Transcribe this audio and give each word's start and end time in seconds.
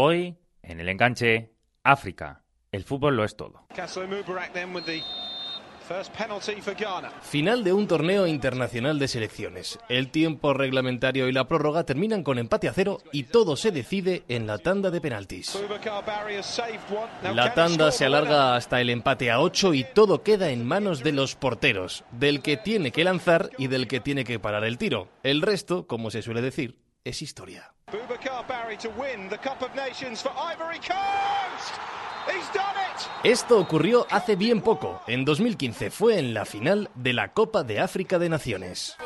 Hoy, 0.00 0.36
en 0.62 0.78
el 0.78 0.88
enganche, 0.88 1.50
África. 1.82 2.44
El 2.70 2.84
fútbol 2.84 3.16
lo 3.16 3.24
es 3.24 3.36
todo. 3.36 3.66
Final 7.22 7.64
de 7.64 7.72
un 7.72 7.88
torneo 7.88 8.28
internacional 8.28 9.00
de 9.00 9.08
selecciones. 9.08 9.80
El 9.88 10.12
tiempo 10.12 10.54
reglamentario 10.54 11.26
y 11.26 11.32
la 11.32 11.48
prórroga 11.48 11.82
terminan 11.82 12.22
con 12.22 12.38
empate 12.38 12.68
a 12.68 12.72
cero 12.72 12.98
y 13.10 13.24
todo 13.24 13.56
se 13.56 13.72
decide 13.72 14.22
en 14.28 14.46
la 14.46 14.58
tanda 14.58 14.92
de 14.92 15.00
penaltis. 15.00 15.58
La 17.34 17.54
tanda 17.54 17.90
se 17.90 18.04
alarga 18.04 18.54
hasta 18.54 18.80
el 18.80 18.90
empate 18.90 19.32
a 19.32 19.40
ocho 19.40 19.74
y 19.74 19.82
todo 19.82 20.22
queda 20.22 20.50
en 20.50 20.64
manos 20.64 21.02
de 21.02 21.10
los 21.10 21.34
porteros, 21.34 22.04
del 22.12 22.40
que 22.40 22.56
tiene 22.56 22.92
que 22.92 23.02
lanzar 23.02 23.50
y 23.58 23.66
del 23.66 23.88
que 23.88 23.98
tiene 23.98 24.22
que 24.22 24.38
parar 24.38 24.62
el 24.62 24.78
tiro. 24.78 25.08
El 25.24 25.42
resto, 25.42 25.88
como 25.88 26.12
se 26.12 26.22
suele 26.22 26.40
decir, 26.40 26.78
es 27.02 27.20
historia. 27.20 27.72
Esto 33.24 33.58
ocurrió 33.58 34.06
hace 34.10 34.36
bien 34.36 34.60
poco. 34.60 35.00
En 35.06 35.24
2015 35.24 35.90
fue 35.90 36.18
en 36.18 36.34
la 36.34 36.44
final 36.44 36.90
de 36.94 37.12
la 37.14 37.32
Copa 37.32 37.62
de 37.62 37.80
África 37.80 38.18
de 38.18 38.28
Naciones. 38.28 38.96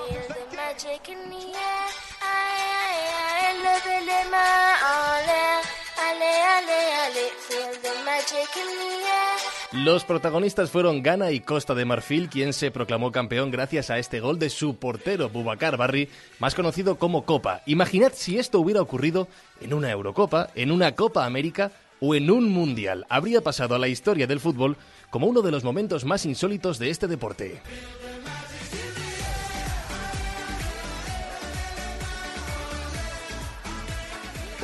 Los 9.72 10.04
protagonistas 10.04 10.70
fueron 10.70 11.02
Ghana 11.02 11.30
y 11.30 11.40
Costa 11.40 11.74
de 11.74 11.86
Marfil, 11.86 12.28
quien 12.28 12.52
se 12.52 12.70
proclamó 12.70 13.10
campeón 13.10 13.50
gracias 13.50 13.88
a 13.88 13.98
este 13.98 14.20
gol 14.20 14.38
de 14.38 14.50
su 14.50 14.76
portero 14.76 15.30
Bubacar 15.30 15.78
Barry, 15.78 16.10
más 16.38 16.54
conocido 16.54 16.96
como 16.96 17.24
Copa. 17.24 17.62
Imaginad 17.64 18.12
si 18.14 18.38
esto 18.38 18.60
hubiera 18.60 18.82
ocurrido 18.82 19.28
en 19.62 19.72
una 19.72 19.90
Eurocopa, 19.90 20.50
en 20.56 20.72
una 20.72 20.94
Copa 20.94 21.24
América 21.24 21.72
o 22.00 22.14
en 22.14 22.30
un 22.30 22.50
Mundial. 22.50 23.06
Habría 23.08 23.40
pasado 23.40 23.74
a 23.74 23.78
la 23.78 23.88
historia 23.88 24.26
del 24.26 24.40
fútbol 24.40 24.76
como 25.08 25.26
uno 25.26 25.40
de 25.40 25.50
los 25.50 25.64
momentos 25.64 26.04
más 26.04 26.26
insólitos 26.26 26.78
de 26.78 26.90
este 26.90 27.06
deporte. 27.06 27.62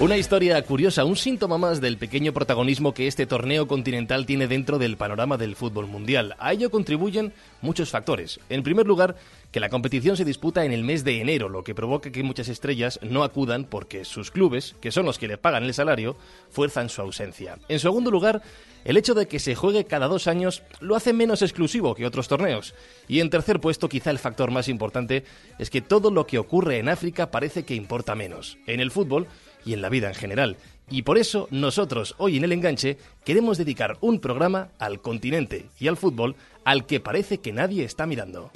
Una 0.01 0.17
historia 0.17 0.63
curiosa, 0.63 1.05
un 1.05 1.17
síntoma 1.17 1.59
más 1.59 1.81
del 1.81 1.99
pequeño 1.99 2.33
protagonismo 2.33 2.95
que 2.95 3.09
este 3.09 3.27
torneo 3.27 3.67
continental 3.67 4.27
tiene 4.27 4.47
dentro 4.47 4.79
del 4.79 4.97
panorama 4.97 5.37
del 5.37 5.57
fútbol 5.57 5.89
mundial. 5.89 6.37
A 6.39 6.53
ello 6.53 6.71
contribuyen 6.71 7.33
muchos 7.63 7.91
factores. 7.91 8.39
En 8.49 8.63
primer 8.63 8.87
lugar, 8.87 9.17
que 9.51 9.59
la 9.59 9.69
competición 9.69 10.17
se 10.17 10.25
disputa 10.25 10.65
en 10.65 10.71
el 10.71 10.85
mes 10.85 11.03
de 11.03 11.21
enero, 11.21 11.49
lo 11.49 11.65
que 11.65 11.75
provoca 11.75 12.13
que 12.13 12.23
muchas 12.23 12.47
estrellas 12.47 13.01
no 13.03 13.25
acudan 13.25 13.65
porque 13.65 14.05
sus 14.05 14.31
clubes, 14.31 14.77
que 14.81 14.93
son 14.93 15.05
los 15.05 15.19
que 15.19 15.27
le 15.27 15.37
pagan 15.37 15.65
el 15.65 15.75
salario, 15.75 16.17
fuerzan 16.49 16.91
su 16.91 17.01
ausencia. 17.01 17.59
En 17.69 17.81
segundo 17.81 18.13
lugar, 18.13 18.41
el 18.85 18.97
hecho 18.97 19.15
de 19.15 19.27
que 19.27 19.41
se 19.41 19.57
juegue 19.57 19.85
cada 19.85 20.07
dos 20.07 20.29
años 20.29 20.63
lo 20.79 20.95
hace 20.95 21.13
menos 21.13 21.43
exclusivo 21.43 21.97
que 21.97 22.07
otros 22.07 22.29
torneos. 22.29 22.73
Y 23.09 23.19
en 23.19 23.31
tercer 23.31 23.59
puesto, 23.59 23.89
quizá 23.89 24.13
el 24.13 24.21
factor 24.21 24.53
más 24.53 24.69
importante, 24.69 25.25
es 25.59 25.71
que 25.71 25.81
todo 25.81 26.13
lo 26.13 26.25
que 26.25 26.39
ocurre 26.39 26.79
en 26.79 26.89
África 26.89 27.33
parece 27.33 27.65
que 27.65 27.75
importa 27.75 28.15
menos. 28.15 28.59
En 28.69 28.79
el 28.79 28.93
fútbol, 28.93 29.27
y 29.69 29.75
en 29.75 29.83
la 29.83 29.91
vida 29.91 30.09
en 30.09 30.15
general. 30.15 30.57
Y 30.91 31.03
por 31.03 31.19
eso 31.19 31.47
nosotros 31.51 32.15
hoy 32.17 32.39
en 32.39 32.45
el 32.45 32.53
enganche 32.53 32.97
queremos 33.23 33.59
dedicar 33.59 33.99
un 34.01 34.19
programa 34.19 34.71
al 34.79 35.03
continente 35.03 35.67
y 35.79 35.89
al 35.89 35.99
fútbol 35.99 36.37
al 36.65 36.87
que 36.87 37.01
parece 37.01 37.39
que 37.39 37.53
nadie 37.53 37.85
está 37.85 38.07
mirando. 38.07 38.51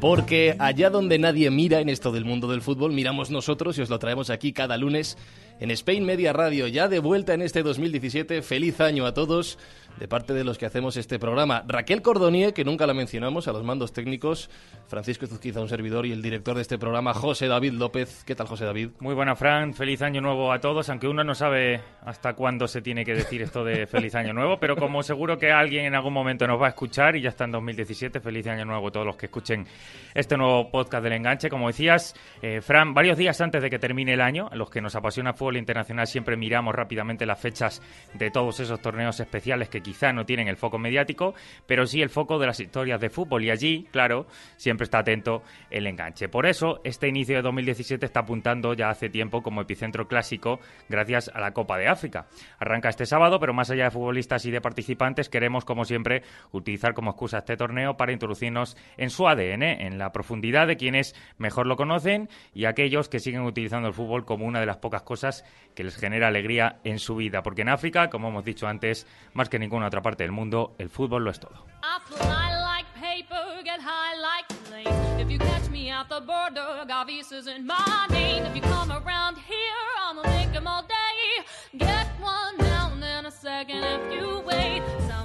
Porque 0.00 0.54
allá 0.58 0.90
donde 0.90 1.18
nadie 1.18 1.50
mira 1.50 1.80
en 1.80 1.88
esto 1.88 2.12
del 2.12 2.26
mundo 2.26 2.46
del 2.46 2.60
fútbol, 2.60 2.92
miramos 2.92 3.30
nosotros 3.30 3.78
y 3.78 3.80
os 3.80 3.88
lo 3.88 3.98
traemos 3.98 4.28
aquí 4.28 4.52
cada 4.52 4.76
lunes 4.76 5.16
en 5.60 5.70
Spain 5.70 6.04
Media 6.04 6.32
Radio. 6.32 6.66
Ya 6.66 6.88
de 6.88 6.98
vuelta 6.98 7.34
en 7.34 7.42
este 7.42 7.62
2017. 7.62 8.42
Feliz 8.42 8.80
año 8.80 9.06
a 9.06 9.14
todos 9.14 9.58
de 9.98 10.08
parte 10.08 10.34
de 10.34 10.44
los 10.44 10.58
que 10.58 10.66
hacemos 10.66 10.96
este 10.96 11.18
programa. 11.18 11.64
Raquel 11.66 12.02
Cordonier, 12.02 12.52
que 12.52 12.64
nunca 12.64 12.86
la 12.86 12.94
mencionamos, 12.94 13.48
a 13.48 13.52
los 13.52 13.62
mandos 13.62 13.92
técnicos, 13.92 14.50
Francisco 14.88 15.26
Zuzquiza, 15.26 15.60
un 15.60 15.68
servidor, 15.68 16.06
y 16.06 16.12
el 16.12 16.22
director 16.22 16.56
de 16.56 16.62
este 16.62 16.78
programa, 16.78 17.14
José 17.14 17.46
David 17.46 17.74
López. 17.74 18.24
¿Qué 18.24 18.34
tal, 18.34 18.46
José 18.46 18.64
David? 18.64 18.90
Muy 19.00 19.14
buena, 19.14 19.36
Fran. 19.36 19.74
Feliz 19.74 20.02
año 20.02 20.20
nuevo 20.20 20.52
a 20.52 20.60
todos, 20.60 20.88
aunque 20.88 21.06
uno 21.06 21.22
no 21.22 21.34
sabe 21.34 21.80
hasta 22.04 22.34
cuándo 22.34 22.66
se 22.66 22.82
tiene 22.82 23.04
que 23.04 23.14
decir 23.14 23.42
esto 23.42 23.64
de 23.64 23.86
feliz 23.86 24.14
año 24.14 24.32
nuevo, 24.32 24.58
pero 24.58 24.76
como 24.76 25.02
seguro 25.02 25.38
que 25.38 25.52
alguien 25.52 25.86
en 25.86 25.94
algún 25.94 26.12
momento 26.12 26.46
nos 26.46 26.60
va 26.60 26.66
a 26.66 26.70
escuchar 26.70 27.16
y 27.16 27.22
ya 27.22 27.30
está 27.30 27.44
en 27.44 27.52
2017, 27.52 28.20
feliz 28.20 28.46
año 28.46 28.64
nuevo 28.64 28.88
a 28.88 28.90
todos 28.90 29.06
los 29.06 29.16
que 29.16 29.26
escuchen 29.26 29.66
este 30.14 30.36
nuevo 30.36 30.70
podcast 30.70 31.04
del 31.04 31.14
enganche. 31.14 31.48
Como 31.48 31.68
decías, 31.68 32.14
eh, 32.42 32.60
Fran, 32.60 32.94
varios 32.94 33.16
días 33.16 33.40
antes 33.40 33.62
de 33.62 33.70
que 33.70 33.78
termine 33.78 34.14
el 34.14 34.20
año, 34.20 34.50
los 34.52 34.70
que 34.70 34.80
nos 34.80 34.94
apasiona 34.94 35.34
internacional 35.52 36.06
siempre 36.06 36.36
miramos 36.36 36.74
rápidamente 36.74 37.26
las 37.26 37.38
fechas 37.38 37.82
de 38.14 38.30
todos 38.30 38.60
esos 38.60 38.80
torneos 38.80 39.20
especiales 39.20 39.68
que 39.68 39.80
quizá 39.80 40.12
no 40.12 40.24
tienen 40.24 40.48
el 40.48 40.56
foco 40.56 40.78
mediático, 40.78 41.34
pero 41.66 41.86
sí 41.86 42.02
el 42.02 42.10
foco 42.10 42.38
de 42.38 42.46
las 42.46 42.60
historias 42.60 43.00
de 43.00 43.10
fútbol. 43.10 43.44
Y 43.44 43.50
allí, 43.50 43.86
claro, 43.90 44.26
siempre 44.56 44.84
está 44.84 44.98
atento 44.98 45.42
el 45.70 45.86
enganche. 45.86 46.28
Por 46.28 46.46
eso, 46.46 46.80
este 46.84 47.08
inicio 47.08 47.36
de 47.36 47.42
2017 47.42 48.06
está 48.06 48.20
apuntando 48.20 48.74
ya 48.74 48.90
hace 48.90 49.08
tiempo 49.08 49.42
como 49.42 49.60
epicentro 49.60 50.08
clásico 50.08 50.60
gracias 50.88 51.30
a 51.34 51.40
la 51.40 51.52
Copa 51.52 51.78
de 51.78 51.88
África. 51.88 52.26
Arranca 52.58 52.88
este 52.88 53.06
sábado, 53.06 53.38
pero 53.40 53.52
más 53.52 53.70
allá 53.70 53.84
de 53.84 53.90
futbolistas 53.90 54.44
y 54.46 54.50
de 54.50 54.60
participantes, 54.60 55.28
queremos, 55.28 55.64
como 55.64 55.84
siempre, 55.84 56.22
utilizar 56.52 56.94
como 56.94 57.10
excusa 57.10 57.38
este 57.38 57.56
torneo 57.56 57.96
para 57.96 58.12
introducirnos 58.12 58.76
en 58.96 59.10
su 59.10 59.26
ADN, 59.26 59.62
en 59.62 59.98
la 59.98 60.12
profundidad 60.12 60.66
de 60.66 60.76
quienes 60.76 61.14
mejor 61.38 61.66
lo 61.66 61.76
conocen 61.76 62.28
y 62.52 62.66
aquellos 62.66 63.08
que 63.08 63.20
siguen 63.20 63.42
utilizando 63.42 63.88
el 63.88 63.94
fútbol 63.94 64.24
como 64.24 64.46
una 64.46 64.60
de 64.60 64.66
las 64.66 64.78
pocas 64.78 65.02
cosas 65.02 65.33
que 65.74 65.84
les 65.84 65.96
genera 65.96 66.28
alegría 66.28 66.78
en 66.84 66.98
su 66.98 67.16
vida. 67.16 67.42
Porque 67.42 67.62
en 67.62 67.68
África, 67.68 68.10
como 68.10 68.28
hemos 68.28 68.44
dicho 68.44 68.66
antes, 68.66 69.06
más 69.32 69.48
que 69.48 69.58
ninguna 69.58 69.86
otra 69.86 70.02
parte 70.02 70.22
del 70.22 70.32
mundo, 70.32 70.74
el 70.78 70.88
fútbol 70.88 71.24
lo 71.24 71.30
es 71.30 71.40
todo. 71.40 71.64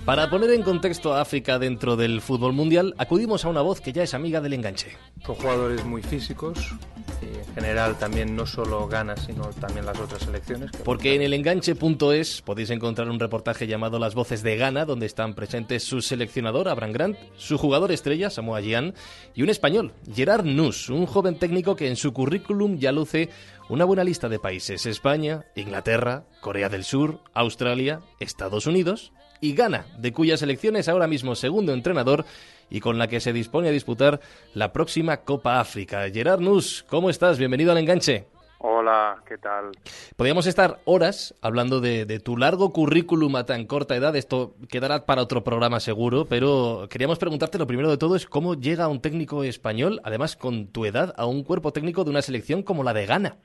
Para 0.06 0.30
poner 0.30 0.50
en 0.52 0.64
contexto 0.64 1.14
a 1.14 1.22
África 1.22 1.60
dentro 1.60 1.96
del 1.96 2.22
fútbol 2.22 2.54
mundial, 2.54 2.96
acudimos 2.98 3.46
a 3.46 3.50
una 3.50 3.62
voz 3.62 3.80
que 3.80 3.94
ya 3.94 4.04
es 4.04 4.14
amiga 4.14 4.42
del 4.42 4.54
enganche. 4.54 4.98
Son 5.24 5.36
jugadores 5.36 5.86
muy 5.86 6.02
físicos, 6.02 6.74
y 7.22 7.38
en 7.38 7.56
general 7.56 7.98
también 7.98 8.36
no 8.36 8.46
solo 8.46 8.88
gana, 8.88 9.16
sino 9.18 9.50
también 9.50 9.86
las 9.86 10.00
otras 10.00 10.24
selecciones. 10.24 10.72
Porque 10.84 11.16
en 11.16 11.22
el 11.22 11.34
enganche.es 11.34 12.42
podéis 12.42 12.70
encontrar 12.70 13.10
un 13.10 13.20
reportaje 13.20 13.68
llamado 13.68 14.00
Las 14.00 14.16
voces 14.16 14.44
de 14.44 14.58
Ghana, 14.58 14.86
donde 14.86 15.06
están 15.06 15.34
presentes 15.34 15.84
su 15.84 16.02
seleccionador, 16.02 16.70
Abraham 16.70 16.94
Grant, 16.94 17.18
su 17.38 17.58
jugador 17.58 17.92
estrella, 17.92 18.30
Samoa 18.30 18.62
Gyan, 18.62 18.94
y 19.36 19.44
un 19.44 19.50
español, 19.50 19.94
Gerard 20.14 20.46
Nus, 20.46 20.90
un 20.90 21.06
joven 21.06 21.38
técnico 21.38 21.76
que 21.76 21.88
en 21.88 21.96
su 21.96 22.14
currículum 22.14 22.78
ya 22.78 22.92
luce 22.92 23.30
una 23.70 23.86
buena 23.86 24.04
lista 24.04 24.30
de 24.30 24.40
países, 24.40 24.86
España, 24.86 25.46
Inglaterra, 25.56 26.24
Corea 26.42 26.70
del 26.70 26.84
Sur, 26.84 27.20
Australia, 27.34 28.02
Estados 28.20 28.66
Unidos 28.66 29.12
y 29.42 29.54
Ghana, 29.54 29.86
de 29.98 30.12
cuya 30.12 30.38
selección 30.38 30.76
es 30.76 30.90
ahora 30.90 31.08
mismo 31.08 31.36
segundo 31.36 31.74
entrenador 31.74 32.26
y 32.70 32.80
con 32.80 32.98
la 32.98 33.08
que 33.08 33.20
se 33.20 33.34
dispone 33.34 33.70
a 33.70 33.72
disputar 33.72 34.20
la 34.54 34.72
próxima 34.72 35.18
Copa 35.18 35.60
África. 35.60 36.10
Gerard 36.12 36.42
Nus, 36.42 36.86
¿cómo 36.90 37.10
estás? 37.10 37.38
Bienvenido 37.38 37.72
al 37.72 37.78
enganche. 37.78 38.28
Hola, 38.62 39.24
¿qué 39.26 39.38
tal? 39.38 39.72
Podríamos 40.18 40.46
estar 40.46 40.82
horas 40.84 41.34
hablando 41.42 41.80
de, 41.80 42.20
tu 42.20 42.36
largo 42.36 42.74
currículum 42.74 43.38
a 43.38 43.46
tan 43.46 43.66
corta 43.66 43.96
edad. 43.96 44.18
Esto 44.18 44.54
quedará 44.68 45.06
para 45.06 45.22
otro 45.22 45.46
programa 45.46 45.80
seguro, 45.80 46.26
pero 46.26 46.88
queríamos 46.90 47.20
preguntarte 47.20 47.58
lo 47.58 47.68
primero 47.68 47.90
de 47.90 47.98
todo 47.98 48.18
es 48.18 48.26
cómo 48.26 48.56
llega 48.56 48.90
un 48.90 49.00
técnico 49.00 49.46
español, 49.46 50.02
además 50.04 50.36
con 50.36 50.68
tu 50.68 50.86
edad, 50.86 51.14
a 51.18 51.26
un 51.26 51.44
cuerpo 51.44 51.72
técnico 51.72 52.04
de 52.04 52.10
una 52.10 52.22
selección 52.22 52.62
como 52.62 52.84
la 52.84 52.94
de 52.94 53.06
Ghana. 53.06 53.38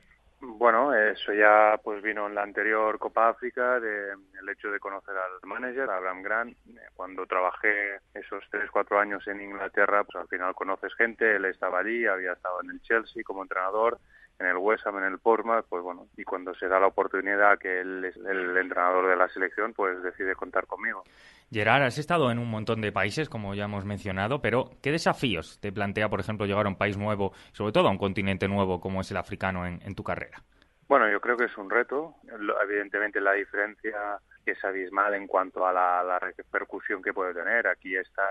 Eso 1.11 1.33
ya 1.33 1.79
pues 1.83 2.01
vino 2.01 2.27
en 2.27 2.35
la 2.35 2.43
anterior 2.43 2.97
Copa 2.99 3.29
África, 3.29 3.79
de, 3.79 4.11
el 4.11 4.49
hecho 4.49 4.69
de 4.71 4.79
conocer 4.79 5.15
al 5.15 5.47
manager, 5.47 5.89
Abraham 5.89 6.23
Grant. 6.23 6.57
Cuando 6.95 7.25
trabajé 7.25 7.99
esos 8.13 8.43
tres, 8.49 8.69
cuatro 8.71 8.99
años 8.99 9.25
en 9.27 9.41
Inglaterra, 9.41 10.03
pues 10.03 10.21
al 10.21 10.27
final 10.27 10.53
conoces 10.55 10.93
gente, 10.95 11.35
él 11.35 11.45
estaba 11.45 11.79
allí, 11.79 12.05
había 12.05 12.33
estado 12.33 12.61
en 12.61 12.71
el 12.71 12.81
Chelsea 12.81 13.23
como 13.23 13.43
entrenador, 13.43 13.99
en 14.39 14.47
el 14.47 14.57
West 14.57 14.85
Ham, 14.85 14.97
en 14.97 15.05
el 15.05 15.19
Portsmouth, 15.19 15.65
pues 15.69 15.83
bueno, 15.83 16.07
y 16.17 16.23
cuando 16.23 16.53
se 16.55 16.67
da 16.67 16.79
la 16.79 16.87
oportunidad 16.87 17.57
que 17.57 17.79
él 17.79 18.03
es 18.03 18.17
el 18.17 18.57
entrenador 18.57 19.07
de 19.07 19.15
la 19.15 19.29
selección, 19.29 19.73
pues 19.73 20.01
decide 20.03 20.35
contar 20.35 20.67
conmigo. 20.67 21.03
Gerard, 21.51 21.83
has 21.83 21.97
estado 21.97 22.31
en 22.31 22.39
un 22.39 22.49
montón 22.49 22.81
de 22.81 22.91
países, 22.91 23.29
como 23.29 23.53
ya 23.53 23.65
hemos 23.65 23.85
mencionado, 23.85 24.41
pero 24.41 24.71
¿qué 24.81 24.91
desafíos 24.91 25.59
te 25.61 25.71
plantea, 25.71 26.09
por 26.09 26.19
ejemplo, 26.19 26.45
llegar 26.45 26.65
a 26.65 26.69
un 26.69 26.77
país 26.77 26.97
nuevo, 26.97 27.31
sobre 27.53 27.71
todo 27.71 27.87
a 27.87 27.91
un 27.91 27.97
continente 27.97 28.47
nuevo 28.47 28.79
como 28.81 29.01
es 29.01 29.11
el 29.11 29.17
africano, 29.17 29.65
en, 29.65 29.95
tu 29.95 30.03
carrera? 30.03 30.43
Bueno, 30.87 31.09
yo 31.09 31.19
creo 31.19 31.35
que 31.35 31.45
es 31.45 31.57
un 31.57 31.69
reto. 31.69 32.15
Evidentemente 32.63 33.19
la 33.19 33.33
diferencia 33.33 34.19
es 34.45 34.63
abismal 34.63 35.15
en 35.15 35.25
cuanto 35.25 35.65
a 35.65 35.73
la, 35.73 36.19
repercusión 36.19 37.01
que 37.01 37.13
puede 37.13 37.33
tener. 37.33 37.67
Aquí 37.67 37.95
está 37.95 38.23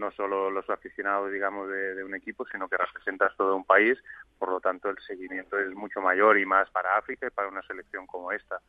no 0.00 0.10
solo 0.10 0.50
los 0.50 0.68
aficionados, 0.68 1.30
digamos, 1.30 1.68
de, 1.68 2.02
un 2.02 2.14
equipo, 2.14 2.44
sino 2.46 2.68
que 2.68 2.76
representas 2.76 3.36
todo 3.36 3.54
un 3.54 3.64
país, 3.64 3.98
por 4.38 4.48
lo 4.48 4.60
tanto 4.60 4.88
el 4.88 4.98
seguimiento 5.06 5.58
es 5.58 5.72
mucho 5.74 6.00
mayor 6.00 6.38
y 6.38 6.46
más 6.46 6.68
para 6.70 6.96
África 6.96 7.26
y 7.26 7.30
para 7.30 7.48
una 7.48 7.62
selección 7.62 8.06
como 8.06 8.32
esta 8.32 8.60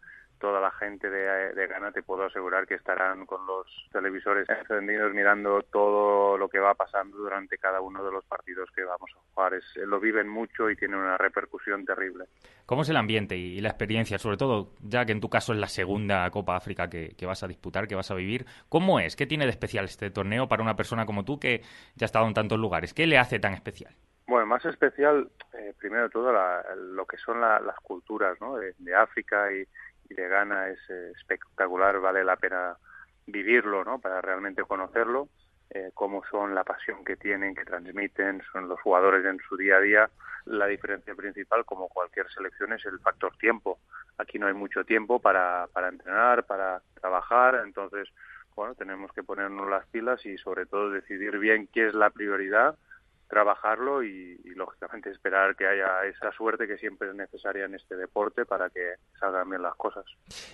toda 0.41 0.59
la 0.59 0.71
gente 0.71 1.09
de, 1.09 1.53
de, 1.53 1.67
Ghana 1.67 1.91
te 1.91 2.01
puedo 2.01 2.25
asegurar 2.25 2.65
que 2.65 2.73
estarán 2.73 3.25
con 3.27 3.45
los 3.45 3.67
televisores 3.93 4.49
encendidos 4.49 5.13
mirando 5.13 5.61
todo 5.71 6.35
lo 6.35 6.49
que 6.49 6.57
va 6.57 6.73
pasando 6.73 7.15
durante 7.15 7.59
cada 7.59 7.79
uno 7.79 8.03
de 8.03 8.11
los 8.11 8.25
partidos 8.25 8.67
que 8.75 8.83
vamos 8.83 9.11
a 9.15 9.19
jugar. 9.33 9.53
Es, 9.53 9.63
lo 9.75 9.99
viven 9.99 10.27
mucho 10.27 10.69
y 10.69 10.75
tienen 10.75 10.97
una 10.97 11.17
repercusión 11.17 11.85
terrible. 11.85 12.25
¿Cómo 12.65 12.81
es 12.81 12.89
el 12.89 12.97
ambiente 12.97 13.37
y 13.37 13.61
la 13.61 13.69
experiencia, 13.69 14.17
sobre 14.17 14.37
todo 14.37 14.73
ya 14.81 15.05
que 15.05 15.11
en 15.11 15.21
tu 15.21 15.29
caso 15.29 15.53
es 15.53 15.59
la 15.59 15.67
segunda 15.67 16.29
Copa 16.31 16.55
África 16.55 16.89
que, 16.89 17.15
vas 17.25 17.43
a 17.43 17.47
disputar, 17.47 17.87
que 17.87 17.95
vas 17.95 18.09
a 18.09 18.15
vivir? 18.15 18.45
¿Cómo 18.67 18.99
es? 18.99 19.15
¿Qué 19.15 19.27
tiene 19.27 19.45
de 19.45 19.51
especial 19.51 19.85
este 19.85 20.09
torneo 20.09 20.47
para 20.47 20.63
una 20.63 20.75
persona 20.75 21.05
como 21.05 21.20
tú 21.23 21.39
que 21.39 21.61
ya 21.95 22.05
ha 22.05 22.07
estado 22.07 22.27
en 22.27 22.33
tantos 22.33 22.59
lugares? 22.59 22.93
¿Qué 22.93 23.07
le 23.07 23.17
hace 23.17 23.39
tan 23.39 23.53
especial? 23.53 23.93
Bueno, 24.27 24.45
más 24.45 24.63
especial, 24.65 25.29
eh, 25.53 25.73
primero 25.77 26.03
de 26.03 26.09
todo, 26.09 26.31
lo 26.75 27.05
que 27.05 27.17
son 27.17 27.41
las 27.41 27.75
culturas 27.83 28.37
de, 28.77 28.95
África 28.95 29.51
y, 29.51 29.67
y 30.09 30.13
de 30.13 30.27
Ghana 30.27 30.69
es 30.69 30.79
eh, 30.89 31.11
espectacular, 31.17 31.99
vale 31.99 32.23
la 32.23 32.37
pena 32.37 32.77
vivirlo, 33.25 33.83
¿no? 33.83 33.99
Para 33.99 34.21
realmente 34.21 34.63
conocerlo, 34.63 35.29
eh, 35.73 35.91
cómo 35.93 36.21
son 36.29 36.53
la 36.53 36.63
pasión 36.63 37.03
que 37.05 37.15
tienen, 37.15 37.55
que 37.55 37.63
transmiten, 37.63 38.41
son 38.51 38.67
los 38.67 38.79
jugadores 38.81 39.25
en 39.25 39.39
su 39.47 39.55
día 39.55 39.77
a 39.77 39.81
día. 39.81 40.09
La 40.45 40.67
diferencia 40.67 41.15
principal, 41.15 41.63
como 41.65 41.87
cualquier 41.87 42.29
selección, 42.29 42.73
es 42.73 42.85
el 42.85 42.99
factor 42.99 43.37
tiempo. 43.37 43.79
Aquí 44.17 44.37
no 44.37 44.47
hay 44.47 44.53
mucho 44.53 44.83
tiempo 44.83 45.19
para, 45.19 45.67
para 45.71 45.87
entrenar, 45.87 46.45
para 46.45 46.81
trabajar, 46.99 47.61
entonces, 47.65 48.09
bueno, 48.55 48.75
tenemos 48.75 49.11
que 49.13 49.23
ponernos 49.23 49.69
las 49.69 49.85
pilas 49.87 50.25
y 50.25 50.37
sobre 50.37 50.65
todo 50.65 50.89
decidir 50.89 51.37
bien 51.39 51.67
qué 51.71 51.87
es 51.87 51.93
la 51.93 52.09
prioridad 52.09 52.77
trabajarlo 53.31 54.03
y, 54.03 54.37
lógicamente 54.55 55.09
esperar 55.09 55.55
que 55.55 55.65
haya 55.65 56.05
esa 56.05 56.31
suerte 56.33 56.67
que 56.67 56.77
siempre 56.77 57.09
es 57.09 57.15
necesaria 57.15 57.65
en 57.65 57.73
este 57.73 57.95
deporte 57.95 58.45
para 58.45 58.69
que 58.69 58.95
salgan 59.19 59.49
bien 59.49 59.61
las 59.63 59.73
cosas. 59.75 60.05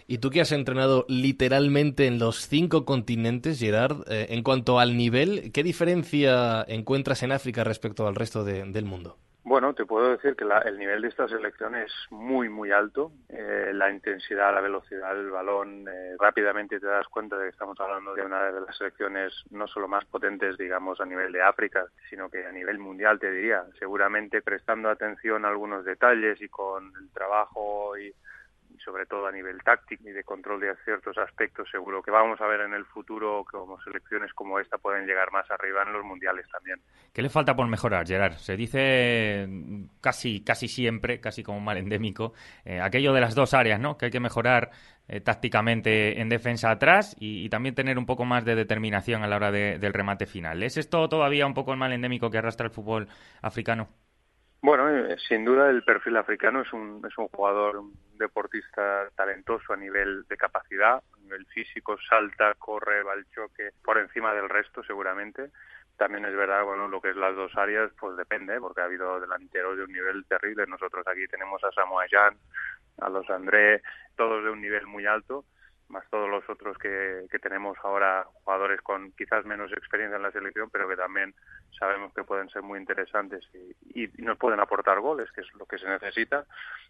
Y 0.05 0.19
tú 0.19 0.29
que 0.29 0.39
has 0.39 0.51
entrenado 0.53 1.05
literalmente 1.09 2.05
en 2.05 2.19
los 2.19 2.47
cinco 2.47 2.85
continentes, 2.85 3.59
Gerard, 3.59 4.03
eh, 4.07 4.27
en 4.29 4.43
cuanto 4.43 4.79
al 4.79 4.95
nivel, 4.95 5.51
¿qué 5.51 5.63
diferencia 5.63 6.63
encuentras 6.67 7.23
en 7.23 7.31
África 7.33 7.63
respecto 7.65 8.07
al 8.07 8.15
resto 8.15 8.45
del 8.45 8.85
mundo? 8.85 9.17
Bueno, 9.49 9.73
te 9.73 9.85
puedo 9.85 10.11
decir 10.11 10.35
que 10.35 10.43
el 10.43 10.77
nivel 10.77 11.01
de 11.01 11.07
esta 11.07 11.25
selección 11.25 11.73
es 11.75 11.89
muy, 12.09 12.49
muy 12.49 12.73
alto. 12.73 13.13
Eh, 13.29 13.71
la 13.73 13.89
intensidad, 13.89 14.53
la 14.53 14.59
velocidad 14.59 15.15
del 15.15 15.29
balón, 15.29 15.87
eh, 15.87 16.17
rápidamente 16.19 16.81
te 16.81 16.85
das 16.85 17.07
cuenta 17.07 17.37
de 17.37 17.45
que 17.45 17.51
estamos 17.51 17.79
hablando 17.79 18.13
de 18.13 18.23
una 18.23 18.51
de 18.51 18.59
las 18.59 18.75
selecciones 18.75 19.33
no 19.51 19.65
solo 19.65 19.87
más 19.87 20.03
potentes, 20.03 20.57
digamos, 20.57 20.99
a 20.99 21.05
nivel 21.05 21.31
de 21.31 21.41
África, 21.41 21.85
sino 22.09 22.29
que 22.29 22.45
a 22.45 22.51
nivel 22.51 22.77
mundial, 22.77 23.19
te 23.19 23.31
diría. 23.31 23.63
Seguramente 23.79 24.41
prestando 24.41 24.89
atención 24.89 25.45
a 25.45 25.47
algunos 25.47 25.85
detalles 25.85 26.41
y 26.41 26.49
con 26.49 26.91
el 27.01 27.09
trabajo 27.11 27.97
y 27.97 28.13
sobre 28.79 29.05
todo 29.05 29.27
a 29.27 29.31
nivel 29.31 29.61
táctico 29.63 30.07
y 30.07 30.11
de 30.11 30.23
control 30.23 30.59
de 30.59 30.75
ciertos 30.83 31.17
aspectos, 31.17 31.69
seguro 31.69 32.01
que 32.01 32.11
vamos 32.11 32.39
a 32.41 32.47
ver 32.47 32.61
en 32.61 32.73
el 32.73 32.85
futuro 32.85 33.45
como 33.49 33.79
selecciones 33.81 34.33
como 34.33 34.59
esta 34.59 34.77
pueden 34.77 35.05
llegar 35.05 35.31
más 35.31 35.49
arriba 35.51 35.83
en 35.83 35.93
los 35.93 36.03
mundiales 36.03 36.45
también. 36.51 36.79
¿Qué 37.13 37.21
le 37.21 37.29
falta 37.29 37.55
por 37.55 37.67
mejorar, 37.67 38.05
Gerard? 38.05 38.33
Se 38.33 38.55
dice 38.55 39.47
casi, 40.01 40.43
casi 40.43 40.67
siempre, 40.67 41.19
casi 41.19 41.43
como 41.43 41.59
mal 41.59 41.77
endémico, 41.77 42.33
eh, 42.65 42.79
aquello 42.79 43.13
de 43.13 43.21
las 43.21 43.35
dos 43.35 43.53
áreas, 43.53 43.79
¿no? 43.79 43.97
Que 43.97 44.05
hay 44.05 44.11
que 44.11 44.19
mejorar 44.19 44.71
eh, 45.09 45.21
tácticamente 45.21 46.19
en 46.19 46.27
defensa 46.27 46.69
atrás 46.69 47.15
y, 47.17 47.47
también 47.49 47.75
tener 47.75 47.97
un 47.97 48.05
poco 48.05 48.25
más 48.25 48.43
de 48.43 48.55
determinación 48.55 49.23
a 49.23 49.27
la 49.27 49.37
hora 49.37 49.51
del 49.51 49.93
remate 49.93 50.25
final. 50.25 50.61
¿Es 50.63 50.75
esto 50.75 51.07
todavía 51.07 51.47
un 51.47 51.53
poco 51.53 51.71
el 51.71 51.79
mal 51.79 51.93
endémico 51.93 52.29
que 52.29 52.39
arrastra 52.39 52.67
el 52.67 52.73
fútbol 52.73 53.07
africano? 53.41 53.87
Bueno, 54.61 54.89
eh, 54.89 55.15
sin 55.27 55.45
duda 55.45 55.69
el 55.69 55.83
perfil 55.83 56.17
africano 56.17 56.61
es 56.61 56.73
un, 56.73 57.01
es 57.07 57.17
un 57.17 57.27
jugador, 57.29 57.77
un 57.77 57.93
deportista 58.17 59.09
talentoso 59.15 59.73
a 59.73 59.77
nivel 59.77 60.25
de 60.27 60.37
capacidad, 60.37 60.95
a 60.95 61.19
nivel 61.19 61.45
físico, 61.47 61.97
salta, 62.09 62.53
corre, 62.55 63.03
va 63.03 63.13
al 63.13 63.25
choque 63.29 63.71
por 63.83 63.97
encima 63.97 64.33
del 64.33 64.49
resto 64.49 64.83
seguramente. 64.83 65.51
También 65.97 66.25
es 66.25 66.35
verdad, 66.35 66.63
bueno, 66.63 66.87
lo 66.87 67.01
que 67.01 67.09
es 67.09 67.15
las 67.15 67.35
dos 67.35 67.55
áreas, 67.57 67.91
pues 67.99 68.15
depende, 68.17 68.59
porque 68.59 68.81
ha 68.81 68.85
habido 68.85 69.19
delanteros 69.19 69.77
de 69.77 69.83
un 69.83 69.91
nivel 69.91 70.25
terrible. 70.25 70.67
Nosotros 70.67 71.05
aquí 71.07 71.27
tenemos 71.27 71.63
a 71.63 71.71
Samoa 71.71 72.05
Jan, 72.09 72.37
a 72.99 73.09
los 73.09 73.27
André, 73.29 73.81
todos 74.15 74.43
de 74.43 74.51
un 74.51 74.61
nivel 74.61 74.85
muy 74.85 75.05
alto 75.05 75.45
más 75.89 76.07
todos 76.09 76.29
los 76.29 76.47
otros 76.49 76.77
que, 76.77 77.25
que, 77.31 77.39
tenemos 77.39 77.77
ahora, 77.83 78.25
jugadores 78.43 78.81
con 78.81 79.11
quizás 79.13 79.45
menos 79.45 79.71
experiencia 79.71 80.17
en 80.17 80.23
la 80.23 80.31
selección, 80.31 80.69
pero 80.69 80.87
que 80.87 80.95
también 80.95 81.33
sabemos 81.77 82.13
que 82.13 82.23
pueden 82.23 82.49
ser 82.49 82.61
muy 82.61 82.79
interesantes 82.79 83.47
y, 83.53 84.03
y, 84.03 84.09
nos 84.17 84.37
pueden 84.37 84.59
aportar 84.59 84.99
goles, 84.99 85.31
que 85.31 85.41
es 85.41 85.53
lo 85.55 85.65
que 85.65 85.77
se 85.77 85.87
necesita. 85.87 86.45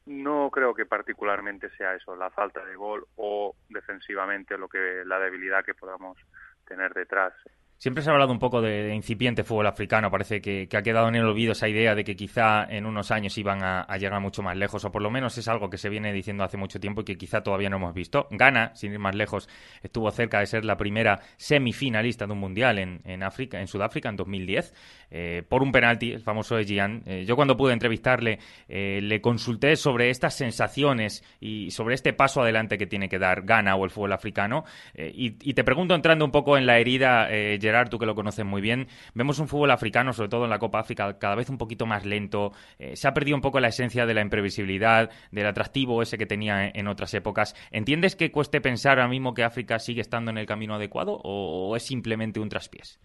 No 0.05 0.49
creo 0.51 0.73
que 0.73 0.85
particularmente 0.85 1.69
sea 1.77 1.95
eso, 1.95 2.15
la 2.15 2.29
falta 2.29 2.63
de 2.65 2.75
gol 2.75 3.05
o 3.15 3.55
defensivamente 3.69 4.57
lo 4.57 4.67
que 4.67 5.03
la 5.05 5.19
debilidad 5.19 5.63
que 5.63 5.73
podamos 5.73 6.17
tener 6.65 6.93
detrás. 6.93 7.33
Siempre 7.79 8.01
se 8.03 8.09
ha 8.09 8.13
hablado 8.13 8.31
un 8.31 8.39
poco 8.39 8.59
de, 8.59 8.95
incipiente 8.95 9.43
fútbol 9.43 9.67
africano. 9.67 10.09
Parece 10.09 10.41
que, 10.41 10.67
ha 10.75 10.81
quedado 10.81 11.09
en 11.09 11.15
el 11.15 11.25
olvido 11.25 11.51
esa 11.51 11.69
idea 11.69 11.93
de 11.93 12.03
que 12.03 12.15
quizá 12.15 12.65
en 12.67 12.87
unos 12.87 13.11
años 13.11 13.37
iban 13.37 13.63
a, 13.63 13.85
llegar 13.97 14.19
mucho 14.19 14.41
más 14.41 14.57
lejos, 14.57 14.83
o 14.83 14.91
por 14.91 15.01
lo 15.01 15.11
menos 15.11 15.37
es 15.37 15.47
algo 15.47 15.69
que 15.69 15.77
se 15.77 15.89
viene 15.89 16.11
diciendo 16.11 16.43
hace 16.43 16.57
mucho 16.57 16.79
tiempo 16.79 17.01
y 17.01 17.03
que 17.03 17.17
quizá 17.17 17.41
todavía 17.41 17.69
no 17.69 17.77
hemos 17.77 17.93
visto. 17.93 18.27
Ghana, 18.31 18.71
sin 18.73 18.93
ir 18.93 18.99
más 18.99 19.13
lejos, 19.13 19.47
estuvo 19.83 20.09
cerca 20.09 20.39
de 20.39 20.47
ser 20.47 20.65
la 20.65 20.75
primera 20.75 21.19
semifinalista 21.37 22.25
de 22.25 22.33
un 22.33 22.39
mundial 22.39 22.79
en, 22.79 23.23
África, 23.23 23.59
en 23.59 23.67
Sudáfrica, 23.67 24.09
en 24.09 24.15
2010, 24.15 24.73
eh, 25.11 25.43
por 25.47 25.61
un 25.61 25.71
penalti, 25.71 26.13
el 26.13 26.21
famoso 26.21 26.55
de 26.55 26.65
Gian. 26.65 27.03
Eh, 27.05 27.25
yo 27.27 27.35
cuando 27.35 27.55
pude 27.55 27.73
entrevistarle 27.73 28.39
eh, 28.67 28.99
le 29.03 29.21
consulté 29.21 29.75
sobre 29.75 30.09
estas 30.09 30.35
sensaciones 30.35 31.23
y 31.39 31.69
sobre 31.71 31.93
este 31.93 32.13
paso 32.13 32.41
adelante 32.41 32.77
que 32.77 32.87
tiene 32.87 33.07
que 33.07 33.19
dar 33.19 33.43
Ghana 33.43 33.75
o 33.75 33.85
el 33.85 33.91
fútbol 33.91 34.13
africano. 34.13 34.65
Y, 34.95 35.35
y, 35.41 35.53
te 35.53 35.63
pregunto, 35.63 35.93
entrando 35.93 36.25
un 36.25 36.31
poco 36.31 36.57
en 36.57 36.65
la 36.65 36.79
herida 36.79 37.27
Gerard, 37.67 37.89
tú 37.89 37.99
que 37.99 38.05
lo 38.05 38.15
conoces 38.15 38.45
muy 38.45 38.61
bien, 38.61 38.87
vemos 39.13 39.39
un 39.39 39.47
fútbol 39.47 39.71
africano, 39.71 40.13
sobre 40.13 40.29
todo 40.29 40.45
en 40.45 40.49
la 40.49 40.59
Copa 40.59 40.79
África, 40.79 41.19
cada 41.19 41.35
vez 41.35 41.49
un 41.49 41.57
poquito 41.57 41.85
más 41.85 42.05
lento. 42.05 42.51
Eh, 42.79 42.95
se 42.95 43.07
ha 43.07 43.13
perdido 43.13 43.35
un 43.35 43.41
poco 43.41 43.59
la 43.59 43.67
esencia 43.67 44.05
de 44.05 44.13
la 44.13 44.21
imprevisibilidad, 44.21 45.09
del 45.31 45.45
atractivo 45.45 46.01
ese 46.01 46.17
que 46.17 46.25
tenía 46.25 46.69
en 46.69 46.87
otras 46.87 47.13
épocas. 47.13 47.55
¿Entiendes 47.71 48.15
que 48.15 48.31
cueste 48.31 48.61
pensar 48.61 48.99
ahora 48.99 49.09
mismo 49.09 49.33
que 49.33 49.43
África 49.43 49.79
sigue 49.79 50.01
estando 50.01 50.31
en 50.31 50.37
el 50.37 50.45
camino 50.45 50.75
adecuado 50.75 51.19
o, 51.23 51.75
es 51.75 51.85
simplemente 51.85 52.39
un 52.39 52.49
traspiés? 52.49 52.99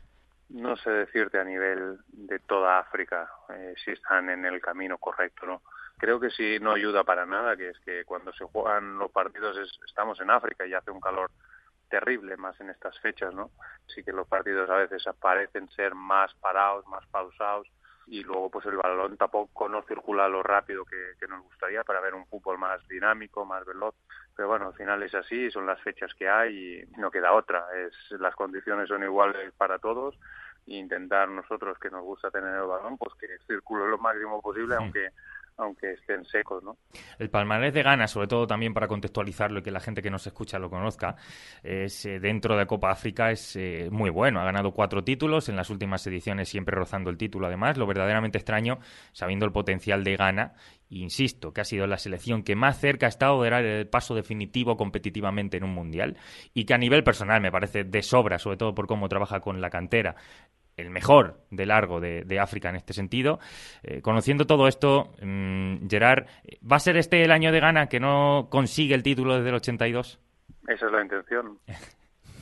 No 0.48 0.76
sé 0.76 0.90
decirte 0.90 1.38
a 1.38 1.44
nivel 1.44 1.98
de 2.08 2.38
toda 2.40 2.78
África 2.78 3.28
eh, 3.54 3.74
si 3.82 3.90
están 3.92 4.28
en 4.28 4.44
el 4.44 4.60
camino 4.60 4.98
correcto, 4.98 5.46
¿no? 5.46 5.62
Creo 5.98 6.20
que 6.20 6.30
sí 6.30 6.58
no 6.60 6.72
ayuda 6.72 7.04
para 7.04 7.24
nada, 7.24 7.56
que 7.56 7.70
es 7.70 7.78
que 7.80 8.04
cuando 8.04 8.32
se 8.32 8.44
juegan 8.44 8.98
los 8.98 9.10
partidos 9.10 9.56
estamos 9.86 10.20
en 10.20 10.30
África 10.30 10.66
y 10.66 10.74
hace 10.74 10.90
un 10.90 11.00
calor 11.00 11.30
terrible 11.92 12.38
más 12.38 12.58
en 12.58 12.70
estas 12.70 12.98
fechas, 13.00 13.34
¿no? 13.34 13.50
Sí 13.86 14.02
que 14.02 14.12
los 14.12 14.26
partidos 14.26 14.70
a 14.70 14.76
veces 14.76 15.04
parecen 15.20 15.68
ser 15.72 15.94
más 15.94 16.32
parados, 16.36 16.86
más 16.86 17.06
pausados 17.08 17.68
y 18.06 18.22
luego 18.22 18.48
pues 18.50 18.64
el 18.64 18.78
balón 18.78 19.18
tampoco 19.18 19.68
no 19.68 19.82
circula 19.82 20.26
lo 20.26 20.42
rápido 20.42 20.86
que, 20.86 21.26
nos 21.28 21.44
gustaría 21.44 21.84
para 21.84 22.00
ver 22.00 22.14
un 22.14 22.26
fútbol 22.26 22.56
más 22.56 22.80
dinámico, 22.88 23.44
más 23.44 23.66
veloz. 23.66 23.94
Pero 24.34 24.48
bueno, 24.48 24.68
al 24.68 24.74
final 24.74 25.02
es 25.02 25.14
así, 25.14 25.50
son 25.50 25.66
las 25.66 25.82
fechas 25.82 26.14
que 26.14 26.30
hay 26.30 26.80
y 26.80 26.98
no 26.98 27.10
queda 27.10 27.34
otra. 27.34 27.66
Es, 27.76 27.94
las 28.18 28.34
condiciones 28.34 28.88
son 28.88 29.02
iguales 29.02 29.52
para 29.58 29.78
todos 29.78 30.18
e 30.66 30.76
intentar 30.76 31.28
nosotros 31.28 31.78
que 31.78 31.90
nos 31.90 32.02
gusta 32.02 32.30
tener 32.30 32.54
el 32.54 32.66
balón, 32.66 32.96
pues 32.96 33.12
que 33.20 33.26
circule 33.46 33.86
lo 33.86 33.98
máximo 33.98 34.40
posible, 34.40 34.76
aunque 34.76 35.10
aunque 35.56 35.92
estén 35.92 36.24
secos, 36.24 36.62
¿no? 36.62 36.76
El 37.18 37.30
palmarés 37.30 37.72
de 37.74 37.82
Ghana, 37.82 38.08
sobre 38.08 38.26
todo 38.26 38.46
también 38.46 38.74
para 38.74 38.88
contextualizarlo 38.88 39.60
y 39.60 39.62
que 39.62 39.70
la 39.70 39.80
gente 39.80 40.02
que 40.02 40.10
nos 40.10 40.26
escucha 40.26 40.58
lo 40.58 40.70
conozca, 40.70 41.16
es 41.62 42.04
eh, 42.06 42.18
dentro 42.20 42.56
de 42.56 42.66
Copa 42.66 42.90
África 42.90 43.30
es 43.30 43.56
eh, 43.56 43.88
muy 43.90 44.10
bueno. 44.10 44.40
Ha 44.40 44.44
ganado 44.44 44.72
cuatro 44.72 45.04
títulos 45.04 45.48
en 45.48 45.56
las 45.56 45.70
últimas 45.70 46.06
ediciones, 46.06 46.48
siempre 46.48 46.76
rozando 46.76 47.10
el 47.10 47.16
título. 47.16 47.46
Además, 47.46 47.76
lo 47.76 47.86
verdaderamente 47.86 48.38
extraño, 48.38 48.78
sabiendo 49.12 49.46
el 49.46 49.52
potencial 49.52 50.04
de 50.04 50.16
Ghana, 50.16 50.54
insisto, 50.88 51.52
que 51.52 51.62
ha 51.62 51.64
sido 51.64 51.86
la 51.86 51.98
selección 51.98 52.42
que 52.42 52.54
más 52.54 52.78
cerca 52.78 53.06
ha 53.06 53.08
estado 53.08 53.42
de 53.42 53.50
dar 53.50 53.64
el 53.64 53.88
paso 53.88 54.14
definitivo 54.14 54.76
competitivamente 54.76 55.56
en 55.56 55.64
un 55.64 55.74
mundial 55.74 56.16
y 56.52 56.64
que 56.64 56.74
a 56.74 56.78
nivel 56.78 57.02
personal 57.02 57.40
me 57.40 57.50
parece 57.50 57.84
de 57.84 58.02
sobra, 58.02 58.38
sobre 58.38 58.56
todo 58.56 58.74
por 58.74 58.86
cómo 58.86 59.08
trabaja 59.08 59.40
con 59.40 59.60
la 59.60 59.70
cantera 59.70 60.16
el 60.76 60.90
mejor 60.90 61.40
de 61.50 61.66
largo 61.66 62.00
de, 62.00 62.40
África 62.40 62.68
en 62.70 62.76
este 62.76 62.92
sentido. 62.92 63.38
Eh, 63.82 64.00
conociendo 64.02 64.46
todo 64.46 64.68
esto, 64.68 65.12
mm, 65.22 65.88
Gerard, 65.88 66.26
¿va 66.70 66.76
a 66.76 66.80
ser 66.80 66.96
este 66.96 67.22
el 67.22 67.30
año 67.30 67.52
de 67.52 67.60
gana 67.60 67.88
que 67.88 68.00
no 68.00 68.48
consigue 68.50 68.94
el 68.94 69.02
título 69.02 69.36
desde 69.36 69.50
el 69.50 69.56
82? 69.56 70.18
Esa 70.68 70.86
es 70.86 70.92
la 70.92 71.02
intención. 71.02 71.58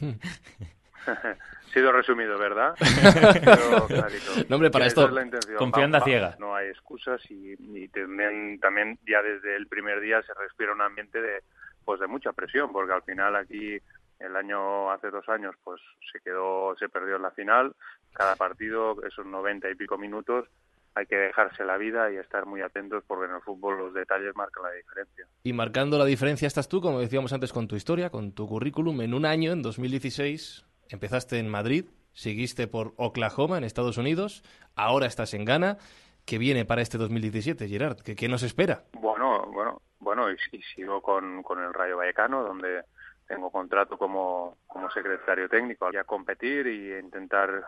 sido 1.72 1.92
resumido, 1.92 2.38
¿verdad? 2.38 2.75
Pero, 4.49 4.70
para 4.70 4.87
esto, 4.87 5.08
confianza 5.56 6.00
ciega. 6.00 6.37
No 6.38 6.54
hay 6.54 6.68
excusas 6.68 7.22
y, 7.30 7.88
también, 7.88 8.58
también 8.60 8.99
ya 9.06 9.22
desde 9.22 9.56
el 9.56 9.66
primer 9.66 10.00
día 10.00 10.22
se 10.22 10.34
respira 10.34 10.72
un 10.72 10.80
ambiente 10.80 11.20
de, 11.20 11.42
pues 11.84 12.00
de 12.00 12.06
mucha 12.06 12.32
presión, 12.32 12.72
porque 12.72 12.92
al 12.92 13.02
final 13.02 13.37
aquí 13.37 13.78
el 14.20 14.36
año 14.36 14.90
hace 14.90 15.10
dos 15.10 15.28
años 15.28 15.54
pues 15.64 15.80
se 16.12 16.20
quedó 16.20 16.76
se 16.76 16.88
perdió 16.88 17.16
en 17.16 17.22
la 17.22 17.30
final 17.30 17.74
cada 18.12 18.36
partido 18.36 18.96
esos 19.04 19.26
noventa 19.26 19.68
y 19.70 19.74
pico 19.74 19.98
minutos 19.98 20.46
hay 20.94 21.06
que 21.06 21.16
dejarse 21.16 21.64
la 21.64 21.76
vida 21.76 22.10
y 22.10 22.16
estar 22.16 22.46
muy 22.46 22.62
atentos 22.62 23.04
porque 23.06 23.26
en 23.26 23.36
el 23.36 23.42
fútbol 23.42 23.78
los 23.78 23.94
detalles 23.94 24.34
marcan 24.34 24.64
la 24.64 24.72
diferencia. 24.72 25.26
Y 25.42 25.52
marcando 25.52 25.98
la 25.98 26.04
diferencia 26.04 26.46
estás 26.46 26.68
tú, 26.68 26.80
como 26.80 27.00
decíamos 27.00 27.32
antes, 27.32 27.52
con 27.52 27.68
tu 27.68 27.76
historia, 27.76 28.10
con 28.10 28.32
tu 28.32 28.48
currículum. 28.48 29.00
En 29.00 29.14
un 29.14 29.24
año, 29.24 29.52
en 29.52 29.62
2016, 29.62 30.66
empezaste 30.88 31.38
en 31.38 31.48
Madrid, 31.48 31.86
seguiste 32.12 32.66
por 32.66 32.92
Oklahoma, 32.96 33.58
en 33.58 33.64
Estados 33.64 33.98
Unidos, 33.98 34.42
ahora 34.74 35.06
estás 35.06 35.34
en 35.34 35.44
Ghana. 35.44 35.78
¿Qué 36.26 36.38
viene 36.38 36.64
para 36.64 36.82
este 36.82 36.98
2017, 36.98 37.68
Gerard? 37.68 38.00
¿Qué, 38.00 38.14
qué 38.14 38.28
nos 38.28 38.42
espera? 38.42 38.84
Bueno, 38.92 39.46
bueno, 39.52 39.80
bueno, 40.00 40.30
y, 40.30 40.36
sigo 40.74 41.00
con, 41.00 41.42
con 41.42 41.62
el 41.62 41.72
Rayo 41.72 41.96
Vallecano, 41.96 42.42
donde 42.42 42.82
tengo 43.30 43.49
contrato 43.52 43.96
como, 43.96 44.58
como 44.66 44.90
secretario 44.90 45.49
técnico. 45.49 45.87
a 45.87 46.02
competir 46.02 46.66
y 46.66 46.99
intentar 46.99 47.64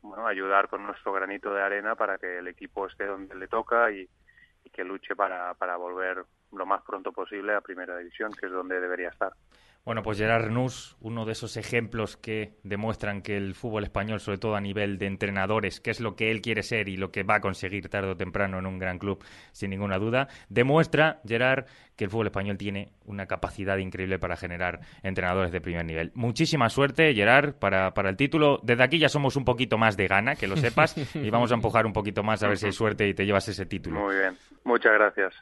bueno, 0.00 0.26
ayudar 0.26 0.68
con 0.68 0.86
nuestro 0.86 1.12
granito 1.12 1.52
de 1.52 1.62
arena 1.62 1.94
para 1.94 2.16
que 2.16 2.38
el 2.38 2.48
equipo 2.48 2.86
esté 2.86 3.04
donde 3.04 3.34
le 3.34 3.46
toca 3.46 3.90
y, 3.92 4.08
que 4.72 4.84
luche 4.84 5.14
para, 5.14 5.52
para 5.52 5.76
volver 5.76 6.24
lo 6.52 6.64
más 6.64 6.80
pronto 6.82 7.12
posible 7.12 7.54
a 7.54 7.60
Primera 7.60 7.98
División, 7.98 8.32
que 8.32 8.46
es 8.46 8.52
donde 8.52 8.80
debería 8.80 9.10
estar. 9.10 9.34
Bueno, 9.84 10.04
pues 10.04 10.18
Gerard 10.18 10.48
Nus, 10.48 10.96
uno 11.00 11.24
de 11.24 11.32
esos 11.32 11.56
ejemplos 11.56 12.16
que 12.16 12.54
demuestran 12.62 13.20
que 13.20 13.36
el 13.36 13.54
fútbol 13.56 13.82
español, 13.82 14.20
sobre 14.20 14.38
todo 14.38 14.54
a 14.54 14.60
nivel 14.60 14.96
de 14.96 15.06
entrenadores, 15.06 15.80
que 15.80 15.90
es 15.90 15.98
lo 15.98 16.14
que 16.14 16.30
él 16.30 16.40
quiere 16.40 16.62
ser 16.62 16.88
y 16.88 16.96
lo 16.96 17.10
que 17.10 17.24
va 17.24 17.36
a 17.36 17.40
conseguir 17.40 17.88
tarde 17.88 18.10
o 18.10 18.16
temprano 18.16 18.60
en 18.60 18.66
un 18.66 18.78
gran 18.78 19.00
club, 19.00 19.24
sin 19.50 19.70
ninguna 19.70 19.98
duda, 19.98 20.28
demuestra, 20.48 21.20
Gerard, 21.26 21.64
que 21.96 22.04
el 22.04 22.10
fútbol 22.10 22.28
español 22.28 22.58
tiene 22.58 22.92
una 23.06 23.26
capacidad 23.26 23.76
increíble 23.78 24.20
para 24.20 24.36
generar 24.36 24.82
entrenadores 25.02 25.50
de 25.50 25.60
primer 25.60 25.84
nivel. 25.84 26.12
Muchísima 26.14 26.68
suerte, 26.68 27.12
Gerard, 27.12 27.54
para, 27.54 27.92
para 27.92 28.08
el 28.08 28.16
título. 28.16 28.60
Desde 28.62 28.84
aquí 28.84 29.00
ya 29.00 29.08
somos 29.08 29.34
un 29.34 29.44
poquito 29.44 29.78
más 29.78 29.96
de 29.96 30.06
gana, 30.06 30.36
que 30.36 30.46
lo 30.46 30.56
sepas, 30.56 30.96
y 31.16 31.28
vamos 31.30 31.50
a 31.50 31.54
empujar 31.54 31.86
un 31.86 31.92
poquito 31.92 32.22
más 32.22 32.40
a 32.44 32.48
ver 32.48 32.56
si 32.56 32.66
hay 32.66 32.72
suerte 32.72 33.08
y 33.08 33.14
te 33.14 33.26
llevas 33.26 33.48
ese 33.48 33.66
título. 33.66 33.98
Muy 33.98 34.14
bien, 34.14 34.38
muchas 34.62 34.92
gracias. 34.92 35.34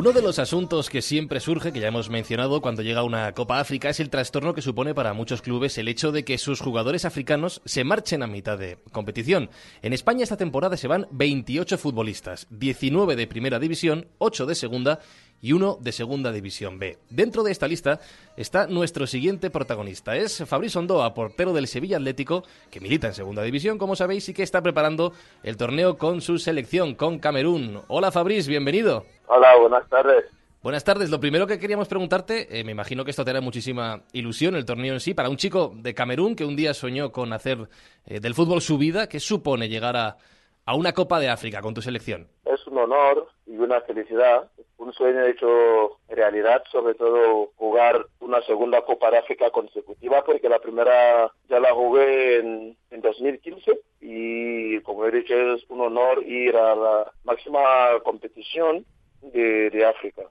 Uno 0.00 0.12
de 0.12 0.22
los 0.22 0.38
asuntos 0.38 0.88
que 0.88 1.02
siempre 1.02 1.40
surge, 1.40 1.74
que 1.74 1.80
ya 1.80 1.88
hemos 1.88 2.08
mencionado 2.08 2.62
cuando 2.62 2.80
llega 2.80 3.02
una 3.02 3.34
Copa 3.34 3.60
África, 3.60 3.90
es 3.90 4.00
el 4.00 4.08
trastorno 4.08 4.54
que 4.54 4.62
supone 4.62 4.94
para 4.94 5.12
muchos 5.12 5.42
clubes 5.42 5.76
el 5.76 5.88
hecho 5.88 6.10
de 6.10 6.24
que 6.24 6.38
sus 6.38 6.62
jugadores 6.62 7.04
africanos 7.04 7.60
se 7.66 7.84
marchen 7.84 8.22
a 8.22 8.26
mitad 8.26 8.56
de 8.56 8.78
competición. 8.92 9.50
En 9.82 9.92
España 9.92 10.22
esta 10.22 10.38
temporada 10.38 10.78
se 10.78 10.88
van 10.88 11.06
28 11.10 11.76
futbolistas, 11.76 12.46
19 12.48 13.14
de 13.14 13.26
primera 13.26 13.58
división, 13.58 14.06
8 14.16 14.46
de 14.46 14.54
segunda 14.54 15.00
y 15.40 15.52
uno 15.52 15.78
de 15.80 15.92
Segunda 15.92 16.32
División 16.32 16.78
B. 16.78 16.98
Dentro 17.08 17.42
de 17.42 17.52
esta 17.52 17.68
lista 17.68 18.00
está 18.36 18.66
nuestro 18.66 19.06
siguiente 19.06 19.50
protagonista. 19.50 20.16
Es 20.16 20.44
Fabriz 20.46 20.76
Ondoa, 20.76 21.14
portero 21.14 21.52
del 21.52 21.66
Sevilla 21.66 21.96
Atlético, 21.96 22.44
que 22.70 22.80
milita 22.80 23.08
en 23.08 23.14
Segunda 23.14 23.42
División, 23.42 23.78
como 23.78 23.96
sabéis, 23.96 24.28
y 24.28 24.34
que 24.34 24.42
está 24.42 24.62
preparando 24.62 25.12
el 25.42 25.56
torneo 25.56 25.96
con 25.96 26.20
su 26.20 26.38
selección, 26.38 26.94
con 26.94 27.18
Camerún. 27.18 27.80
Hola 27.88 28.10
Fabriz, 28.10 28.46
bienvenido. 28.46 29.04
Hola, 29.26 29.56
buenas 29.58 29.88
tardes. 29.88 30.24
Buenas 30.62 30.84
tardes. 30.84 31.08
Lo 31.08 31.20
primero 31.20 31.46
que 31.46 31.58
queríamos 31.58 31.88
preguntarte, 31.88 32.60
eh, 32.60 32.64
me 32.64 32.72
imagino 32.72 33.02
que 33.02 33.12
esto 33.12 33.24
te 33.24 33.30
hará 33.30 33.40
muchísima 33.40 34.02
ilusión, 34.12 34.54
el 34.56 34.66
torneo 34.66 34.92
en 34.92 35.00
sí, 35.00 35.14
para 35.14 35.30
un 35.30 35.38
chico 35.38 35.72
de 35.74 35.94
Camerún 35.94 36.36
que 36.36 36.44
un 36.44 36.54
día 36.54 36.74
soñó 36.74 37.12
con 37.12 37.32
hacer 37.32 37.66
eh, 38.04 38.20
del 38.20 38.34
fútbol 38.34 38.60
su 38.60 38.76
vida, 38.76 39.08
¿qué 39.08 39.20
supone 39.20 39.70
llegar 39.70 39.96
a, 39.96 40.18
a 40.66 40.74
una 40.74 40.92
Copa 40.92 41.18
de 41.18 41.30
África 41.30 41.62
con 41.62 41.72
tu 41.72 41.80
selección? 41.80 42.28
Es 42.52 42.66
un 42.66 42.78
honor 42.78 43.28
y 43.46 43.56
una 43.56 43.80
felicidad 43.82 44.50
un 44.80 44.92
sueño 44.94 45.24
hecho 45.26 45.98
realidad, 46.08 46.64
sobre 46.72 46.94
todo 46.94 47.50
jugar 47.56 48.06
una 48.20 48.40
segunda 48.42 48.82
Copa 48.82 49.10
de 49.10 49.18
África 49.18 49.50
consecutiva, 49.50 50.24
porque 50.24 50.48
la 50.48 50.58
primera 50.58 51.30
ya 51.48 51.60
la 51.60 51.72
jugué 51.72 52.38
en, 52.38 52.76
en 52.90 53.00
2015 53.02 53.78
y, 54.00 54.80
como 54.80 55.04
he 55.04 55.10
dicho, 55.10 55.34
es 55.34 55.64
un 55.68 55.82
honor 55.82 56.24
ir 56.24 56.56
a 56.56 56.74
la 56.74 57.12
máxima 57.24 57.60
competición 58.02 58.86
de, 59.22 59.84
África. 59.84 60.22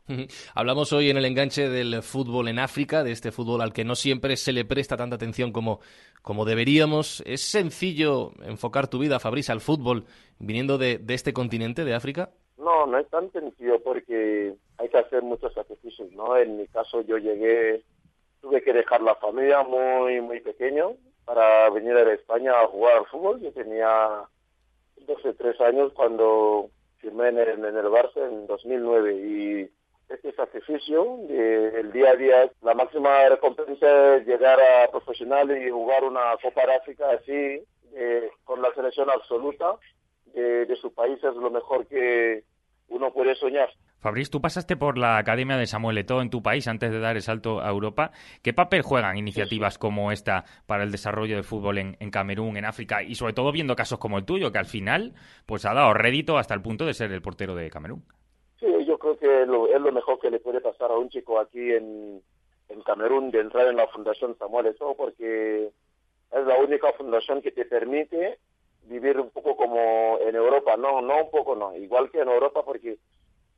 Hablamos 0.56 0.92
hoy 0.94 1.10
en 1.10 1.18
el 1.18 1.26
enganche 1.26 1.70
del 1.70 2.02
fútbol 2.02 2.48
en 2.48 2.60
África, 2.60 3.04
de 3.04 3.12
este 3.12 3.32
fútbol 3.32 3.62
al 3.62 3.74
que 3.74 3.86
no 3.86 3.96
siempre 3.96 4.36
se 4.36 4.52
le 4.52 4.66
presta 4.66 4.98
tanta 4.98 5.16
atención 5.16 5.52
como, 5.52 5.80
como 6.22 6.46
deberíamos. 6.46 7.22
¿Es 7.26 7.42
sencillo 7.42 8.32
enfocar 8.44 8.88
tu 8.88 9.00
vida, 9.00 9.20
Fabriz, 9.20 9.50
al 9.50 9.62
fútbol 9.62 10.06
viniendo 10.40 10.78
de, 10.78 10.98
de 10.98 11.14
este 11.14 11.34
continente, 11.34 11.86
de 11.86 11.94
África? 11.94 12.32
No, 12.58 12.86
no 12.86 12.98
es 12.98 13.08
tan 13.10 13.32
sencillo 13.32 13.82
porque 13.84 14.54
hay 14.78 14.90
que 14.90 14.98
hacer 14.98 15.22
muchos 15.24 15.54
sacrificios, 15.54 16.12
¿no? 16.12 16.36
En 16.38 16.58
mi 16.58 16.68
caso 16.68 17.02
yo 17.02 17.18
llegué, 17.18 17.84
tuve 18.42 18.62
que 18.62 18.74
dejar 18.74 19.02
la 19.02 19.16
familia 19.16 19.64
muy, 19.64 20.20
muy 20.22 20.42
pequeño 20.42 20.94
para 21.26 21.70
venir 21.70 21.94
a 21.96 22.14
España 22.14 22.60
a 22.60 22.68
jugar 22.68 22.98
al 22.98 23.06
fútbol. 23.06 23.40
Yo 23.40 23.52
tenía 23.52 24.24
12, 25.06 25.34
13 25.34 25.64
años 25.64 25.94
cuando 25.94 26.70
firmé 27.00 27.30
en 27.30 27.38
el, 27.40 27.66
en 27.66 27.78
el 27.78 27.86
Barça 27.86 28.18
en 28.28 28.48
2009 28.48 29.16
y 29.16 29.70
este 30.10 30.32
sacrificio 30.34 31.18
del 31.28 31.92
día 31.92 32.12
a 32.12 32.16
día, 32.16 32.52
la 32.62 32.74
máxima 32.74 33.30
recompensa 33.30 34.16
es 34.16 34.26
llegar 34.26 34.60
a 34.60 34.90
profesional 34.90 35.56
y 35.56 35.70
jugar 35.70 36.04
una 36.04 36.36
Copa 36.42 36.66
de 36.66 36.76
África 36.76 37.12
así, 37.12 37.64
eh, 37.94 38.32
con 38.44 38.62
la 38.62 38.74
selección 38.74 39.10
absoluta 39.10 39.76
de, 40.34 40.66
de 40.66 40.76
su 40.78 40.94
país 40.94 41.24
es 41.24 41.36
lo 41.36 41.52
mejor 41.52 41.86
que, 41.86 42.44
uno 42.90 43.14
puede 43.14 43.36
soñar. 43.36 43.70
Fabriz, 44.00 44.30
tú 44.30 44.40
pasaste 44.40 44.78
por 44.78 44.98
la 44.98 45.18
Academia 45.18 45.58
de 45.58 45.68
Samuel 45.68 45.98
Eto'o 45.98 46.22
en 46.22 46.30
tu 46.30 46.42
país 46.42 46.68
antes 46.70 46.90
de 46.90 47.00
dar 47.00 47.18
el 47.18 47.22
salto 47.22 47.60
a 47.60 47.70
Europa. 47.70 48.12
¿Qué 48.42 48.54
papel 48.54 48.82
juegan 48.82 49.18
iniciativas 49.18 49.78
como 49.78 50.14
esta 50.14 50.46
para 50.66 50.84
el 50.84 50.92
desarrollo 50.92 51.36
del 51.36 51.44
fútbol 51.44 51.78
en, 51.80 52.12
Camerún, 52.12 52.56
en 52.56 52.64
África 52.64 53.04
y 53.04 53.16
sobre 53.16 53.34
todo 53.34 53.52
viendo 53.52 53.76
casos 53.76 54.00
como 54.00 54.18
el 54.18 54.24
tuyo, 54.24 54.54
que 54.54 54.58
al 54.58 54.68
final 54.68 55.14
pues 55.46 55.66
ha 55.66 55.74
dado 55.74 55.94
rédito 55.94 56.38
hasta 56.38 56.54
el 56.54 56.62
punto 56.62 56.86
de 56.86 56.94
ser 56.94 57.12
el 57.12 57.22
portero 57.22 57.56
de 57.56 57.70
Camerún? 57.70 58.04
Sí, 58.60 58.68
yo 58.86 58.98
creo 58.98 59.18
que 59.18 59.44
es 59.44 59.48
lo 59.48 59.92
mejor 59.92 60.18
que 60.20 60.32
le 60.32 60.40
puede 60.40 60.62
pasar 60.62 60.92
a 60.92 60.98
un 60.98 61.10
chico 61.10 61.38
aquí 61.38 61.72
en, 61.72 62.22
en 62.70 62.82
Camerún 62.84 63.32
de 63.32 63.42
entrar 63.42 63.68
en 63.68 63.76
la 63.76 63.88
Fundación 63.88 64.38
Samuel 64.38 64.68
Eto'o 64.68 64.96
porque 64.96 65.66
es 66.32 66.46
la 66.46 66.58
única 66.58 66.94
fundación 66.94 67.42
que 67.42 67.52
te 67.52 67.66
permite 67.66 68.40
vivir 68.84 69.20
un 69.20 69.30
poco 69.30 69.58
como 69.58 70.20
en 70.22 70.36
Europa, 70.36 70.78
no, 70.78 71.02
no 71.02 71.24
un 71.24 71.32
poco, 71.32 71.56
no, 71.56 71.76
igual 71.76 72.10
que 72.10 72.22
en 72.22 72.30
Europa 72.30 72.64
porque 72.64 72.98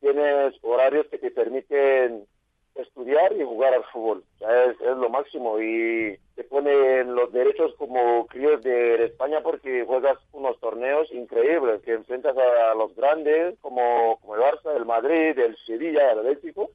tienes 0.02 0.54
horarios 0.62 1.06
que 1.06 1.18
te 1.18 1.30
permiten 1.30 2.26
estudiar 2.74 3.32
y 3.34 3.44
jugar 3.44 3.72
al 3.72 3.84
fútbol, 3.84 4.24
es, 4.40 4.80
es, 4.80 4.96
lo 4.96 5.08
máximo 5.08 5.60
y 5.60 6.18
te 6.34 6.42
ponen 6.44 7.14
los 7.14 7.30
derechos 7.32 7.74
como 7.76 8.26
críos 8.26 8.62
de 8.62 9.04
España 9.04 9.42
porque 9.42 9.84
juegas 9.84 10.18
unos 10.32 10.58
torneos 10.58 11.10
increíbles 11.12 11.82
que 11.82 11.92
enfrentas 11.92 12.36
a 12.36 12.74
los 12.74 12.96
grandes 12.96 13.58
como, 13.60 14.18
el 14.34 14.40
Barça, 14.40 14.74
el 14.74 14.86
Madrid, 14.86 15.38
el 15.38 15.56
Sevilla, 15.66 16.12
el 16.12 16.20
Atlético 16.20 16.70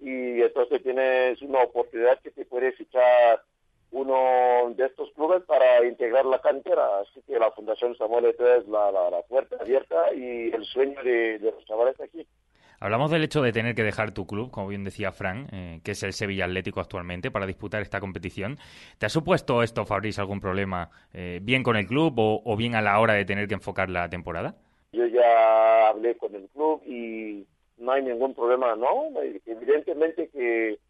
y 0.00 0.40
entonces 0.40 0.82
tienes 0.82 1.42
una 1.42 1.62
oportunidad 1.62 2.20
que 2.20 2.30
te 2.30 2.46
puede 2.46 2.72
fichar 2.72 3.42
uno 3.92 4.72
de 4.74 4.86
estos 4.86 5.10
clubes 5.12 5.42
para 5.42 5.84
integrar 5.86 6.24
la 6.24 6.40
cantera. 6.40 7.00
Así 7.00 7.20
que 7.22 7.38
la 7.38 7.50
Fundación 7.50 7.94
Samuel 7.96 8.24
Eto'o 8.24 8.54
es 8.54 8.66
la, 8.66 8.90
la, 8.90 9.22
puerta 9.28 9.56
abierta 9.60 10.12
y 10.14 10.50
el 10.50 10.64
sueño 10.64 11.00
de, 11.02 11.38
los 11.40 11.64
chavales 11.66 12.00
aquí. 12.00 12.26
Hablamos 12.82 13.12
del 13.12 13.22
hecho 13.22 13.42
de 13.42 13.52
tener 13.52 13.76
que 13.76 13.84
dejar 13.84 14.10
tu 14.10 14.26
club, 14.26 14.50
como 14.50 14.66
bien 14.66 14.82
decía 14.82 15.12
Fran, 15.12 15.46
eh, 15.52 15.80
que 15.84 15.92
es 15.92 16.02
el 16.02 16.12
Sevilla 16.12 16.46
Atlético 16.46 16.80
actualmente, 16.80 17.30
para 17.30 17.46
disputar 17.46 17.80
esta 17.80 18.00
competición. 18.00 18.58
¿Te 18.98 19.06
ha 19.06 19.08
supuesto 19.08 19.62
esto, 19.62 19.86
Fabriz, 19.86 20.18
algún 20.18 20.40
problema, 20.40 20.90
eh, 21.12 21.38
bien 21.40 21.62
con 21.62 21.76
el 21.76 21.86
club 21.86 22.18
o, 22.18 22.42
o 22.44 22.56
bien 22.56 22.74
a 22.74 22.82
la 22.82 22.98
hora 22.98 23.14
de 23.14 23.24
tener 23.24 23.46
que 23.46 23.54
enfocar 23.54 23.88
la 23.88 24.08
temporada? 24.08 24.56
Yo 24.92 25.06
ya 25.06 25.90
hablé 25.90 26.16
con 26.16 26.34
el 26.34 26.48
club 26.48 26.82
y 26.84 27.46
no 27.78 27.92
hay 27.92 28.02
ningún 28.02 28.34
problema, 28.34 28.74
¿no? 28.74 29.12
Evidentemente 29.46 30.28
que 30.30 30.80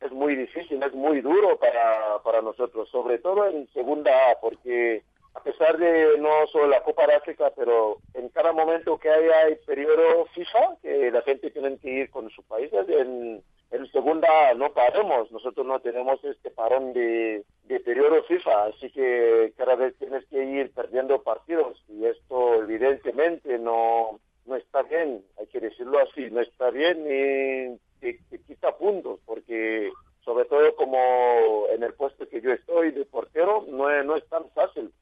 es 0.00 0.10
muy 0.10 0.34
difícil, 0.34 0.82
es 0.82 0.94
muy 0.94 1.20
duro 1.20 1.56
para, 1.60 2.18
para 2.24 2.42
nosotros, 2.42 2.88
sobre 2.90 3.18
todo 3.18 3.46
en 3.46 3.68
segunda 3.68 4.10
A, 4.10 4.40
porque 4.40 5.04
a 5.34 5.42
pesar 5.42 5.78
de 5.78 6.18
no 6.18 6.46
solo 6.48 6.68
la 6.68 6.82
Copa 6.82 7.06
de 7.06 7.14
África, 7.14 7.52
pero 7.56 7.98
en 8.14 8.28
cada 8.30 8.52
momento 8.52 8.98
que 8.98 9.10
haya 9.10 9.48
el 9.48 9.58
periodo 9.58 10.26
FIFA, 10.34 10.76
que 10.82 11.10
la 11.10 11.22
gente 11.22 11.50
tiene 11.50 11.78
que 11.78 11.90
ir 11.90 12.10
con 12.10 12.28
sus 12.30 12.44
países, 12.46 12.88
en, 12.88 13.42
en 13.70 13.92
segunda 13.92 14.54
no 14.54 14.72
paremos, 14.72 15.30
nosotros 15.30 15.66
no 15.66 15.80
tenemos 15.80 16.22
este 16.24 16.50
parón 16.50 16.92
de, 16.92 17.44
de 17.64 17.80
periodo 17.80 18.22
FIFA, 18.24 18.66
así 18.66 18.90
que 18.90 19.52
cada 19.56 19.76
vez 19.76 19.96
tienes 19.98 20.24
que 20.26 20.42
ir 20.42 20.72
perdiendo 20.72 21.22
partidos 21.22 21.82
y 21.88 22.04
esto 22.06 22.54
evidentemente 22.62 23.58
no, 23.58 24.18
no 24.46 24.56
es 24.56 24.64
está 24.64 24.82
bien, 24.82 25.24
hay 25.38 25.46
que 25.48 25.60
decirlo 25.60 25.98
así, 25.98 26.30
no 26.30 26.40
está 26.40 26.70
bien 26.70 27.04
ni 27.04 27.78
te, 28.00 28.18
quita 28.46 28.76
puntos, 28.76 29.18
porque 29.26 29.90
sobre 30.24 30.44
todo 30.44 30.76
como 30.76 31.66
en 31.70 31.82
el 31.82 31.92
puesto 31.94 32.28
que 32.28 32.40
yo 32.40 32.52
estoy 32.52 32.92
de 32.92 33.04
portero, 33.04 33.64
no 33.68 33.90
es, 33.90 34.04
no 34.04 34.16
es 34.16 34.24
tan 34.28 34.48
fácil, 34.50 34.92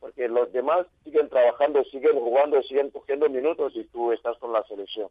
porque 0.00 0.28
los 0.28 0.52
demás 0.52 0.86
siguen 1.04 1.28
trabajando, 1.28 1.84
siguen 1.84 2.18
jugando, 2.18 2.62
siguen 2.62 2.90
cogiendo 2.90 3.28
minutos 3.28 3.72
y 3.74 3.84
tú 3.84 4.12
estás 4.12 4.36
con 4.38 4.52
la 4.52 4.62
selección. 4.64 5.08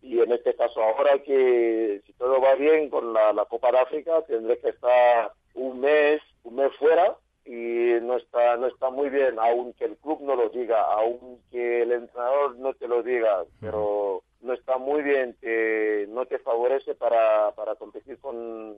Y 0.00 0.20
en 0.20 0.32
este 0.32 0.54
caso 0.54 0.82
ahora 0.82 1.18
que 1.22 2.00
si 2.06 2.12
todo 2.14 2.40
va 2.40 2.54
bien 2.54 2.88
con 2.88 3.12
la, 3.12 3.32
la 3.32 3.44
Copa 3.46 3.72
de 3.72 3.78
África, 3.78 4.22
tendré 4.22 4.58
que 4.58 4.70
estar 4.70 5.32
un 5.54 5.80
mes, 5.80 6.20
un 6.44 6.56
mes 6.56 6.72
fuera 6.78 7.16
y 7.44 7.98
no 8.02 8.16
está 8.16 8.58
no 8.58 8.66
está 8.66 8.90
muy 8.90 9.08
bien 9.08 9.38
aunque 9.38 9.86
el 9.86 9.96
club 9.96 10.20
no 10.20 10.36
lo 10.36 10.50
diga 10.50 10.82
aunque 10.92 11.80
el 11.80 11.92
entrenador 11.92 12.56
no 12.58 12.74
te 12.74 12.86
lo 12.86 13.02
diga 13.02 13.42
pero 13.58 14.22
no 14.40 14.52
está 14.52 14.78
muy 14.78 15.02
bien 15.02 15.36
que 15.40 16.06
no 16.10 16.26
te 16.26 16.38
favorece 16.38 16.94
para, 16.94 17.52
para 17.52 17.74
competir 17.74 18.18
con, 18.18 18.76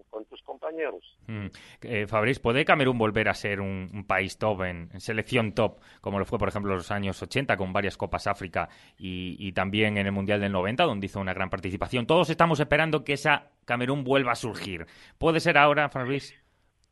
compañeros 0.81 1.19
mm. 1.27 1.47
eh, 1.83 2.07
Fabriz 2.07 2.39
¿puede 2.39 2.65
Camerún 2.65 2.99
volver 2.99 3.29
a 3.29 3.35
ser 3.35 3.61
un, 3.61 4.05
país 4.07 4.39
top 4.39 4.63
en, 4.63 5.01
selección 5.01 5.53
top 5.53 5.79
como 6.01 6.19
lo 6.19 6.25
fue 6.25 6.39
por 6.39 6.49
ejemplo 6.49 6.73
en 6.73 6.79
los 6.79 6.91
años 6.91 7.23
80 7.23 7.57
con 7.57 7.73
varias 7.73 7.97
Copas 7.97 8.27
África 8.27 8.69
y, 8.99 9.37
y 9.39 9.53
también 9.53 9.99
en 9.99 10.07
el 10.07 10.13
Mundial 10.13 10.41
del 10.41 10.53
90 10.53 10.85
donde 10.85 11.07
hizo 11.07 11.21
una 11.21 11.35
gran 11.35 11.51
participación 11.51 12.07
todos 12.07 12.31
estamos 12.31 12.61
esperando 12.61 13.05
que 13.05 13.15
esa 13.15 13.51
Camerún 13.65 14.05
vuelva 14.05 14.33
a 14.33 14.37
surgir 14.37 14.87
¿puede 15.19 15.41
ser 15.41 15.59
ahora 15.59 15.89
Fabriz? 15.89 16.35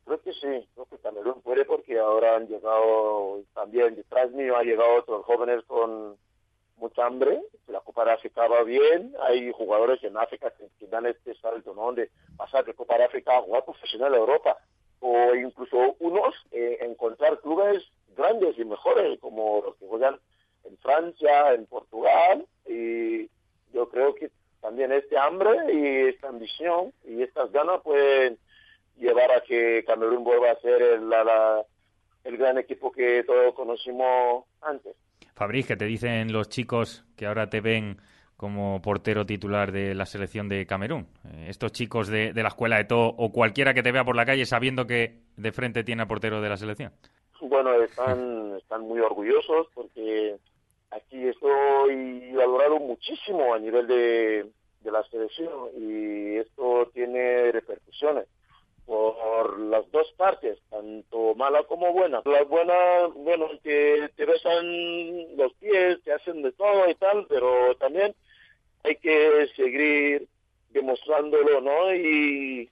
Creo 0.05 0.21
que 0.21 0.33
sí, 0.33 0.67
creo 0.73 0.85
que 0.89 0.97
Camerún 0.97 1.41
puede 1.41 1.65
porque 1.65 1.99
ahora 1.99 2.35
han 2.35 2.47
llegado 2.47 3.41
también 3.53 3.95
detrás 3.95 4.31
mío 4.31 4.57
han 4.57 4.65
llegado 4.65 4.97
otros 4.97 5.25
jóvenes 5.25 5.63
con 5.65 6.17
mucha 6.79 7.05
hambre, 7.05 7.41
la 7.67 7.81
Copa 7.81 8.05
de 8.05 8.11
África 8.11 8.47
va 8.47 8.63
bien, 8.63 9.13
hay 9.21 9.51
jugadores 9.51 10.03
en 10.03 10.17
África 10.17 10.51
que, 10.51 10.87
dan 10.87 11.05
este 11.05 11.35
salto, 11.35 11.73
¿no? 11.75 11.93
De 11.93 12.09
pasar 12.37 12.65
de 12.65 12.73
Copa 12.73 12.97
de 12.97 13.05
África 13.05 13.37
a 13.37 13.41
jugar 13.41 13.65
profesional 13.65 14.13
a 14.13 14.17
Europa, 14.17 14.57
o 14.99 15.35
incluso 15.35 15.95
unos 15.99 16.33
eh, 16.51 16.79
encontrar 16.81 17.39
clubes 17.41 17.83
grandes 18.15 18.57
y 18.57 18.65
mejores, 18.65 19.19
como 19.19 19.61
los 19.63 19.75
que 19.75 19.87
juegan 19.87 20.19
en 20.63 20.77
Francia, 20.77 21.53
en 21.53 21.65
Portugal, 21.67 22.45
y 22.67 23.29
yo 23.71 23.89
creo 23.89 24.15
que 24.15 24.31
también 24.61 24.91
este 24.91 25.17
hambre 25.17 25.73
y 25.73 26.09
esta 26.09 26.29
ambición 26.29 26.93
y 27.05 27.21
estas 27.23 27.51
ganas 27.51 27.81
pueden 27.81 28.37
llevar 28.97 29.31
a 29.31 29.41
que 29.41 29.83
Camerún 29.85 30.23
vuelva 30.23 30.51
a 30.51 30.59
ser 30.59 30.81
el, 30.81 31.09
el 32.25 32.37
gran 32.37 32.57
equipo 32.57 32.91
que 32.91 33.23
todos 33.23 33.53
conocimos 33.53 34.45
antes. 34.61 34.95
Fabriz, 35.35 35.67
¿qué 35.67 35.75
te 35.75 35.85
dicen 35.85 36.33
los 36.33 36.49
chicos 36.49 37.05
que 37.15 37.25
ahora 37.25 37.49
te 37.49 37.61
ven 37.61 37.97
como 38.35 38.81
portero 38.81 39.25
titular 39.25 39.71
de 39.71 39.95
la 39.95 40.05
selección 40.05 40.49
de 40.49 40.65
Camerún? 40.65 41.07
Eh, 41.25 41.47
estos 41.49 41.71
chicos 41.71 42.07
de, 42.07 42.33
la 42.33 42.49
escuela 42.49 42.77
de 42.77 42.85
todo 42.85 43.13
o 43.17 43.31
cualquiera 43.31 43.73
que 43.73 43.83
te 43.83 43.91
vea 43.91 44.03
por 44.03 44.15
la 44.15 44.25
calle 44.25 44.45
sabiendo 44.45 44.85
que 44.85 45.19
de 45.37 45.51
frente 45.51 45.83
tiene 45.83 46.03
a 46.03 46.07
portero 46.07 46.41
de 46.41 46.49
la 46.49 46.57
selección. 46.57 46.91
Bueno, 47.41 47.73
están, 47.81 48.55
están 48.57 48.81
muy 48.81 48.99
orgullosos 48.99 49.67
porque 49.73 50.35
aquí 50.91 51.27
estoy 51.27 52.33
valorado 52.33 52.79
muchísimo 52.79 53.53
a 53.53 53.59
nivel 53.59 53.87
de, 53.87 54.45
de 54.81 54.91
la 54.91 55.03
selección 55.03 55.69
y 55.77 56.35
esto 56.37 56.89
tiene 56.93 57.51
repercusiones 57.51 58.27
por 58.89 59.59
las 59.59 59.89
dos 59.91 60.11
partes, 60.17 60.57
tanto 60.71 61.35
mala 61.35 61.61
como 61.65 61.93
buena. 61.93 62.23
Las 62.25 62.47
buenas, 62.47 63.13
bueno, 63.13 63.47
que 63.63 64.09
te 64.15 64.25
besan 64.25 65.37
los 65.37 65.53
pies, 65.59 66.01
te 66.03 66.11
hacen 66.11 66.41
de 66.41 66.51
todo 66.53 66.89
y 66.89 66.95
tal, 66.95 67.27
pero 67.29 67.75
también 67.75 68.15
hay 68.83 68.95
que 68.95 69.47
seguir 69.55 70.27
demostrándolo, 70.71 71.61
¿no? 71.61 71.93
Y, 71.93 72.67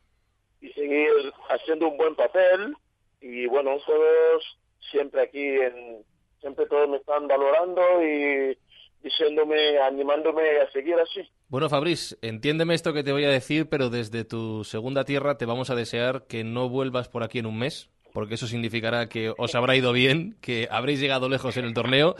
y 0.60 0.70
seguir 0.74 1.12
haciendo 1.50 1.88
un 1.88 1.98
buen 1.98 2.16
papel. 2.16 2.76
Y 3.22 3.46
bueno, 3.46 3.78
todos 3.86 4.58
siempre 4.90 5.22
aquí, 5.22 5.46
en, 5.48 6.04
siempre 6.40 6.66
todos 6.66 6.90
me 6.90 6.98
están 6.98 7.28
valorando 7.28 8.04
y 8.04 8.58
diciéndome, 9.04 9.80
animándome 9.80 10.60
a 10.60 10.72
seguir 10.72 10.96
así. 10.96 11.22
Bueno, 11.50 11.70
Fabriz, 11.70 12.18
entiéndeme 12.22 12.74
esto 12.74 12.94
que 12.94 13.04
te 13.04 13.12
voy 13.12 13.26
a 13.26 13.30
decir, 13.30 13.70
pero 13.70 13.90
desde 13.90 14.26
tu 14.26 14.64
segunda 14.64 15.06
tierra 15.06 15.38
te 15.38 15.46
vamos 15.46 15.70
a 15.70 15.76
desear 15.76 16.26
que 16.28 16.44
no 16.44 16.70
vuelvas 16.70 17.08
por 17.08 17.24
aquí 17.24 17.40
en 17.40 17.46
un 17.46 17.58
mes, 17.58 17.90
porque 18.14 18.36
eso 18.36 18.48
significará 18.48 19.08
que 19.08 19.34
os 19.38 19.56
habrá 19.56 19.76
ido 19.76 19.94
bien, 19.94 20.38
que 20.42 20.68
habréis 20.70 21.00
llegado 21.00 21.30
lejos 21.30 21.56
en 21.58 21.66
el 21.66 21.74
torneo 21.74 22.16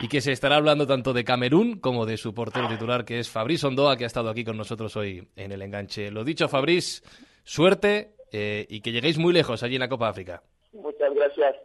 y 0.00 0.08
que 0.08 0.20
se 0.20 0.32
estará 0.32 0.56
hablando 0.56 0.86
tanto 0.86 1.12
de 1.12 1.24
Camerún 1.24 1.78
como 1.78 2.06
de 2.06 2.16
su 2.16 2.32
portero 2.34 2.68
titular, 2.68 3.04
que 3.04 3.18
es 3.18 3.28
Fabriz 3.28 3.62
Ondoa, 3.64 3.96
que 3.96 4.04
ha 4.04 4.06
estado 4.06 4.30
aquí 4.30 4.44
con 4.44 4.56
nosotros 4.56 4.96
hoy 4.96 5.28
en 5.36 5.52
el 5.52 5.60
enganche. 5.62 6.10
Lo 6.10 6.24
dicho, 6.24 6.48
Fabriz, 6.48 7.02
suerte 7.44 8.14
eh, 8.32 8.66
y 8.68 8.80
que 8.80 8.92
lleguéis 8.92 9.18
muy 9.18 9.32
lejos 9.32 9.62
allí 9.62 9.74
en 9.74 9.80
la 9.80 9.88
Copa 9.88 10.08
África. 10.08 10.42
Muchas 10.72 11.12
gracias. 11.14 11.56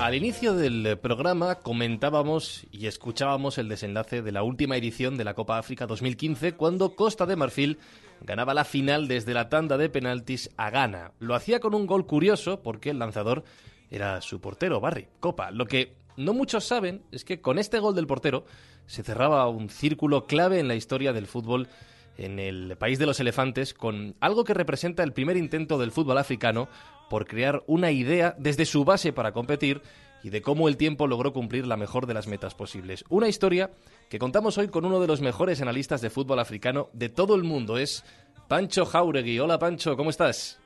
Al 0.00 0.14
inicio 0.14 0.54
del 0.54 0.98
programa 0.98 1.56
comentábamos 1.56 2.66
y 2.70 2.86
escuchábamos 2.86 3.56
el 3.56 3.68
desenlace 3.68 4.20
de 4.20 4.32
la 4.32 4.42
última 4.42 4.76
edición 4.76 5.16
de 5.16 5.24
la 5.24 5.34
Copa 5.34 5.56
África 5.56 5.86
2015 5.86 6.54
cuando 6.54 6.94
Costa 6.94 7.24
de 7.24 7.36
Marfil 7.36 7.78
ganaba 8.20 8.52
la 8.52 8.64
final 8.64 9.08
desde 9.08 9.32
la 9.32 9.48
tanda 9.48 9.78
de 9.78 9.88
penaltis 9.88 10.50
a 10.56 10.70
Ghana. 10.70 11.12
Lo 11.20 11.34
hacía 11.34 11.60
con 11.60 11.74
un 11.74 11.86
gol 11.86 12.06
curioso 12.06 12.60
porque 12.60 12.90
el 12.90 12.98
lanzador 12.98 13.44
era 13.90 14.20
su 14.20 14.40
portero, 14.40 14.80
Barry 14.80 15.06
Copa. 15.20 15.50
Lo 15.50 15.66
que 15.66 15.94
no 16.16 16.34
muchos 16.34 16.64
saben 16.64 17.02
es 17.10 17.24
que 17.24 17.40
con 17.40 17.58
este 17.58 17.78
gol 17.78 17.94
del 17.94 18.06
portero 18.06 18.44
se 18.86 19.02
cerraba 19.02 19.48
un 19.48 19.70
círculo 19.70 20.26
clave 20.26 20.58
en 20.58 20.68
la 20.68 20.74
historia 20.74 21.12
del 21.12 21.26
fútbol 21.26 21.68
en 22.16 22.38
el 22.38 22.76
país 22.76 22.98
de 22.98 23.06
los 23.06 23.20
elefantes 23.20 23.74
con 23.74 24.14
algo 24.20 24.44
que 24.44 24.54
representa 24.54 25.02
el 25.02 25.12
primer 25.12 25.36
intento 25.36 25.78
del 25.78 25.90
fútbol 25.90 26.18
africano 26.18 26.68
por 27.08 27.26
crear 27.26 27.62
una 27.66 27.90
idea 27.90 28.34
desde 28.38 28.64
su 28.64 28.84
base 28.84 29.12
para 29.12 29.32
competir 29.32 29.82
y 30.22 30.30
de 30.30 30.40
cómo 30.40 30.68
el 30.68 30.78
tiempo 30.78 31.06
logró 31.06 31.32
cumplir 31.32 31.66
la 31.66 31.76
mejor 31.76 32.06
de 32.06 32.14
las 32.14 32.26
metas 32.26 32.54
posibles. 32.54 33.04
Una 33.10 33.28
historia 33.28 33.70
que 34.08 34.18
contamos 34.18 34.56
hoy 34.56 34.68
con 34.68 34.86
uno 34.86 34.98
de 34.98 35.06
los 35.06 35.20
mejores 35.20 35.60
analistas 35.60 36.00
de 36.00 36.10
fútbol 36.10 36.38
africano 36.38 36.88
de 36.94 37.10
todo 37.10 37.34
el 37.34 37.44
mundo. 37.44 37.76
Es 37.76 38.04
Pancho 38.48 38.86
Jauregui. 38.86 39.38
Hola 39.38 39.58
Pancho, 39.58 39.96
¿cómo 39.96 40.10
estás? 40.10 40.60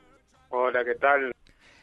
Hola, 0.50 0.84
¿qué 0.84 0.94
tal? 0.94 1.32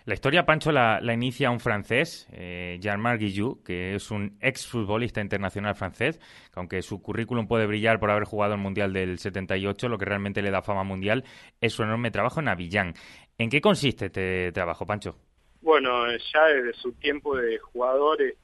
La 0.05 0.13
historia, 0.13 0.45
Pancho, 0.45 0.71
la, 0.71 1.01
inicia 1.11 1.49
un 1.49 1.59
francés, 1.59 2.27
eh, 2.31 2.77
Jean-Marc 2.79 3.19
Guillou, 3.21 3.63
que 3.63 3.95
es 3.95 4.11
un 4.11 4.37
exfutbolista 4.39 5.19
internacional 5.19 5.73
francés, 5.73 6.19
que 6.19 6.59
aunque 6.59 6.83
su 6.83 7.01
currículum 7.01 7.47
puede 7.47 7.65
brillar 7.65 7.99
por 7.99 8.11
haber 8.11 8.25
jugado 8.25 8.53
el 8.53 8.59
Mundial 8.59 8.93
del 8.93 9.17
78, 9.17 9.89
lo 9.89 9.97
que 9.97 10.05
realmente 10.05 10.43
le 10.43 10.51
da 10.51 10.61
fama 10.61 10.83
mundial 10.83 11.23
es 11.59 11.73
su 11.73 11.81
enorme 11.81 12.11
trabajo 12.11 12.39
en 12.39 12.49
Avillán. 12.49 12.93
¿En 13.37 13.49
qué 13.49 13.59
consiste 13.59 14.05
este 14.05 14.51
trabajo, 14.51 14.85
Pancho? 14.85 15.15
Bueno, 15.61 16.05
ya 16.33 16.45
desde 16.45 16.73
su 16.73 16.93
tiempo 16.93 17.35
de 17.35 17.57
jugador 17.57 18.21
eh, 18.21 18.35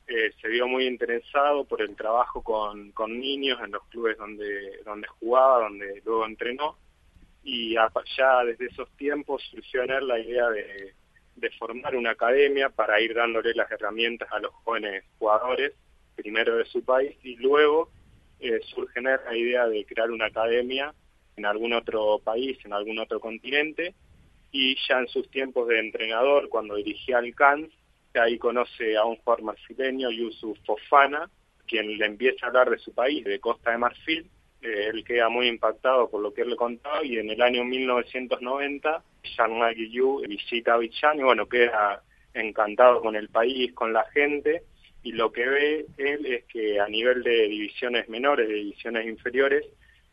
se 0.42 0.48
vio 0.48 0.68
muy 0.68 0.88
interesado 0.88 1.66
por 1.66 1.82
el 1.82 1.96
trabajo 1.96 2.42
con, 2.42 2.92
niños 3.08 3.60
en 3.64 3.72
los 3.72 3.84
clubes 3.86 4.18
donde, 4.18 4.80
donde 4.84 5.08
jugaba, 5.20 5.64
donde 5.64 6.02
luego 6.04 6.26
entrenó, 6.26 6.78
y 7.44 7.76
ya 7.76 8.44
desde 8.44 8.66
esos 8.66 8.90
tiempos 8.98 9.44
surgió 9.52 9.84
en 9.84 9.92
él 9.92 10.08
la 10.08 10.20
idea 10.20 10.50
de 10.50 10.94
formar 11.58 11.96
una 11.96 12.12
academia 12.12 12.70
para 12.70 13.00
ir 13.02 13.14
dándole 13.14 13.54
las 13.54 13.72
herramientas 13.72 14.30
a 14.32 14.40
los 14.40 14.52
jóvenes 14.64 15.04
jugadores, 15.18 15.74
primero 16.16 16.58
de 16.58 16.66
su 16.66 16.84
país, 16.84 17.16
y 17.24 17.36
luego 17.38 17.90
eh, 18.40 18.60
surge 18.74 19.02
la 19.02 19.36
idea 19.36 19.68
de 19.68 19.86
crear 19.86 20.10
una 20.10 20.26
academia 20.26 20.94
en 21.36 21.46
algún 21.46 21.74
otro 21.74 22.20
país, 22.24 22.58
en 22.66 22.74
algún 22.74 22.98
otro 23.00 23.20
continente, 23.20 23.94
y 24.52 24.76
ya 24.88 25.00
en 25.00 25.08
sus 25.08 25.30
tiempos 25.30 25.68
de 25.68 25.80
entrenador, 25.80 26.50
cuando 26.50 26.76
dirigía 26.76 27.20
al 27.20 27.34
ahí 28.14 28.38
conoce 28.38 28.98
a 28.98 29.06
un 29.06 29.16
jugador 29.18 29.44
marfileño, 29.44 30.12
Yusuf 30.12 30.58
Fofana, 30.66 31.30
quien 31.66 31.98
le 31.98 32.06
empieza 32.06 32.46
a 32.46 32.50
hablar 32.50 32.70
de 32.70 32.78
su 32.78 32.94
país, 32.94 33.24
de 33.24 33.40
Costa 33.40 33.72
de 33.72 33.78
Marfil, 33.78 34.30
eh, 34.62 34.90
él 34.94 35.04
queda 35.04 35.30
muy 35.30 35.48
impactado 35.48 36.10
por 36.10 36.22
lo 36.22 36.34
que 36.34 36.42
él 36.42 36.50
le 36.50 36.56
contaba 36.56 37.04
y 37.04 37.18
en 37.18 37.30
el 37.30 37.42
año 37.42 37.64
1990 37.64 39.04
Jean 39.24 39.74
Guillou 39.74 40.22
visita 40.28 40.76
a 40.76 40.84
y 40.84 41.24
bueno, 41.24 41.48
queda 41.48 42.04
encantado 42.34 43.02
con 43.02 43.16
el 43.16 43.30
país, 43.30 43.74
con 43.74 43.92
la 43.94 44.04
gente 44.12 44.64
y 45.04 45.14
lo 45.14 45.32
que 45.32 45.48
ve 45.48 45.86
él 45.98 46.26
es 46.26 46.46
que 46.46 46.80
a 46.80 46.88
nivel 46.88 47.24
de 47.24 47.48
divisiones 47.48 48.08
menores, 48.08 48.48
de 48.48 48.56
divisiones 48.56 49.08
inferiores, 49.08 49.66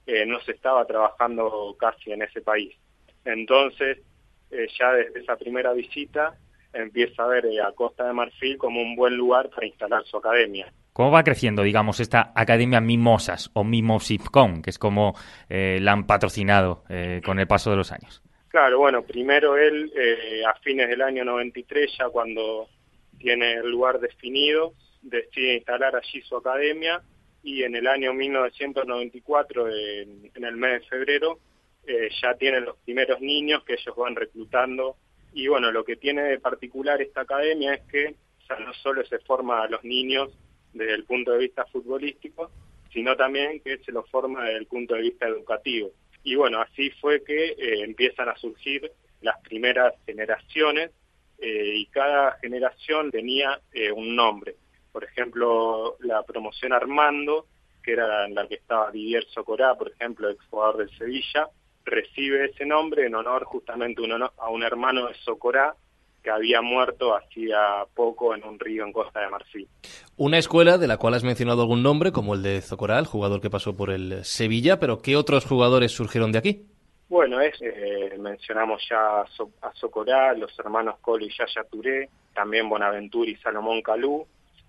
eh, 0.07 0.25
no 0.25 0.41
se 0.41 0.53
estaba 0.53 0.87
trabajando 0.87 1.77
casi 1.79 2.13
en 2.13 2.23
ese 2.23 2.41
país. 2.41 2.75
Entonces, 3.27 3.99
eh, 4.51 4.67
ya 4.79 4.93
desde 4.93 5.21
esa 5.21 5.37
primera 5.37 5.73
visita 5.73 6.35
empieza 6.73 7.25
a 7.25 7.29
ver 7.29 7.47
a 7.61 7.73
Costa 7.73 8.07
de 8.07 8.13
Marfil 8.13 8.59
como 8.59 8.81
un 8.81 8.95
buen 8.95 9.17
lugar 9.17 9.51
para 9.51 9.67
instalar 9.67 10.05
su 10.05 10.17
academia. 10.17 10.73
¿Cómo 10.99 11.13
va 11.13 11.23
creciendo, 11.23 11.63
digamos, 11.63 12.01
esta 12.01 12.33
Academia 12.35 12.81
Mimosas 12.81 13.51
o 13.55 13.63
Mimosipcom, 13.63 14.63
que 14.63 14.71
es 14.71 14.81
como 14.81 15.15
eh, 15.49 15.79
la 15.81 15.93
han 15.93 16.09
patrocinado 16.09 16.83
eh, 16.89 17.21
con 17.25 17.39
el 17.39 17.47
paso 17.47 17.71
de 17.71 17.77
los 17.77 17.93
años? 17.93 18.21
Claro, 18.49 18.79
bueno, 18.79 19.03
primero 19.03 19.57
él 19.57 19.93
eh, 19.95 20.43
a 20.45 20.55
fines 20.55 20.89
del 20.89 21.03
año 21.03 21.25
93, 21.25 21.99
ya 21.99 22.09
cuando 22.09 22.69
tiene 23.17 23.55
el 23.55 23.71
lugar 23.71 24.01
definido, 24.01 24.73
decide 25.03 25.59
instalar 25.59 25.95
allí 25.95 26.21
su 26.23 26.37
academia 26.37 27.01
y 27.45 27.63
en 27.63 27.77
el 27.77 27.87
año 27.87 28.13
1994, 28.13 29.69
en, 29.69 30.45
el 30.45 30.57
mes 30.57 30.81
de 30.81 30.89
febrero, 30.89 31.39
eh, 31.89 32.09
ya 32.23 32.35
tienen 32.35 32.65
los 32.65 32.77
primeros 32.79 33.21
niños 33.21 33.65
que 33.65 33.75
ellos 33.75 33.97
van 33.97 34.15
reclutando. 34.15 34.97
Y 35.33 35.49
bueno, 35.49 35.73
lo 35.73 35.85
que 35.85 35.97
tiene 35.97 36.23
de 36.23 36.39
particular 36.39 37.01
esta 37.03 37.23
academia 37.23 37.75
es 37.75 37.83
que 37.91 38.15
ya 38.49 38.59
no 38.59 38.73
solo 38.75 39.05
se 39.05 39.19
forma 39.21 39.63
a 39.63 39.69
los 39.69 39.83
niños 39.85 40.31
desde 40.73 40.95
el 40.95 41.05
punto 41.05 41.33
de 41.33 41.39
vista 41.39 41.65
futbolístico, 41.67 42.51
sino 42.93 43.17
también 43.17 43.61
que 43.61 43.79
se 43.79 43.93
los 43.93 44.09
forma 44.11 44.45
desde 44.45 44.59
el 44.59 44.67
punto 44.67 44.95
de 44.95 45.03
vista 45.03 45.27
educativo. 45.27 45.91
Y 46.23 46.35
bueno, 46.35 46.61
así 46.61 46.91
fue 47.01 47.25
que 47.25 47.49
eh, 47.51 47.83
empiezan 47.83 48.29
a 48.29 48.37
surgir 48.37 48.91
las 49.21 49.41
primeras 49.41 49.95
generaciones 50.07 50.91
eh, 51.39 51.73
y 51.77 51.87
cada 51.87 52.39
generación 52.39 53.11
tenía 53.11 53.61
un 53.95 54.15
nombre 54.15 54.57
por 54.99 55.05
ejemplo, 55.05 55.97
la 56.01 56.25
promoción 56.25 56.73
Armando, 56.73 57.47
que 57.85 57.93
era 57.93 58.27
en 58.27 58.35
la 58.35 58.49
que 58.49 58.57
estaba 58.57 58.91
Didier 58.91 59.25
Socorá, 59.27 59.77
por 59.77 59.93
ejemplo, 59.93 60.29
ex 60.29 60.45
jugador 60.47 60.79
del 60.79 60.99
Sevilla, 60.99 61.49
recibe 61.89 62.47
ese 62.47 62.67
nombre 62.67 63.07
en 63.07 63.15
honor 63.15 63.45
justamente 63.45 64.03
a 64.39 64.51
un 64.51 64.63
hermano 64.63 65.07
de 65.07 65.15
Socorá 65.15 65.75
que 66.23 66.31
había 66.31 66.61
muerto 66.61 67.15
hacía 67.17 67.85
poco 67.95 68.35
en 68.35 68.45
un 68.45 68.59
río 68.59 68.85
en 68.85 68.93
Costa 68.93 69.21
de 69.21 69.29
Marfil. 69.29 69.69
Una 70.17 70.39
escuela 70.39 70.79
de 70.79 70.89
la 70.89 70.97
cual 70.97 71.15
has 71.15 71.25
mencionado 71.25 71.63
algún 71.63 71.83
nombre, 71.83 72.13
como 72.13 72.35
el 72.35 72.43
de 72.43 72.61
Zocorá, 72.61 72.99
el 72.99 73.07
jugador 73.07 73.41
que 73.41 73.51
pasó 73.51 73.77
por 73.77 73.91
el 73.91 74.25
Sevilla, 74.25 74.81
pero 74.81 75.01
¿qué 75.01 75.17
otros 75.17 75.45
jugadores 75.45 75.93
surgieron 75.93 76.33
de 76.33 76.39
aquí? 76.39 76.67
Bueno, 77.09 77.41
es, 77.41 77.55
eh, 77.63 78.17
mencionamos 78.19 78.83
ya 78.89 79.21
a, 79.21 79.73
Socorá, 79.75 80.35
los 80.35 80.57
hermanos 80.59 80.97
Cole 81.01 81.27
y 81.27 81.31
Yaya 81.31 81.65
Touré, 81.71 82.09
también 82.35 82.69
Bonaventura 82.69 83.31
y 83.31 83.37
Salomón 83.37 83.81
Calú, 83.81 84.27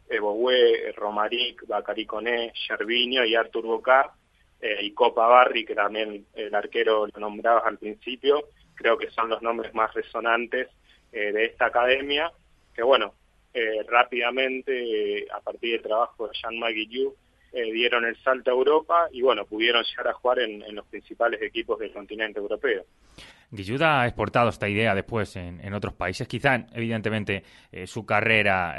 Eboue, 0.09 0.93
Romaric, 0.95 1.67
Bacari 1.67 2.05
Coné, 2.05 2.53
Gervinho 2.67 3.25
y 3.25 3.35
Artur 3.35 3.65
Boca, 3.65 4.13
eh, 4.61 4.79
y 4.81 4.91
Copa 4.91 5.25
Barri, 5.27 5.65
que 5.65 5.75
también 5.75 6.25
el 6.33 6.53
arquero 6.53 7.07
lo 7.07 7.19
nombrabas 7.19 7.65
al 7.65 7.77
principio, 7.77 8.49
creo 8.75 8.97
que 8.97 9.09
son 9.11 9.29
los 9.29 9.41
nombres 9.41 9.73
más 9.73 9.93
resonantes 9.93 10.67
eh, 11.13 11.31
de 11.31 11.45
esta 11.45 11.67
academia, 11.67 12.31
que 12.73 12.83
bueno, 12.83 13.13
eh, 13.53 13.83
rápidamente, 13.87 15.25
a 15.31 15.39
partir 15.39 15.73
del 15.73 15.81
trabajo 15.81 16.27
de 16.27 16.33
Jean 16.41 16.59
Maguillou, 16.59 17.15
dieron 17.51 18.05
el 18.05 18.15
salto 18.17 18.51
a 18.51 18.53
Europa 18.53 19.07
y 19.11 19.23
bueno, 19.23 19.43
pudieron 19.43 19.83
llegar 19.83 20.09
a 20.09 20.13
jugar 20.13 20.37
en 20.37 20.75
los 20.75 20.85
principales 20.85 21.41
equipos 21.41 21.79
del 21.79 21.91
continente 21.91 22.37
europeo. 22.37 22.83
Guilluda 23.49 24.01
ha 24.01 24.05
exportado 24.05 24.49
esta 24.49 24.69
idea 24.69 24.93
después 24.93 25.35
en, 25.35 25.73
otros 25.73 25.95
países. 25.95 26.27
Quizá, 26.27 26.67
evidentemente, 26.75 27.43
su 27.87 28.05
carrera 28.05 28.75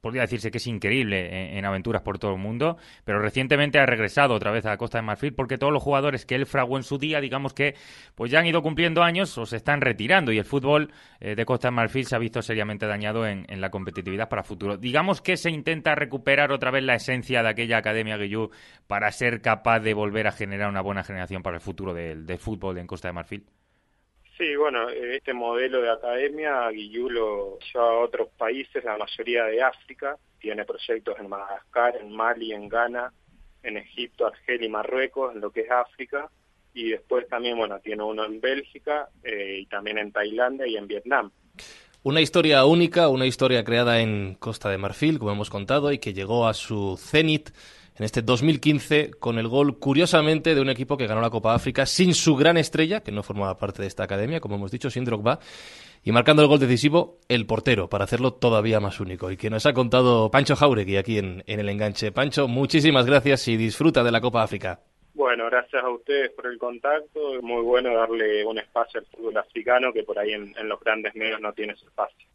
podría 0.00 0.22
decirse 0.22 0.50
que 0.50 0.58
es 0.58 0.66
increíble 0.66 1.58
en, 1.58 1.64
aventuras 1.64 2.02
por 2.02 2.18
todo 2.18 2.32
el 2.32 2.38
mundo, 2.38 2.78
pero 3.04 3.20
recientemente 3.20 3.78
ha 3.78 3.86
regresado 3.86 4.34
otra 4.34 4.50
vez 4.50 4.64
a 4.66 4.76
Costa 4.76 4.98
de 4.98 5.02
Marfil 5.02 5.34
porque 5.34 5.58
todos 5.58 5.72
los 5.72 5.82
jugadores 5.82 6.24
que 6.24 6.34
él 6.34 6.46
fraguó 6.46 6.76
en 6.76 6.82
su 6.82 6.98
día, 6.98 7.20
digamos 7.20 7.52
que 7.52 7.74
pues 8.14 8.30
ya 8.30 8.40
han 8.40 8.46
ido 8.46 8.62
cumpliendo 8.62 9.02
años 9.02 9.36
o 9.38 9.46
se 9.46 9.56
están 9.56 9.80
retirando 9.80 10.32
y 10.32 10.38
el 10.38 10.44
fútbol 10.44 10.92
eh, 11.20 11.34
de 11.34 11.44
Costa 11.44 11.68
de 11.68 11.72
Marfil 11.72 12.06
se 12.06 12.16
ha 12.16 12.18
visto 12.18 12.40
seriamente 12.42 12.86
dañado 12.86 13.26
en, 13.26 13.46
la 13.60 13.70
competitividad 13.70 14.28
para 14.28 14.42
futuro. 14.42 14.78
Digamos 14.78 15.20
que 15.20 15.36
se 15.36 15.50
intenta 15.50 15.94
recuperar 15.94 16.50
otra 16.50 16.70
vez 16.70 16.82
la 16.82 16.94
esencia 16.94 17.42
de 17.42 17.50
aquella 17.50 17.76
Academia 17.76 18.16
Guillú 18.16 18.50
para 18.86 19.12
ser 19.12 19.42
capaz 19.42 19.80
de 19.80 19.92
volver 19.92 20.26
a 20.26 20.32
generar 20.32 20.70
una 20.70 20.80
buena 20.80 21.04
generación 21.04 21.42
para 21.42 21.56
el 21.56 21.60
futuro 21.60 21.92
del, 21.92 22.24
del 22.24 22.38
fútbol 22.38 22.78
en 22.78 22.86
Costa 22.86 23.08
de 23.08 23.12
Marfil. 23.12 23.44
Sí, 24.40 24.56
bueno, 24.56 24.88
este 24.88 25.34
modelo 25.34 25.82
de 25.82 25.90
academia 25.90 26.70
Guillú 26.70 27.10
lo 27.10 27.58
lleva 27.58 27.90
a 27.90 27.98
otros 27.98 28.30
países, 28.38 28.82
la 28.82 28.96
mayoría 28.96 29.44
de 29.44 29.62
África, 29.62 30.16
tiene 30.38 30.64
proyectos 30.64 31.14
en 31.18 31.28
Madagascar, 31.28 31.98
en 32.00 32.10
Mali, 32.10 32.54
en 32.54 32.66
Ghana, 32.66 33.12
en 33.62 33.76
Egipto, 33.76 34.26
Argelia 34.26 34.66
y 34.66 34.70
Marruecos, 34.70 35.34
en 35.34 35.42
lo 35.42 35.50
que 35.50 35.60
es 35.60 35.70
África, 35.70 36.30
y 36.72 36.88
después 36.88 37.28
también, 37.28 37.58
bueno, 37.58 37.80
tiene 37.80 38.02
uno 38.02 38.24
en 38.24 38.40
Bélgica 38.40 39.10
eh, 39.22 39.58
y 39.60 39.66
también 39.66 39.98
en 39.98 40.10
Tailandia 40.10 40.66
y 40.66 40.78
en 40.78 40.86
Vietnam. 40.86 41.30
Una 42.02 42.22
historia 42.22 42.64
única, 42.64 43.08
una 43.08 43.26
historia 43.26 43.62
creada 43.62 44.00
en 44.00 44.36
Costa 44.36 44.70
de 44.70 44.78
Marfil, 44.78 45.18
como 45.18 45.32
hemos 45.32 45.50
contado, 45.50 45.92
y 45.92 45.98
que 45.98 46.14
llegó 46.14 46.48
a 46.48 46.54
su 46.54 46.96
cenit 46.96 47.50
en 47.96 48.04
este 48.04 48.22
2015 48.22 49.12
con 49.18 49.38
el 49.38 49.48
gol, 49.48 49.78
curiosamente, 49.78 50.54
de 50.54 50.60
un 50.60 50.70
equipo 50.70 50.96
que 50.96 51.06
ganó 51.06 51.20
la 51.20 51.30
Copa 51.30 51.54
África 51.54 51.86
sin 51.86 52.14
su 52.14 52.36
gran 52.36 52.56
estrella, 52.56 53.00
que 53.00 53.12
no 53.12 53.22
formaba 53.22 53.58
parte 53.58 53.82
de 53.82 53.88
esta 53.88 54.04
academia, 54.04 54.40
como 54.40 54.56
hemos 54.56 54.70
dicho, 54.70 54.90
sin 54.90 55.04
Drogba, 55.04 55.38
y 56.02 56.12
marcando 56.12 56.42
el 56.42 56.48
gol 56.48 56.58
decisivo, 56.58 57.18
el 57.28 57.46
portero, 57.46 57.88
para 57.88 58.04
hacerlo 58.04 58.32
todavía 58.32 58.80
más 58.80 59.00
único. 59.00 59.30
Y 59.30 59.36
que 59.36 59.50
nos 59.50 59.66
ha 59.66 59.74
contado 59.74 60.30
Pancho 60.30 60.56
Jauregui 60.56 60.96
aquí 60.96 61.18
en, 61.18 61.44
en 61.46 61.60
el 61.60 61.68
enganche. 61.68 62.12
Pancho, 62.12 62.48
muchísimas 62.48 63.04
gracias 63.06 63.46
y 63.48 63.56
disfruta 63.56 64.02
de 64.02 64.10
la 64.10 64.20
Copa 64.20 64.42
África. 64.42 64.80
Bueno, 65.12 65.46
gracias 65.46 65.82
a 65.84 65.90
ustedes 65.90 66.30
por 66.30 66.46
el 66.46 66.56
contacto. 66.56 67.36
Es 67.36 67.42
muy 67.42 67.62
bueno 67.62 67.94
darle 67.94 68.44
un 68.44 68.58
espacio 68.58 69.00
al 69.00 69.06
fútbol 69.06 69.36
africano 69.36 69.92
que 69.92 70.02
por 70.02 70.18
ahí 70.18 70.32
en, 70.32 70.54
en 70.56 70.68
los 70.68 70.80
grandes 70.80 71.14
medios 71.14 71.40
no 71.40 71.52
tiene 71.52 71.74
espacio. 71.74 72.26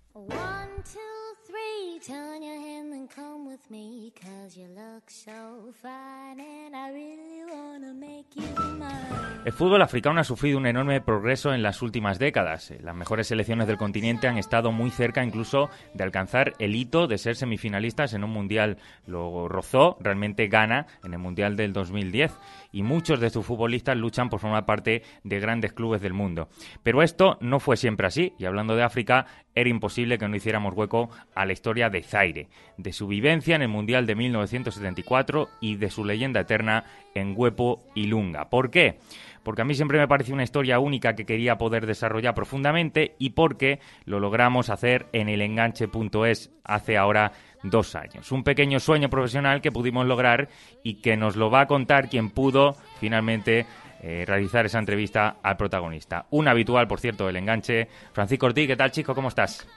El 9.46 9.52
fútbol 9.52 9.82
africano 9.82 10.22
ha 10.22 10.24
sufrido 10.24 10.58
un 10.58 10.68
enorme 10.68 11.02
progreso 11.02 11.54
en 11.54 11.62
las 11.62 11.82
últimas 11.82 12.18
décadas. 12.18 12.74
Las 12.82 12.96
mejores 12.96 13.28
selecciones 13.28 13.68
del 13.68 13.78
continente 13.78 14.28
han 14.28 14.38
estado 14.38 14.72
muy 14.72 14.90
cerca 14.90 15.24
incluso 15.24 15.70
de 15.94 16.04
alcanzar 16.04 16.54
el 16.60 16.76
hito 16.76 17.08
de 17.08 17.18
ser 17.18 17.36
semifinalistas 17.36 18.14
en 18.14 18.24
un 18.24 18.32
mundial. 18.32 18.78
Lo 19.06 19.50
rozó, 19.50 19.98
realmente 20.00 20.48
gana 20.48 20.88
en 21.04 21.14
el 21.14 21.20
mundial 21.20 21.58
del 21.58 21.74
2010 21.74 22.32
y 22.76 22.84
muchos 22.84 23.22
de 23.22 23.30
sus 23.30 23.46
futbolistas 23.46 23.96
luchan 23.96 24.30
por 24.30 24.42
formar 24.42 24.66
parte 24.66 25.02
de 25.24 25.40
grandes 25.40 25.72
clubes 25.72 26.02
del 26.02 26.12
mundo. 26.12 26.50
Pero 26.84 27.02
esto 27.04 27.38
no 27.40 27.62
fue 27.62 27.78
siempre 27.78 28.06
así 28.06 28.34
y 28.38 28.44
hablando 28.44 28.76
de 28.76 28.84
África, 28.84 29.28
era 29.56 29.70
imposible 29.70 30.18
que 30.18 30.28
no 30.28 30.36
hiciéramos 30.36 30.74
hueco 30.76 31.10
a 31.34 31.46
la 31.46 31.54
historia 31.54 31.90
de 31.90 32.04
Zaire, 32.04 32.50
de 32.78 32.92
su 32.92 33.08
vivencia 33.08 33.56
en 33.56 33.62
el 33.62 33.70
Mundial 33.70 34.06
de 34.06 34.16
1974 34.16 35.48
y 35.62 35.78
de 35.78 35.90
su 35.90 36.04
leyenda 36.04 36.42
eterna 36.42 36.84
en 37.14 37.34
Huepo 37.38 37.82
y 37.96 38.08
Lunga. 38.08 38.50
¿Por 38.50 38.70
qué? 38.70 39.00
Porque 39.46 39.62
a 39.62 39.66
mí 39.66 39.76
siempre 39.76 40.00
me 40.00 40.08
pareció 40.08 40.34
una 40.34 40.44
historia 40.44 40.80
única 40.80 41.14
que 41.14 41.24
quería 41.24 41.60
poder 41.60 41.86
desarrollar 41.86 42.34
profundamente 42.34 43.16
y 43.20 43.30
porque 43.30 43.80
lo 44.04 44.20
logramos 44.20 44.72
hacer 44.72 45.06
en 45.14 45.30
el 45.30 45.40
enganche.es 45.40 46.52
hace 46.64 46.98
ahora 46.98 47.32
dos 47.62 47.96
años. 47.96 48.32
Un 48.32 48.44
pequeño 48.44 48.80
sueño 48.80 49.08
profesional 49.08 49.62
que 49.62 49.72
pudimos 49.72 50.08
lograr 50.08 50.50
y 50.84 50.96
que 50.96 51.16
nos 51.16 51.36
lo 51.36 51.52
va 51.52 51.62
a 51.62 51.68
contar 51.68 52.10
quien 52.10 52.32
pudo 52.32 52.76
finalmente 53.00 53.68
eh, 54.02 54.26
realizar 54.26 54.66
esa 54.66 54.80
entrevista 54.80 55.38
al 55.44 55.58
protagonista. 55.58 56.26
Un 56.32 56.48
habitual, 56.48 56.88
por 56.88 57.00
cierto, 57.00 57.28
del 57.28 57.38
enganche. 57.38 57.88
Francisco 58.14 58.48
Ortiz, 58.48 58.66
¿qué 58.66 58.76
tal, 58.76 58.90
chico? 58.90 59.14
¿Cómo 59.14 59.28
estás? 59.28 59.68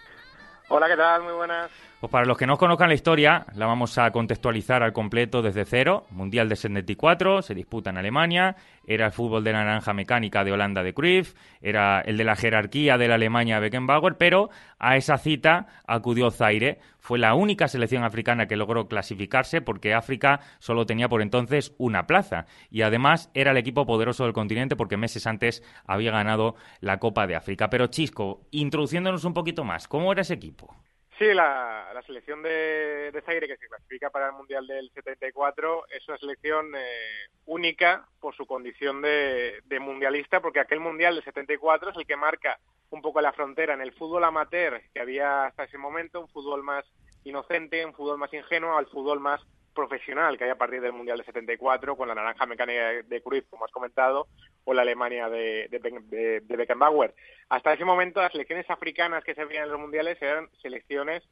Hola, 0.69 0.89
¿qué 0.89 0.97
tal? 0.97 1.25
Muy 1.25 1.35
buenas. 1.35 1.71
Pues 2.01 2.13
para 2.13 2.27
los 2.27 2.39
que 2.39 2.47
no 2.47 2.59
conozcan 2.59 2.91
la 2.91 2.95
historia, 2.95 3.45
la 3.57 3.67
vamos 3.67 3.99
a 3.99 4.09
contextualizar 4.13 4.85
al 4.85 4.93
completo 4.93 5.43
desde 5.43 5.65
cero. 5.65 6.07
Mundial 6.11 6.49
de 6.49 6.55
74, 6.55 7.43
se 7.43 7.57
disputa 7.57 7.91
en 7.91 7.99
Alemania, 7.99 8.55
era 8.87 9.07
el 9.07 9.13
fútbol 9.13 9.43
de 9.43 9.53
naranja 9.53 9.93
mecánica 9.95 10.45
de 10.45 10.53
Holanda 10.53 10.85
de 10.85 10.95
Cruyff, 10.95 11.35
era 11.61 12.01
el 12.03 12.17
de 12.17 12.23
la 12.23 12.37
jerarquía 12.37 12.99
de 12.99 13.09
la 13.09 13.17
Alemania 13.17 13.59
Beckenbauer, 13.59 14.17
pero 14.17 14.49
a 14.79 14.97
esa 14.97 15.19
cita 15.19 15.67
acudió 15.89 16.31
Zaire. 16.31 16.79
Fue 17.01 17.19
la 17.19 17.35
única 17.35 17.67
selección 17.67 18.05
africana 18.05 18.47
que 18.47 18.55
logró 18.55 18.87
clasificarse 18.87 19.61
porque 19.61 19.93
África 19.93 20.39
solo 20.61 20.87
tenía 20.87 21.09
por 21.09 21.21
entonces 21.21 21.75
una 21.79 22.07
plaza 22.07 22.47
y 22.71 22.83
además 22.83 23.29
era 23.35 23.51
el 23.51 23.57
equipo 23.57 23.87
poderoso 23.87 24.23
del 24.23 24.35
continente 24.35 24.77
porque 24.77 24.97
meses 24.97 25.27
antes 25.27 25.65
había 25.85 26.13
ganado 26.13 26.55
la 26.81 26.99
Copa 26.99 27.27
de 27.27 27.35
África. 27.35 27.69
Pero 27.71 27.89
Chisco, 27.89 28.43
introduciéndonos 28.53 29.25
un 29.25 29.35
poquito 29.35 29.65
más, 29.65 29.89
¿cómo 29.89 30.13
era 30.13 30.23
ese 30.23 30.35
equipo? 30.35 30.77
Sí, 31.19 31.35
la, 31.35 32.01
selección 32.07 32.45
de, 32.45 33.11
de, 33.13 33.23
Zaire 33.23 33.49
que 33.49 33.57
se 33.57 33.67
clasifica 33.67 34.09
para 34.09 34.29
el 34.29 34.35
Mundial 34.35 34.69
del 34.69 34.89
74 34.95 35.89
es 35.91 36.09
una 36.09 36.17
selección 36.17 36.73
eh, 36.77 37.27
única 37.47 38.07
por 38.21 38.37
su 38.37 38.47
condición 38.47 39.03
de, 39.03 39.61
mundialista, 39.81 40.41
porque 40.41 40.61
aquel 40.61 40.79
Mundial 40.79 41.17
del 41.17 41.25
74 41.25 41.91
es 41.91 41.97
el 41.97 42.07
que 42.07 42.17
marca 42.17 42.61
un 42.91 43.03
poco 43.03 43.21
la 43.21 43.33
frontera 43.33 43.75
en 43.75 43.81
el 43.81 43.93
fútbol 43.95 44.23
amateur 44.23 44.81
que 44.95 45.01
había 45.01 45.47
hasta 45.47 45.65
ese 45.65 45.77
momento, 45.77 46.21
un 46.21 46.29
fútbol 46.29 46.63
más 46.63 46.85
inocente, 47.25 47.85
un 47.85 47.95
fútbol 47.95 48.19
más 48.19 48.33
ingenuo, 48.33 48.79
al 48.79 48.87
fútbol 48.87 49.19
más 49.19 49.41
profesional 49.79 50.37
que 50.37 50.43
hay 50.43 50.51
a 50.51 50.59
partir 50.59 50.81
del 50.81 50.93
Mundial 50.93 51.19
de 51.19 51.25
74 51.25 51.97
con 51.97 52.09
la 52.09 52.15
naranja 52.15 52.47
mecánica 52.47 53.01
de 53.05 53.23
Cruyff, 53.23 53.47
como 53.49 53.65
has 53.65 53.71
comentado, 53.71 54.27
o 54.65 54.75
la 54.75 54.83
Alemania 54.83 55.29
de, 55.29 55.69
de, 55.71 56.57
Beckenbauer. 56.57 57.15
Hasta 57.49 57.75
ese 57.75 57.85
momento 57.85 58.21
las 58.21 58.33
selecciones 58.33 58.69
africanas 58.69 59.23
que 59.23 59.37
se 59.37 59.45
veían 59.45 59.65
en 59.65 59.71
los 59.71 59.81
mundiales 59.81 60.21
eran 60.21 60.49
selecciones 60.61 61.23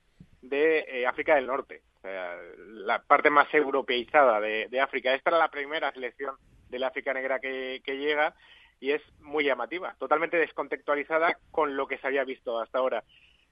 de 0.43 0.85
eh, 0.87 1.07
África 1.07 1.35
del 1.35 1.49
Norte, 1.49 1.83
la 2.05 3.03
parte 3.03 3.31
más 3.31 3.53
europeizada 3.53 4.41
de, 4.41 4.81
África. 4.81 5.13
Esta 5.13 5.31
era 5.31 5.39
la 5.39 5.51
primera 5.51 5.91
selección 5.93 6.37
de 6.69 6.79
la 6.79 6.87
África 6.87 7.13
negra 7.13 7.41
que, 7.41 7.81
llega 7.85 8.33
y 8.79 8.93
es 8.93 9.03
muy 9.21 9.43
llamativa, 9.43 9.97
totalmente 9.99 10.37
descontextualizada 10.37 11.37
con 11.51 11.77
lo 11.77 11.89
que 11.89 11.99
se 11.99 12.07
había 12.07 12.23
visto 12.23 12.61
hasta 12.61 12.79
ahora. 12.79 13.03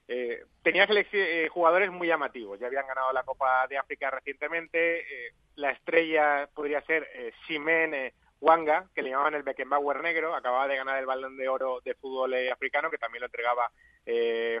Eh, 0.07 0.43
tenía 0.61 0.87
eh, 0.89 1.49
jugadores 1.51 1.91
muy 1.91 2.07
llamativos, 2.07 2.59
ya 2.59 2.67
habían 2.67 2.85
ganado 2.85 3.11
la 3.11 3.23
Copa 3.23 3.65
de 3.67 3.77
África 3.77 4.11
recientemente, 4.11 4.99
eh, 4.99 5.33
la 5.55 5.71
estrella 5.71 6.47
podría 6.53 6.81
ser 6.81 7.07
eh, 7.15 7.31
Simen 7.47 8.13
Wanga, 8.39 8.87
que 8.93 9.01
le 9.01 9.09
llamaban 9.09 9.33
el 9.33 9.43
Beckenbauer 9.43 10.03
negro, 10.03 10.35
acababa 10.35 10.67
de 10.67 10.77
ganar 10.77 10.99
el 10.99 11.07
balón 11.07 11.37
de 11.37 11.49
oro 11.49 11.81
de 11.83 11.95
fútbol 11.95 12.35
africano, 12.51 12.91
que 12.91 12.99
también 12.99 13.21
lo 13.21 13.27
entregaba 13.27 13.71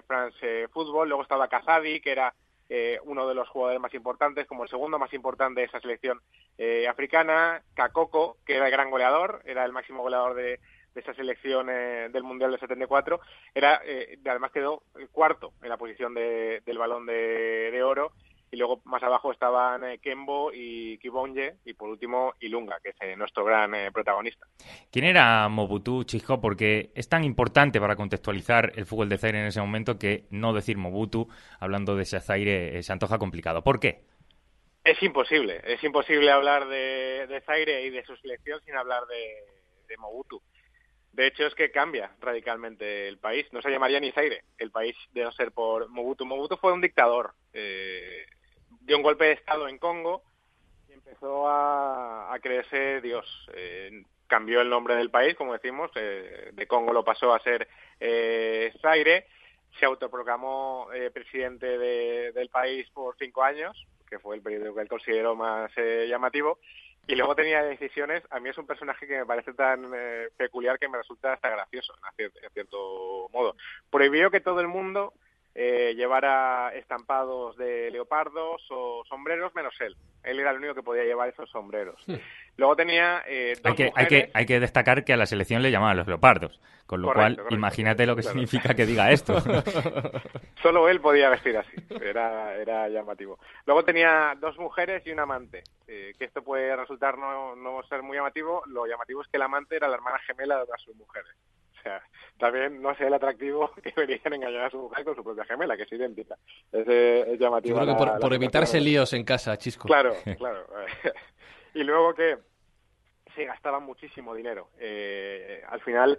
France 0.07 0.67
Football, 0.69 1.09
luego 1.09 1.21
estaba 1.21 1.47
Kazadi, 1.47 1.99
que 1.99 2.11
era 2.11 2.33
uno 3.03 3.27
de 3.27 3.35
los 3.35 3.47
jugadores 3.49 3.79
más 3.79 3.93
importantes, 3.93 4.47
como 4.47 4.63
el 4.63 4.69
segundo 4.69 4.97
más 4.97 5.13
importante 5.13 5.59
de 5.59 5.67
esa 5.67 5.81
selección 5.81 6.19
africana, 6.89 7.61
Kakoko, 7.75 8.37
que 8.45 8.55
era 8.55 8.65
el 8.65 8.71
gran 8.71 8.89
goleador, 8.89 9.43
era 9.45 9.65
el 9.65 9.73
máximo 9.73 10.01
goleador 10.01 10.33
de, 10.33 10.59
de 10.95 11.01
esa 11.01 11.13
selección 11.13 11.69
eh, 11.69 12.09
del 12.11 12.23
Mundial 12.23 12.51
del 12.51 12.59
74, 12.59 13.19
era, 13.53 13.81
eh, 13.85 14.17
además 14.25 14.51
quedó 14.51 14.83
cuarto 15.11 15.51
en 15.61 15.69
la 15.69 15.77
posición 15.77 16.13
de, 16.13 16.61
del 16.65 16.77
balón 16.77 17.05
de, 17.05 17.69
de, 17.71 17.83
oro, 17.83 18.13
y 18.49 18.57
luego 18.57 18.81
más 18.85 19.03
abajo 19.03 19.31
estaban 19.31 19.83
eh, 19.83 19.99
Kembo 19.99 20.51
y 20.53 20.97
Kibonje, 20.99 21.57
y 21.65 21.73
por 21.73 21.89
último 21.89 22.33
Ilunga, 22.39 22.79
que 22.81 22.89
es 22.97 23.17
nuestro 23.17 23.43
gran 23.43 23.73
protagonista. 23.91 24.47
¿Quién 24.89 25.05
era 25.05 25.47
Mobutu, 25.49 26.05
Chisco? 26.05 26.39
Porque 26.39 26.91
es 26.95 27.09
tan 27.09 27.25
importante 27.25 27.81
para 27.81 27.97
contextualizar 27.97 28.71
el 28.75 28.85
fútbol 28.85 29.09
de 29.09 29.17
Zaire 29.17 29.41
en 29.41 29.47
ese 29.47 29.59
momento 29.59 29.99
que 29.99 30.25
no 30.29 30.53
decir 30.53 30.77
Mobutu, 30.77 31.27
hablando 31.59 31.95
de 31.95 32.03
ese 32.03 32.21
Zaire, 32.21 32.81
se 32.81 32.93
antoja 32.93 33.19
complicado. 33.19 33.63
¿Por 33.63 33.79
qué? 33.81 34.05
Es 34.85 35.01
imposible, 35.01 35.61
es 35.65 35.83
imposible 35.83 36.31
hablar 36.31 36.67
de, 36.67 37.25
de 37.27 37.41
Zaire 37.41 37.85
y 37.85 37.89
de 37.89 38.05
su 38.05 38.15
selección 38.17 38.61
sin 38.63 38.77
hablar 38.77 39.03
de, 39.07 39.55
de 39.87 39.97
Mobutu. 39.97 40.41
De 41.15 41.27
hecho, 41.27 41.45
es 41.45 41.55
que 41.55 41.71
cambia 41.71 42.11
radicalmente 42.19 43.07
el 43.07 43.17
país. 43.17 43.47
No 43.53 43.61
se 43.61 43.69
llamaría 43.69 44.01
ni 44.01 44.11
Zaire, 44.11 44.43
el 44.57 44.69
país 44.69 44.97
de 45.13 45.23
no 45.23 45.31
ser 45.31 45.53
por 45.53 45.87
Mobutu. 45.87 46.25
Mobutu 46.25 46.57
fue 46.57 46.73
un 46.73 46.81
dictador. 46.81 47.31
Eh, 47.53 48.25
dio 48.81 48.97
un 48.97 49.03
golpe 49.03 49.23
de 49.23 49.31
Estado 49.31 49.69
en 49.69 49.77
Congo 49.77 50.23
y 50.89 50.91
empezó 50.93 51.47
a, 51.47 52.37
creerse 52.41 52.99
Dios. 52.99 53.25
Eh, 53.53 54.03
cambió 54.27 54.59
el 54.59 54.69
nombre 54.69 54.97
del 54.97 55.09
país, 55.09 55.35
como 55.35 55.53
decimos. 55.53 55.89
Eh, 55.95 56.49
de 56.51 56.67
Congo 56.67 56.91
lo 56.91 57.05
pasó 57.05 57.33
a 57.33 57.39
ser 57.39 57.69
Zaire. 58.81 59.27
Se 59.79 59.85
autoproclamó 59.85 60.89
presidente 61.13 61.77
del 62.33 62.49
país 62.49 62.89
por 62.89 63.15
cinco 63.17 63.41
años, 63.41 63.87
que 64.09 64.19
fue 64.19 64.35
el 64.35 64.41
periodo 64.41 64.75
que 64.75 64.81
él 64.81 64.89
consideró 64.89 65.33
más 65.33 65.71
llamativo 65.75 66.59
y 67.07 67.15
luego 67.15 67.35
tenía 67.35 67.63
decisiones, 67.63 68.23
a 68.31 68.39
mí 68.39 68.49
es 68.49 68.57
un 68.57 68.65
personaje 68.65 69.05
que 69.05 69.17
me 69.17 69.25
parece 69.25 69.53
tan 69.53 69.91
eh, 69.95 70.29
peculiar 70.37 70.79
que 70.79 70.87
me 70.87 70.97
resulta 70.97 71.33
hasta 71.33 71.49
gracioso, 71.49 71.93
en 72.17 72.49
cierto, 72.51 73.29
modo. 73.31 73.55
Prohibió 73.91 74.31
que 74.31 74.41
todo 74.41 74.59
el 74.61 74.67
mundo 74.67 75.13
eh, 75.57 75.93
llevara 75.95 76.73
estampados 76.75 77.55
de 77.55 77.89
leopardos 77.89 78.61
o 78.69 79.03
sombreros, 79.07 79.55
menos 79.55 79.73
él. 79.79 79.95
Él 80.21 80.39
era 80.39 80.51
el 80.51 80.57
único 80.57 80.75
que 80.75 80.83
podía 80.83 81.05
llevar 81.05 81.29
esos 81.29 81.49
sombreros. 81.49 81.95
Hmm. 82.07 82.15
Luego 82.57 82.75
tenía 82.75 83.23
eh, 83.25 83.53
hay, 83.63 83.75
que, 83.75 83.91
hay, 83.95 84.07
que, 84.07 84.31
hay 84.33 84.45
que 84.45 84.59
destacar 84.59 85.05
que 85.05 85.13
a 85.13 85.17
la 85.17 85.25
selección 85.25 85.61
le 85.61 85.71
llamaban 85.71 85.95
los 85.95 86.07
leopardos, 86.07 86.59
con 86.85 87.01
lo 87.01 87.13
cual 87.13 87.41
imagínate 87.51 88.05
lo 88.05 88.17
que 88.17 88.23
significa 88.23 88.73
que 88.73 88.85
diga 88.85 89.11
esto. 89.11 89.39
Solo 90.61 90.89
él 90.89 90.99
podía 90.99 91.29
vestir 91.29 91.55
así, 91.55 91.77
era, 92.01 92.53
era 92.55 92.89
llamativo. 92.89 93.39
Luego 93.65 93.85
tenía 93.85 94.35
dos 94.37 94.57
mujeres 94.57 95.03
y 95.05 95.11
un 95.11 95.21
amante, 95.21 95.63
eh, 95.87 96.13
que 96.19 96.25
esto 96.25 96.43
puede 96.43 96.75
resultar 96.75 97.17
no, 97.17 97.55
no 97.55 97.81
ser 97.83 98.03
muy 98.03 98.17
llamativo, 98.17 98.61
lo 98.67 98.85
llamativo 98.87 99.21
es 99.21 99.27
que 99.29 99.37
el 99.37 99.43
amante 99.43 99.77
era 99.77 99.87
la 99.87 99.95
hermana 99.95 100.19
gemela 100.19 100.57
de 100.57 100.63
otras 100.63 100.81
sus 100.81 100.95
mujeres. 100.97 101.31
Sea, 101.85 102.01
también 102.39 102.81
no 102.81 102.95
sé 102.95 103.05
el 103.05 103.13
atractivo 103.13 103.71
que 103.83 103.93
venían 103.95 104.33
engañar 104.33 104.65
a 104.65 104.69
su 104.71 104.79
mujer 104.79 105.05
con 105.05 105.15
su 105.15 105.23
propia 105.23 105.45
gemela, 105.45 105.77
que 105.77 105.83
es 105.83 105.91
idéntica. 105.91 106.35
Es, 106.71 106.87
es 106.87 107.39
llamativo. 107.39 107.77
Yo 107.77 107.83
creo 107.83 107.95
que 107.95 108.19
por, 108.19 108.33
evitarse 108.33 108.81
líos 108.81 109.13
en 109.13 109.23
casa, 109.23 109.55
Chisco. 109.57 109.87
Claro, 109.87 110.15
claro. 110.37 110.65
y 111.75 111.83
luego 111.83 112.15
que 112.15 112.39
se 113.35 113.45
gastaba 113.45 113.79
muchísimo 113.79 114.33
dinero. 114.33 114.69
Eh, 114.79 115.61
al 115.69 115.79
final 115.81 116.17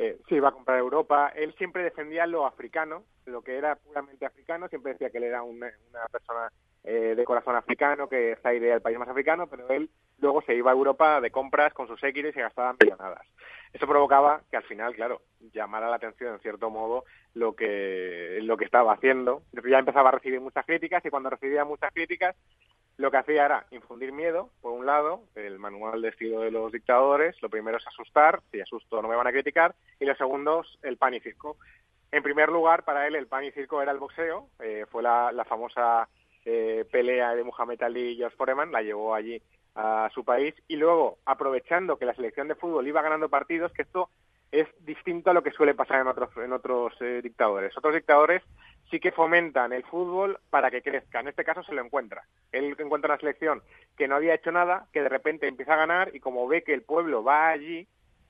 eh, 0.00 0.16
se 0.28 0.36
iba 0.36 0.50
a 0.50 0.52
comprar 0.52 0.78
Europa. 0.78 1.32
Él 1.34 1.52
siempre 1.58 1.82
defendía 1.82 2.24
lo 2.24 2.46
africano, 2.46 3.02
lo 3.26 3.42
que 3.42 3.58
era 3.58 3.74
puramente 3.74 4.24
africano. 4.24 4.68
Siempre 4.68 4.92
decía 4.92 5.10
que 5.10 5.18
él 5.18 5.24
era 5.24 5.42
una, 5.42 5.72
persona 6.12 6.52
eh, 6.84 7.14
de 7.16 7.24
corazón 7.24 7.56
africano, 7.56 8.08
que 8.08 8.38
Zaire 8.40 8.66
era 8.66 8.76
el 8.76 8.80
país 8.80 8.96
más 8.96 9.08
africano, 9.08 9.48
pero 9.48 9.68
él 9.70 9.90
luego 10.20 10.40
se 10.42 10.54
iba 10.54 10.70
a 10.70 10.74
Europa 10.74 11.20
de 11.20 11.32
compras 11.32 11.74
con 11.74 11.88
sus 11.88 11.98
séquiles 11.98 12.30
y 12.30 12.34
se 12.34 12.42
gastaban 12.42 12.76
millonadas. 12.80 13.26
Eso 13.72 13.88
provocaba 13.88 14.42
que 14.52 14.56
al 14.56 14.62
final, 14.62 14.94
claro, 14.94 15.20
llamara 15.52 15.90
la 15.90 15.96
atención 15.96 16.32
en 16.32 16.40
cierto 16.40 16.70
modo 16.70 17.04
lo 17.34 17.56
que, 17.56 18.38
lo 18.42 18.56
que 18.56 18.66
estaba 18.66 18.92
haciendo. 18.92 19.42
Ya 19.68 19.80
empezaba 19.80 20.10
a 20.10 20.12
recibir 20.12 20.40
muchas 20.40 20.64
críticas 20.64 21.04
y 21.04 21.10
cuando 21.10 21.28
recibía 21.28 21.64
muchas 21.64 21.92
críticas 21.92 22.36
lo 22.98 23.12
que 23.12 23.16
hacía 23.16 23.44
era 23.44 23.66
infundir 23.70 24.12
miedo, 24.12 24.50
por 24.60 24.72
un 24.72 24.84
lado, 24.84 25.22
el 25.36 25.58
manual 25.60 26.02
de 26.02 26.08
estilo 26.08 26.40
de 26.40 26.50
los 26.50 26.72
dictadores, 26.72 27.40
lo 27.40 27.48
primero 27.48 27.78
es 27.78 27.86
asustar, 27.86 28.42
si 28.50 28.60
asusto 28.60 29.00
no 29.00 29.08
me 29.08 29.14
van 29.14 29.28
a 29.28 29.32
criticar, 29.32 29.74
y 30.00 30.04
lo 30.04 30.14
segundo, 30.16 30.64
el 30.82 30.96
pan 30.96 31.14
y 31.14 31.20
circo. 31.20 31.56
En 32.10 32.24
primer 32.24 32.48
lugar, 32.48 32.84
para 32.84 33.06
él 33.06 33.14
el 33.14 33.28
pan 33.28 33.44
y 33.44 33.52
circo 33.52 33.80
era 33.80 33.92
el 33.92 33.98
boxeo, 33.98 34.48
eh, 34.58 34.84
fue 34.90 35.04
la, 35.04 35.44
famosa 35.48 36.08
eh, 36.44 36.84
pelea 36.90 37.36
de 37.36 37.44
Muhammad 37.44 37.80
Ali 37.82 38.10
y 38.10 38.16
George 38.16 38.36
Foreman, 38.36 38.72
la 38.72 38.82
llevó 38.82 39.14
allí 39.14 39.40
a 39.76 40.10
su 40.12 40.24
país, 40.24 40.54
y 40.66 40.74
luego, 40.74 41.18
aprovechando 41.24 41.98
que 41.98 42.04
la 42.04 42.14
selección 42.14 42.48
de 42.48 42.56
fútbol 42.56 42.88
iba 42.88 43.00
ganando 43.00 43.28
partidos, 43.28 43.72
que 43.72 43.82
esto 43.82 44.10
es 44.50 44.66
distinto 44.84 45.30
a 45.30 45.34
lo 45.34 45.44
que 45.44 45.52
suele 45.52 45.74
pasar 45.74 46.00
en 46.00 46.08
otros, 46.08 46.30
en 46.36 46.52
otros 46.52 46.94
eh, 47.00 47.20
dictadores. 47.22 47.76
Otros 47.76 47.94
dictadores 47.94 48.42
sí 48.90 49.00
que 49.00 49.12
fomentan 49.12 49.72
el 49.72 49.84
fútbol 49.84 50.38
para 50.50 50.70
que 50.70 50.82
crezca. 50.82 51.20
En 51.20 51.28
este 51.28 51.44
caso 51.44 51.62
se 51.62 51.74
lo 51.74 51.84
encuentra. 51.84 52.24
Él 52.52 52.74
encuentra 52.78 53.12
una 53.12 53.20
selección 53.20 53.62
que 53.96 54.08
no 54.08 54.16
había 54.16 54.34
hecho 54.34 54.52
nada, 54.52 54.86
que 54.92 55.02
de 55.02 55.08
repente 55.08 55.46
empieza 55.46 55.74
a 55.74 55.78
ganar 55.78 56.14
y 56.14 56.20
como 56.20 56.46
ve 56.48 56.62
que 56.62 56.74
el 56.74 56.82
pueblo 56.82 57.22
va 57.22 57.48
allí, 57.48 57.86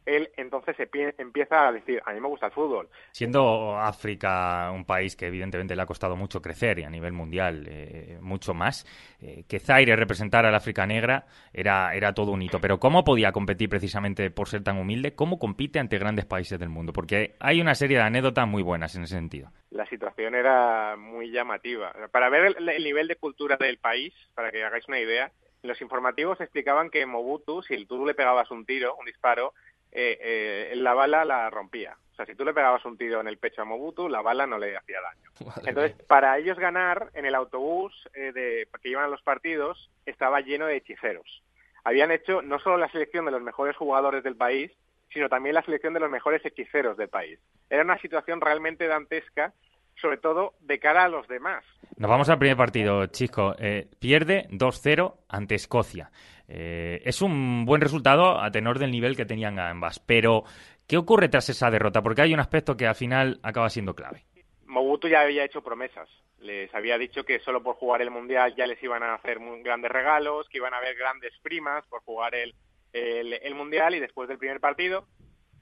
él 0.09 0.31
entonces 0.37 0.75
se 0.77 0.89
empieza 1.19 1.69
a 1.69 1.73
decir, 1.73 2.03
a 2.05 2.13
mí 2.13 2.21
me 2.21 2.29
gusta 2.29 2.47
el 2.47 2.53
fútbol. 2.53 2.89
Siendo 3.13 3.77
África 3.79 4.71
un 4.73 4.85
país 4.85 5.15
que 5.15 5.27
evidentemente 5.27 5.77
le 5.77 5.83
ha 5.83 5.87
costado 5.87 6.17
mucho 6.17 6.41
crecer 6.41 6.79
y 6.79 6.85
a 6.85 6.91
nivel 6.91 7.13
mundial 7.13 7.67
eh, 7.69 8.19
mucho 8.21 8.55
más, 8.55 8.87
eh, 9.21 9.45
que 9.49 9.59
Zaire 9.61 9.97
representara 9.97 10.49
al 10.49 10.55
África 10.55 10.87
negra 10.87 11.27
era, 11.53 11.95
era 11.95 12.15
todo 12.15 12.33
un 12.33 12.43
hito. 12.43 12.61
Pero 12.61 12.79
¿cómo 12.79 13.05
podía 13.05 13.33
competir 13.33 13.69
precisamente 13.69 14.31
por 14.31 14.49
ser 14.49 14.65
tan 14.65 14.79
humilde? 14.79 15.15
¿Cómo 15.15 15.39
compite 15.39 15.79
ante 15.79 15.99
grandes 15.99 16.25
países 16.25 16.59
del 16.59 16.71
mundo? 16.71 16.93
Porque 16.93 17.35
hay 17.41 17.61
una 17.61 17.75
serie 17.75 17.99
de 17.99 18.05
anécdotas 18.05 18.49
muy 18.49 18.63
buenas 18.63 18.95
en 18.97 19.03
ese 19.03 19.15
sentido. 19.15 19.51
La 19.71 19.87
situación 19.87 20.35
era 20.35 20.97
muy 20.97 21.31
llamativa. 21.31 21.93
Para 22.11 22.31
ver 22.31 22.57
el, 22.59 22.69
el 22.69 22.85
nivel 22.85 23.09
de 23.09 23.17
cultura 23.17 23.57
del 23.57 23.79
país, 23.79 24.15
para 24.35 24.51
que 24.51 24.65
hagáis 24.65 24.89
una 24.89 25.01
idea, 25.01 25.31
los 25.63 25.81
informativos 25.81 26.41
explicaban 26.41 26.91
que 26.91 27.05
Mobutu, 27.05 27.63
si 27.63 27.85
tú 27.87 28.07
le 28.07 28.15
pegabas 28.15 28.51
un 28.51 28.65
tiro, 28.65 28.95
un 28.97 29.07
disparo, 29.07 29.55
eh, 29.93 30.71
eh, 30.73 30.77
la 30.77 30.95
bala 30.95 31.25
la 31.25 31.51
rompía. 31.51 31.97
O 32.13 32.15
sea, 32.15 32.27
si 32.27 32.35
tú 32.35 32.45
le 32.45 32.53
pegabas 32.53 32.85
un 32.85 32.99
tiro 32.99 33.21
en 33.21 33.29
el 33.29 33.39
pecho 33.39 33.63
a 33.63 33.65
Mobutu, 33.65 34.09
la 34.09 34.23
bala 34.23 34.47
no 34.47 34.59
le 34.59 34.77
hacía 34.77 34.99
daño. 35.01 35.53
Entonces, 35.67 35.97
para 36.07 36.37
ellos 36.39 36.59
ganar, 36.59 37.11
en 37.15 37.25
el 37.27 37.35
autobús 37.35 38.09
eh, 38.15 38.33
de, 38.33 38.69
que 38.83 38.89
iban 38.89 39.05
a 39.05 39.09
los 39.09 39.23
partidos, 39.23 39.91
estaba 40.05 40.41
lleno 40.41 40.67
de 40.67 40.77
hechiceros. 40.77 41.43
Habían 41.85 42.11
hecho 42.11 42.43
no 42.43 42.59
solo 42.59 42.77
la 42.77 42.91
selección 42.91 43.25
de 43.25 43.31
los 43.31 43.43
mejores 43.43 43.77
jugadores 43.77 44.25
del 44.25 44.37
país, 44.37 44.73
sino 45.13 45.29
también 45.29 45.55
la 45.55 45.63
selección 45.63 45.95
de 45.95 46.01
los 46.01 46.11
mejores 46.11 46.45
hechiceros 46.45 46.97
del 46.97 47.09
país. 47.09 47.39
Era 47.71 47.83
una 47.83 47.99
situación 47.99 48.41
realmente 48.41 48.87
dantesca, 48.87 49.53
sobre 50.01 50.19
todo 50.19 50.55
de 50.61 50.79
cara 50.79 51.05
a 51.05 51.09
los 51.09 51.27
demás. 51.29 51.65
Nos 51.97 52.11
vamos 52.11 52.29
al 52.29 52.39
primer 52.39 52.57
partido, 52.57 53.07
Chisco. 53.07 53.55
Eh, 53.59 53.89
pierde 53.99 54.47
2-0 54.51 55.15
ante 55.29 55.55
Escocia. 55.55 56.11
Eh, 56.49 57.03
es 57.05 57.21
un 57.21 57.67
buen 57.67 57.83
resultado 57.83 58.41
a 58.41 58.51
tenor 58.51 58.79
del 58.79 58.91
nivel 58.91 59.17
que 59.17 59.27
tenían 59.27 59.59
ambas. 59.59 60.01
Pero, 60.01 60.45
¿qué 60.87 60.97
ocurre 60.97 61.29
tras 61.29 61.49
esa 61.51 61.71
derrota? 61.71 62.03
Porque 62.03 62.23
hay 62.23 62.33
un 62.33 62.41
aspecto 62.41 62.77
que 62.77 62.87
al 62.87 62.95
final 62.95 63.39
acaba 63.43 63.69
siendo 63.69 63.95
clave. 63.95 64.25
Mobutu 64.67 65.09
ya 65.09 65.21
había 65.21 65.45
hecho 65.45 65.63
promesas. 65.63 66.09
Les 66.39 66.73
había 66.75 66.97
dicho 66.99 67.25
que 67.25 67.41
solo 67.41 67.63
por 67.63 67.77
jugar 67.77 68.01
el 68.01 68.11
Mundial 68.11 68.55
ya 68.57 68.67
les 68.67 68.83
iban 68.83 69.03
a 69.03 69.15
hacer 69.15 69.39
grandes 69.63 69.91
regalos, 69.91 70.49
que 70.49 70.59
iban 70.59 70.73
a 70.73 70.79
haber 70.79 70.97
grandes 70.97 71.33
primas 71.43 71.85
por 71.87 72.01
jugar 72.03 72.35
el, 72.35 72.55
el, 72.93 73.55
Mundial 73.55 73.95
y 73.95 74.01
después 74.01 74.29
del 74.29 74.39
primer 74.39 74.61
partido 74.61 75.07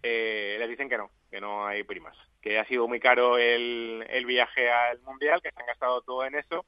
eh, 0.03 0.57
les 0.59 0.69
dicen 0.69 0.89
que 0.89 0.99
no, 0.99 1.11
que 1.31 1.41
no 1.41 1.67
hay 1.67 1.83
primas, 1.83 2.17
que 2.43 2.59
ha 2.59 2.65
sido 2.67 2.87
muy 2.87 3.01
caro 3.01 3.39
el, 3.39 4.05
el 4.11 4.27
viaje 4.27 4.71
al 4.71 5.01
Mundial, 5.01 5.41
que 5.41 5.51
se 5.51 5.61
han 5.61 5.67
gastado 5.67 6.03
todo 6.03 6.27
en 6.27 6.35
eso 6.35 6.67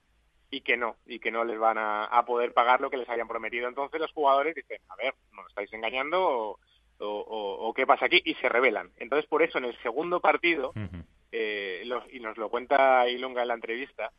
y 0.50 0.62
que 0.62 0.76
no, 0.76 0.96
y 1.06 1.18
que 1.18 1.30
no 1.30 1.44
les 1.44 1.58
van 1.58 1.76
a, 1.78 2.24
poder 2.26 2.52
pagar 2.52 2.80
lo 2.80 2.90
que 2.90 2.96
les 2.96 3.08
habían 3.08 3.28
prometido. 3.28 3.68
Entonces 3.68 4.00
los 4.00 4.12
jugadores 4.12 4.54
dicen, 4.54 4.80
a 4.88 4.96
ver, 4.96 5.14
¿nos 5.32 5.46
estáis 5.48 5.72
engañando 5.72 6.58
o, 6.98 7.72
qué 7.74 7.86
pasa 7.86 8.06
aquí? 8.06 8.20
Y 8.24 8.34
se 8.34 8.48
rebelan. 8.48 8.90
Entonces 8.96 9.28
por 9.28 9.42
eso 9.42 9.58
en 9.58 9.66
el 9.66 9.76
segundo 9.82 10.20
partido, 10.20 10.72
eh, 11.32 11.84
y 12.10 12.20
nos 12.20 12.36
lo 12.38 12.48
cuenta 12.48 13.08
Ilunga 13.08 13.42
en 13.42 13.48
la 13.48 13.54
entrevista, 13.54 14.10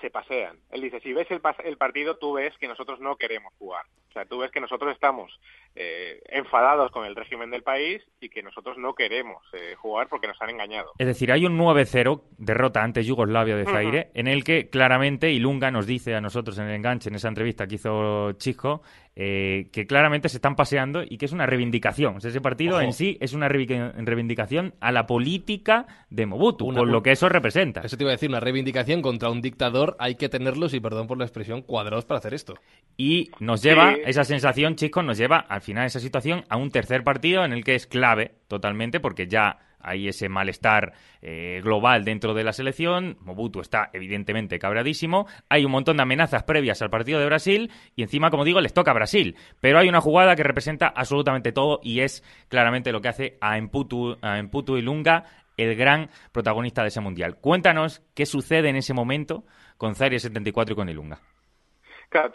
se 0.00 0.10
pasean. 0.10 0.58
Él 0.70 0.82
dice, 0.82 1.00
si 1.00 1.12
ves 1.12 1.30
el, 1.30 1.40
el 1.64 1.76
partido, 1.76 2.16
tú 2.16 2.34
ves 2.34 2.56
que 2.58 2.68
nosotros 2.68 3.00
no 3.00 3.16
queremos 3.16 3.52
jugar. 3.58 3.84
O 4.08 4.12
sea, 4.12 4.24
tú 4.24 4.38
ves 4.38 4.50
que 4.50 4.60
nosotros 4.60 4.92
estamos 4.92 5.38
eh, 5.80 6.20
enfadados 6.26 6.90
con 6.90 7.04
el 7.04 7.14
régimen 7.14 7.52
del 7.52 7.62
país 7.62 8.02
y 8.20 8.28
que 8.28 8.42
nosotros 8.42 8.76
no 8.78 8.94
queremos 8.94 9.44
eh, 9.52 9.76
jugar 9.76 10.08
porque 10.08 10.26
nos 10.26 10.36
han 10.42 10.50
engañado. 10.50 10.90
Es 10.98 11.06
decir, 11.06 11.30
hay 11.30 11.46
un 11.46 11.56
9-0, 11.56 12.20
derrota 12.36 12.82
ante 12.82 13.04
Yugoslavia 13.04 13.54
de 13.54 13.64
Zaire, 13.64 14.10
en 14.14 14.26
el 14.26 14.42
que 14.42 14.70
claramente 14.70 15.30
Ilunga 15.30 15.70
nos 15.70 15.86
dice 15.86 16.16
a 16.16 16.20
nosotros 16.20 16.58
en 16.58 16.66
el 16.66 16.74
enganche, 16.74 17.10
en 17.10 17.14
esa 17.14 17.28
entrevista 17.28 17.68
que 17.68 17.76
hizo 17.76 18.32
Chico, 18.32 18.82
eh, 19.20 19.68
que 19.72 19.86
claramente 19.86 20.28
se 20.28 20.38
están 20.38 20.54
paseando 20.54 21.02
y 21.02 21.18
que 21.18 21.26
es 21.26 21.32
una 21.32 21.44
reivindicación. 21.44 22.18
ese 22.18 22.40
partido 22.40 22.80
en 22.80 22.92
sí 22.92 23.16
es 23.20 23.32
una 23.32 23.48
reivindicación 23.48 24.74
a 24.80 24.92
la 24.92 25.06
política 25.06 25.86
de 26.08 26.26
Mobutu, 26.26 26.72
con 26.72 26.92
lo 26.92 27.02
que 27.02 27.10
eso 27.10 27.28
representa. 27.28 27.80
Eso 27.80 27.96
te 27.96 28.04
iba 28.04 28.10
a 28.10 28.14
decir, 28.14 28.28
una 28.28 28.38
reivindicación 28.38 29.02
contra 29.02 29.30
un 29.30 29.40
dictador, 29.42 29.96
hay 29.98 30.14
que 30.14 30.28
tenerlos, 30.28 30.72
y 30.72 30.78
perdón 30.78 31.08
por 31.08 31.18
la 31.18 31.24
expresión, 31.24 31.62
cuadrados 31.62 32.04
para 32.04 32.18
hacer 32.18 32.32
esto. 32.32 32.54
Y 32.96 33.30
nos 33.40 33.60
lleva, 33.60 33.92
esa 33.92 34.22
sensación, 34.22 34.76
chicos, 34.76 35.04
nos 35.04 35.18
lleva 35.18 35.38
al 35.38 35.62
final 35.68 35.84
esa 35.84 36.00
situación 36.00 36.46
a 36.48 36.56
un 36.56 36.70
tercer 36.70 37.04
partido 37.04 37.44
en 37.44 37.52
el 37.52 37.62
que 37.62 37.74
es 37.74 37.86
clave 37.86 38.36
totalmente 38.48 39.00
porque 39.00 39.26
ya 39.26 39.58
hay 39.80 40.08
ese 40.08 40.30
malestar 40.30 40.94
eh, 41.20 41.60
global 41.62 42.06
dentro 42.06 42.32
de 42.32 42.42
la 42.42 42.54
selección. 42.54 43.18
Mobutu 43.20 43.60
está 43.60 43.90
evidentemente 43.92 44.58
cabradísimo. 44.58 45.26
Hay 45.50 45.66
un 45.66 45.70
montón 45.70 45.98
de 45.98 46.04
amenazas 46.04 46.44
previas 46.44 46.80
al 46.80 46.88
partido 46.88 47.20
de 47.20 47.26
Brasil 47.26 47.70
y 47.94 48.02
encima, 48.02 48.30
como 48.30 48.46
digo, 48.46 48.62
les 48.62 48.72
toca 48.72 48.92
a 48.92 48.94
Brasil. 48.94 49.36
Pero 49.60 49.78
hay 49.78 49.90
una 49.90 50.00
jugada 50.00 50.36
que 50.36 50.42
representa 50.42 50.88
absolutamente 50.88 51.52
todo 51.52 51.80
y 51.82 52.00
es 52.00 52.24
claramente 52.48 52.90
lo 52.90 53.02
que 53.02 53.08
hace 53.08 53.36
a 53.42 53.58
Emputu, 53.58 54.16
a 54.22 54.38
Emputu 54.38 54.80
Lunga 54.80 55.24
el 55.58 55.76
gran 55.76 56.08
protagonista 56.32 56.80
de 56.80 56.88
ese 56.88 57.02
mundial. 57.02 57.36
Cuéntanos 57.36 58.00
qué 58.14 58.24
sucede 58.24 58.70
en 58.70 58.76
ese 58.76 58.94
momento 58.94 59.44
con 59.76 59.94
Zaire 59.94 60.18
74 60.18 60.72
y 60.72 60.76
con 60.76 60.88
Ilunga. 60.88 61.20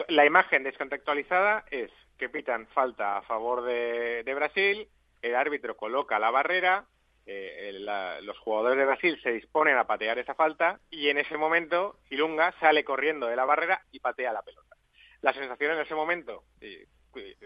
La 0.07 0.25
imagen 0.25 0.63
descontextualizada 0.63 1.65
es 1.71 1.89
que 2.23 2.29
pitan 2.29 2.67
falta 2.67 3.17
a 3.17 3.21
favor 3.23 3.63
de, 3.63 4.33
Brasil, 4.33 4.87
el 5.21 5.35
árbitro 5.35 5.75
coloca 5.75 6.19
la 6.19 6.31
barrera, 6.31 6.85
eh, 7.25 7.75
los 8.21 8.39
jugadores 8.39 8.77
de 8.77 8.85
Brasil 8.85 9.19
se 9.21 9.33
disponen 9.33 9.75
a 9.75 9.83
patear 9.83 10.19
esa 10.19 10.33
falta 10.33 10.79
y 10.89 11.09
en 11.09 11.17
ese 11.17 11.37
momento 11.37 11.97
Ilunga 12.09 12.53
sale 12.61 12.85
corriendo 12.85 13.27
de 13.27 13.35
la 13.35 13.43
barrera 13.43 13.81
y 13.91 13.99
patea 13.99 14.31
la 14.31 14.41
pelota. 14.41 14.77
La 15.19 15.33
sensación 15.33 15.73
en 15.73 15.81
ese 15.81 15.95
momento, 15.95 16.45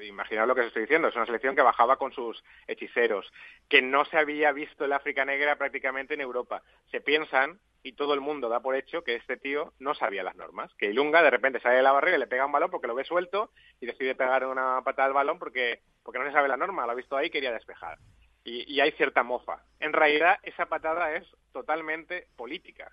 imaginaos 0.03 0.47
lo 0.47 0.53
que 0.53 0.61
os 0.61 0.67
estoy 0.67 0.83
diciendo, 0.83 1.07
es 1.07 1.15
una 1.15 1.25
selección 1.25 1.55
que 1.55 1.63
bajaba 1.63 1.97
con 1.97 2.11
sus 2.11 2.43
hechiceros, 2.67 3.33
que 3.67 3.81
no 3.81 4.05
se 4.05 4.19
había 4.19 4.51
visto 4.51 4.85
el 4.85 4.93
África 4.93 5.25
Negra 5.25 5.55
prácticamente 5.55 6.13
en 6.13 6.21
Europa. 6.21 6.61
Se 6.91 7.01
piensan, 7.01 7.59
y 7.87 7.93
todo 7.93 8.13
el 8.13 8.19
mundo 8.19 8.49
da 8.49 8.59
por 8.59 8.75
hecho, 8.75 9.01
que 9.03 9.15
este 9.15 9.37
tío 9.37 9.73
no 9.79 9.95
sabía 9.95 10.21
las 10.21 10.35
normas, 10.35 10.69
que 10.77 10.87
Ilunga 10.87 11.23
de 11.23 11.29
repente 11.29 11.61
sale 11.61 11.77
de 11.77 11.83
la 11.83 11.93
barrera 11.93 12.17
y 12.17 12.19
le 12.19 12.27
pega 12.27 12.45
un 12.45 12.51
balón 12.51 12.69
porque 12.69 12.87
lo 12.87 12.95
ve 12.95 13.05
suelto 13.05 13.51
y 13.79 13.85
decide 13.85 14.13
pegar 14.13 14.45
una 14.45 14.81
patada 14.83 15.07
al 15.07 15.13
balón 15.13 15.39
porque, 15.39 15.79
porque 16.03 16.19
no 16.19 16.25
se 16.25 16.33
sabe 16.33 16.49
la 16.49 16.57
norma, 16.57 16.85
lo 16.85 16.91
ha 16.91 16.95
visto 16.95 17.15
ahí 17.15 17.27
y 17.27 17.29
quería 17.29 17.53
despejar. 17.53 17.97
Y, 18.43 18.79
hay 18.79 18.91
cierta 18.93 19.23
mofa. 19.23 19.61
En 19.79 19.91
realidad, 19.91 20.37
esa 20.41 20.67
patada 20.67 21.13
es 21.15 21.25
totalmente 21.51 22.27
política. 22.37 22.89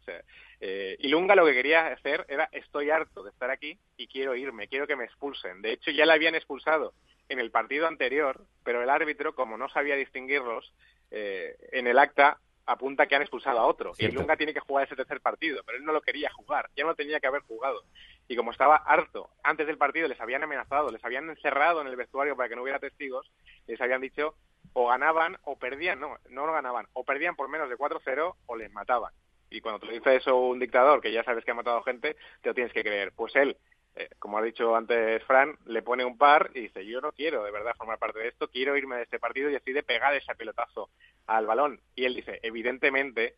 Eh, 0.60 0.96
Ilunga 0.98 1.36
lo 1.36 1.46
que 1.46 1.54
quería 1.54 1.88
hacer 1.88 2.24
era 2.28 2.48
estoy 2.50 2.90
harto 2.90 3.22
de 3.22 3.30
estar 3.30 3.50
aquí 3.50 3.78
y 3.96 4.08
quiero 4.08 4.34
irme, 4.34 4.66
quiero 4.66 4.86
que 4.86 4.96
me 4.96 5.04
expulsen. 5.04 5.62
De 5.62 5.72
hecho, 5.72 5.92
ya 5.92 6.06
le 6.06 6.12
habían 6.12 6.34
expulsado 6.34 6.94
en 7.28 7.38
el 7.38 7.52
partido 7.52 7.86
anterior, 7.86 8.40
pero 8.64 8.82
el 8.82 8.90
árbitro, 8.90 9.34
como 9.34 9.56
no 9.56 9.68
sabía 9.68 9.94
distinguirlos, 9.94 10.72
eh, 11.10 11.56
en 11.70 11.86
el 11.86 11.98
acta 11.98 12.40
apunta 12.66 13.06
que 13.06 13.14
han 13.14 13.22
expulsado 13.22 13.58
a 13.58 13.66
otro. 13.66 13.92
Y 13.98 14.06
Ilunga 14.06 14.36
tiene 14.36 14.54
que 14.54 14.60
jugar 14.60 14.86
ese 14.86 14.96
tercer 14.96 15.20
partido, 15.20 15.62
pero 15.64 15.78
él 15.78 15.84
no 15.84 15.92
lo 15.92 16.00
quería 16.00 16.30
jugar, 16.32 16.70
ya 16.76 16.84
no 16.84 16.94
tenía 16.94 17.20
que 17.20 17.26
haber 17.26 17.42
jugado. 17.42 17.82
Y 18.28 18.36
como 18.36 18.50
estaba 18.50 18.76
harto, 18.76 19.30
antes 19.42 19.66
del 19.66 19.78
partido 19.78 20.08
les 20.08 20.20
habían 20.20 20.42
amenazado, 20.42 20.90
les 20.90 21.04
habían 21.04 21.28
encerrado 21.28 21.80
en 21.80 21.88
el 21.88 21.96
vestuario 21.96 22.36
para 22.36 22.48
que 22.48 22.56
no 22.56 22.62
hubiera 22.62 22.78
testigos, 22.78 23.30
les 23.66 23.80
habían 23.80 24.00
dicho 24.00 24.34
o 24.72 24.88
ganaban 24.88 25.36
o 25.44 25.56
perdían, 25.56 26.00
no, 26.00 26.16
no 26.30 26.46
lo 26.46 26.52
ganaban, 26.52 26.86
o 26.94 27.04
perdían 27.04 27.36
por 27.36 27.48
menos 27.48 27.68
de 27.68 27.76
4-0 27.76 28.34
o 28.46 28.56
les 28.56 28.72
mataban. 28.72 29.12
Y 29.50 29.60
cuando 29.60 29.86
te 29.86 29.92
dice 29.92 30.16
eso 30.16 30.36
un 30.36 30.58
dictador, 30.58 31.00
que 31.00 31.12
ya 31.12 31.22
sabes 31.22 31.44
que 31.44 31.52
ha 31.52 31.54
matado 31.54 31.82
gente, 31.82 32.16
te 32.42 32.48
lo 32.48 32.54
tienes 32.54 32.72
que 32.72 32.82
creer. 32.82 33.12
Pues 33.14 33.36
él, 33.36 33.56
eh, 33.96 34.08
como 34.18 34.38
ha 34.38 34.42
dicho 34.42 34.74
antes 34.74 35.22
Fran, 35.24 35.56
le 35.66 35.82
pone 35.82 36.04
un 36.04 36.18
par 36.18 36.50
y 36.54 36.62
dice, 36.62 36.84
yo 36.84 37.00
no 37.00 37.12
quiero 37.12 37.44
de 37.44 37.52
verdad 37.52 37.74
formar 37.76 37.98
parte 37.98 38.18
de 38.18 38.28
esto, 38.28 38.48
quiero 38.48 38.76
irme 38.76 38.96
de 38.96 39.02
este 39.02 39.18
partido 39.18 39.48
y 39.48 39.52
decide 39.52 39.82
pegar 39.82 40.14
ese 40.14 40.34
pelotazo 40.34 40.90
al 41.26 41.46
balón. 41.46 41.80
Y 41.94 42.04
él 42.04 42.14
dice, 42.14 42.40
evidentemente, 42.42 43.34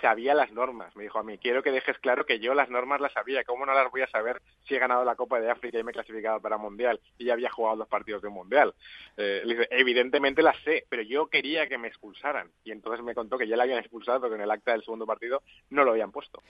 sabía 0.00 0.34
las 0.34 0.52
normas. 0.52 0.94
Me 0.96 1.04
dijo 1.04 1.18
a 1.18 1.22
mí, 1.22 1.38
quiero 1.38 1.62
que 1.62 1.70
dejes 1.70 1.98
claro 1.98 2.24
que 2.24 2.40
yo 2.40 2.54
las 2.54 2.70
normas 2.70 3.00
las 3.00 3.12
sabía. 3.12 3.44
¿Cómo 3.44 3.66
no 3.66 3.74
las 3.74 3.90
voy 3.90 4.02
a 4.02 4.06
saber 4.08 4.40
si 4.66 4.74
he 4.74 4.78
ganado 4.78 5.04
la 5.04 5.16
Copa 5.16 5.40
de 5.40 5.50
África 5.50 5.78
y 5.78 5.82
me 5.82 5.90
he 5.90 5.94
clasificado 5.94 6.40
para 6.40 6.58
Mundial 6.58 7.00
y 7.18 7.26
ya 7.26 7.32
había 7.32 7.50
jugado 7.50 7.78
dos 7.78 7.88
partidos 7.88 8.22
de 8.22 8.28
Mundial? 8.28 8.74
Eh, 9.16 9.42
le 9.44 9.54
dice, 9.54 9.68
evidentemente 9.70 10.42
las 10.42 10.56
sé, 10.62 10.84
pero 10.88 11.02
yo 11.02 11.26
quería 11.26 11.68
que 11.68 11.78
me 11.78 11.88
expulsaran. 11.88 12.50
Y 12.64 12.70
entonces 12.70 13.04
me 13.04 13.14
contó 13.14 13.38
que 13.38 13.48
ya 13.48 13.56
la 13.56 13.64
habían 13.64 13.78
expulsado 13.78 14.20
porque 14.20 14.36
en 14.36 14.42
el 14.42 14.50
acta 14.50 14.72
del 14.72 14.84
segundo 14.84 15.06
partido 15.06 15.42
no 15.70 15.84
lo 15.84 15.92
habían 15.92 16.12
puesto. 16.12 16.42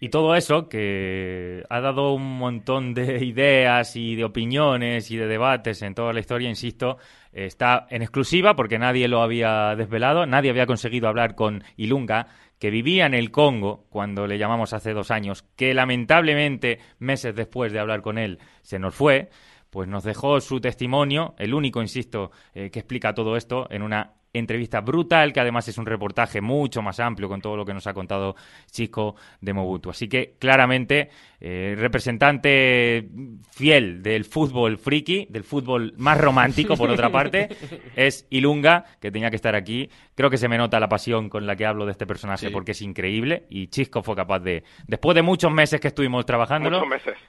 Y 0.00 0.08
todo 0.08 0.34
eso, 0.34 0.68
que 0.68 1.62
ha 1.68 1.80
dado 1.80 2.12
un 2.12 2.38
montón 2.38 2.94
de 2.94 3.24
ideas 3.24 3.96
y 3.96 4.16
de 4.16 4.24
opiniones 4.24 5.10
y 5.10 5.16
de 5.16 5.26
debates 5.26 5.82
en 5.82 5.94
toda 5.94 6.12
la 6.12 6.20
historia, 6.20 6.48
insisto, 6.48 6.98
está 7.32 7.86
en 7.90 8.02
exclusiva 8.02 8.56
porque 8.56 8.78
nadie 8.78 9.08
lo 9.08 9.20
había 9.20 9.74
desvelado, 9.76 10.26
nadie 10.26 10.50
había 10.50 10.66
conseguido 10.66 11.08
hablar 11.08 11.34
con 11.34 11.62
Ilunga 11.76 12.28
que 12.58 12.70
vivía 12.70 13.06
en 13.06 13.14
el 13.14 13.30
Congo 13.30 13.84
cuando 13.90 14.26
le 14.26 14.38
llamamos 14.38 14.72
hace 14.72 14.92
dos 14.92 15.10
años, 15.10 15.44
que 15.56 15.74
lamentablemente 15.74 16.78
meses 16.98 17.34
después 17.34 17.72
de 17.72 17.80
hablar 17.80 18.02
con 18.02 18.18
él 18.18 18.38
se 18.62 18.78
nos 18.78 18.94
fue, 18.94 19.30
pues 19.70 19.88
nos 19.88 20.04
dejó 20.04 20.40
su 20.40 20.60
testimonio, 20.60 21.34
el 21.38 21.52
único, 21.52 21.82
insisto, 21.82 22.30
eh, 22.54 22.70
que 22.70 22.78
explica 22.78 23.14
todo 23.14 23.36
esto 23.36 23.66
en 23.70 23.82
una 23.82 24.14
entrevista 24.32 24.80
brutal, 24.80 25.32
que 25.32 25.40
además 25.40 25.68
es 25.68 25.78
un 25.78 25.86
reportaje 25.86 26.40
mucho 26.40 26.82
más 26.82 27.00
amplio 27.00 27.28
con 27.28 27.40
todo 27.40 27.56
lo 27.56 27.64
que 27.64 27.74
nos 27.74 27.86
ha 27.86 27.94
contado 27.94 28.36
Chico 28.70 29.16
de 29.40 29.52
Mobutu. 29.52 29.90
Así 29.90 30.08
que 30.08 30.36
claramente 30.38 31.10
eh, 31.40 31.74
representante 31.78 33.08
fiel 33.50 34.02
del 34.02 34.24
fútbol 34.24 34.78
friki, 34.78 35.26
del 35.30 35.44
fútbol 35.44 35.94
más 35.96 36.18
romántico, 36.18 36.76
por 36.76 36.90
otra 36.90 37.10
parte, 37.10 37.48
es 37.96 38.26
Ilunga, 38.30 38.84
que 39.00 39.10
tenía 39.10 39.30
que 39.30 39.36
estar 39.36 39.54
aquí. 39.54 39.90
Creo 40.14 40.30
que 40.30 40.38
se 40.38 40.48
me 40.48 40.58
nota 40.58 40.80
la 40.80 40.88
pasión 40.88 41.28
con 41.28 41.46
la 41.46 41.56
que 41.56 41.66
hablo 41.66 41.84
de 41.86 41.92
este 41.92 42.06
personaje 42.06 42.50
porque 42.50 42.72
es 42.72 42.82
increíble 42.82 43.46
y 43.48 43.68
Chisco 43.68 44.02
fue 44.02 44.16
capaz 44.16 44.40
de, 44.40 44.64
después 44.86 45.14
de 45.14 45.22
muchos 45.22 45.52
meses 45.52 45.80
que 45.80 45.88
estuvimos 45.88 46.24
trabajándolo, 46.26 46.82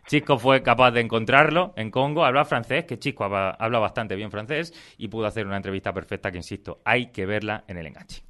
Chisco 0.08 0.38
fue 0.38 0.64
capaz 0.64 0.92
de 0.92 1.02
encontrarlo 1.02 1.74
en 1.76 1.92
Congo, 1.92 2.26
habla 2.26 2.46
francés, 2.46 2.86
que 2.86 2.98
Chisco 2.98 3.26
habla, 3.26 3.80
bastante 3.80 4.16
bien 4.16 4.32
francés 4.32 4.74
y 4.98 5.08
pudo 5.10 5.28
hacer 5.28 5.46
una 5.46 5.58
entrevista 5.58 5.94
perfecta 5.94 6.32
que, 6.32 6.38
insisto, 6.38 6.82
hay 6.86 6.97
que 7.06 7.26
verla 7.26 7.64
en 7.68 7.78
el 7.78 7.88
enganche. 7.88 8.24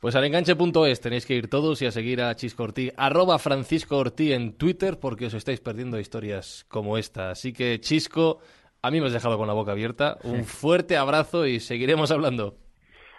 Pues 0.00 0.16
al 0.16 0.24
enganche.es 0.24 1.00
tenéis 1.00 1.26
que 1.26 1.34
ir 1.34 1.48
todos 1.48 1.82
y 1.82 1.86
a 1.86 1.92
seguir 1.92 2.22
a 2.22 2.34
Chisco 2.34 2.66
arroba 2.96 3.38
Francisco 3.38 3.98
Ortí 3.98 4.32
en 4.32 4.56
Twitter, 4.56 4.98
porque 4.98 5.26
os 5.26 5.34
estáis 5.34 5.60
perdiendo 5.60 5.98
historias 5.98 6.64
como 6.68 6.98
esta. 6.98 7.30
Así 7.30 7.52
que, 7.52 7.78
Chisco, 7.80 8.40
a 8.82 8.90
mí 8.90 9.00
me 9.00 9.06
has 9.06 9.12
dejado 9.12 9.38
con 9.38 9.46
la 9.46 9.52
boca 9.52 9.72
abierta. 9.72 10.18
Un 10.24 10.44
fuerte 10.44 10.96
abrazo 10.96 11.46
y 11.46 11.60
seguiremos 11.60 12.10
hablando. 12.10 12.56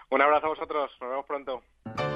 Un 0.09 0.21
abrazo 0.21 0.47
a 0.47 0.49
vosotros, 0.49 0.91
nos 0.99 1.09
vemos 1.09 1.25
pronto. 1.25 2.12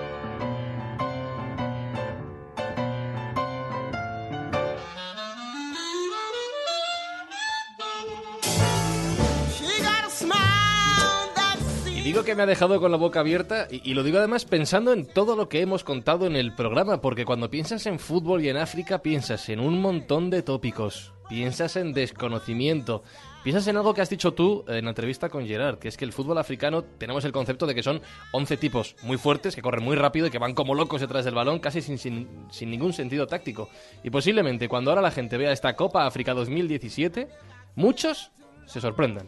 Digo 12.07 12.23
que 12.23 12.35
me 12.35 12.43
ha 12.43 12.45
dejado 12.45 12.79
con 12.79 12.89
la 12.89 12.95
boca 12.95 13.19
abierta 13.19 13.67
y, 13.69 13.93
lo 13.93 14.01
digo 14.01 14.17
además 14.17 14.45
pensando 14.45 14.93
en 14.93 15.05
todo 15.05 15.35
lo 15.35 15.49
que 15.49 15.59
hemos 15.59 15.83
contado 15.83 16.25
en 16.25 16.37
el 16.37 16.55
programa, 16.55 17.01
porque 17.01 17.25
cuando 17.25 17.49
piensas 17.49 17.85
en 17.85 17.99
fútbol 17.99 18.45
y 18.45 18.47
en 18.47 18.55
África 18.55 18.99
piensas 18.99 19.49
en 19.49 19.59
un 19.59 19.81
montón 19.81 20.29
de 20.29 20.41
tópicos, 20.41 21.11
piensas 21.27 21.75
en 21.75 21.91
desconocimiento, 21.91 23.03
piensas 23.43 23.67
en 23.67 23.75
algo 23.75 23.93
que 23.93 23.99
has 23.99 24.09
dicho 24.09 24.33
tú 24.33 24.63
en 24.69 24.85
la 24.85 24.91
entrevista 24.91 25.27
con 25.27 25.45
Gerard, 25.45 25.79
que 25.79 25.89
es 25.89 25.97
que 25.97 26.05
el 26.05 26.13
fútbol 26.13 26.37
africano 26.37 26.81
tenemos 26.81 27.25
el 27.25 27.33
concepto 27.33 27.67
de 27.67 27.75
que 27.75 27.83
son 27.83 28.01
11 28.31 28.55
tipos 28.55 28.95
muy 29.03 29.17
fuertes, 29.17 29.53
que 29.53 29.61
corren 29.61 29.83
muy 29.83 29.97
rápido 29.97 30.27
y 30.27 30.29
que 30.29 30.39
van 30.39 30.53
como 30.53 30.75
locos 30.75 31.01
detrás 31.01 31.25
del 31.25 31.35
balón, 31.35 31.59
casi 31.59 31.81
sin, 31.81 31.97
sin, 31.97 32.29
sin 32.51 32.71
ningún 32.71 32.93
sentido 32.93 33.27
táctico. 33.27 33.67
Y 34.01 34.11
posiblemente 34.11 34.69
cuando 34.69 34.91
ahora 34.91 35.01
la 35.01 35.11
gente 35.11 35.35
vea 35.35 35.51
esta 35.51 35.75
Copa 35.75 36.07
África 36.07 36.33
2017, 36.33 37.27
muchos 37.75 38.31
se 38.65 38.79
sorprendan. 38.79 39.27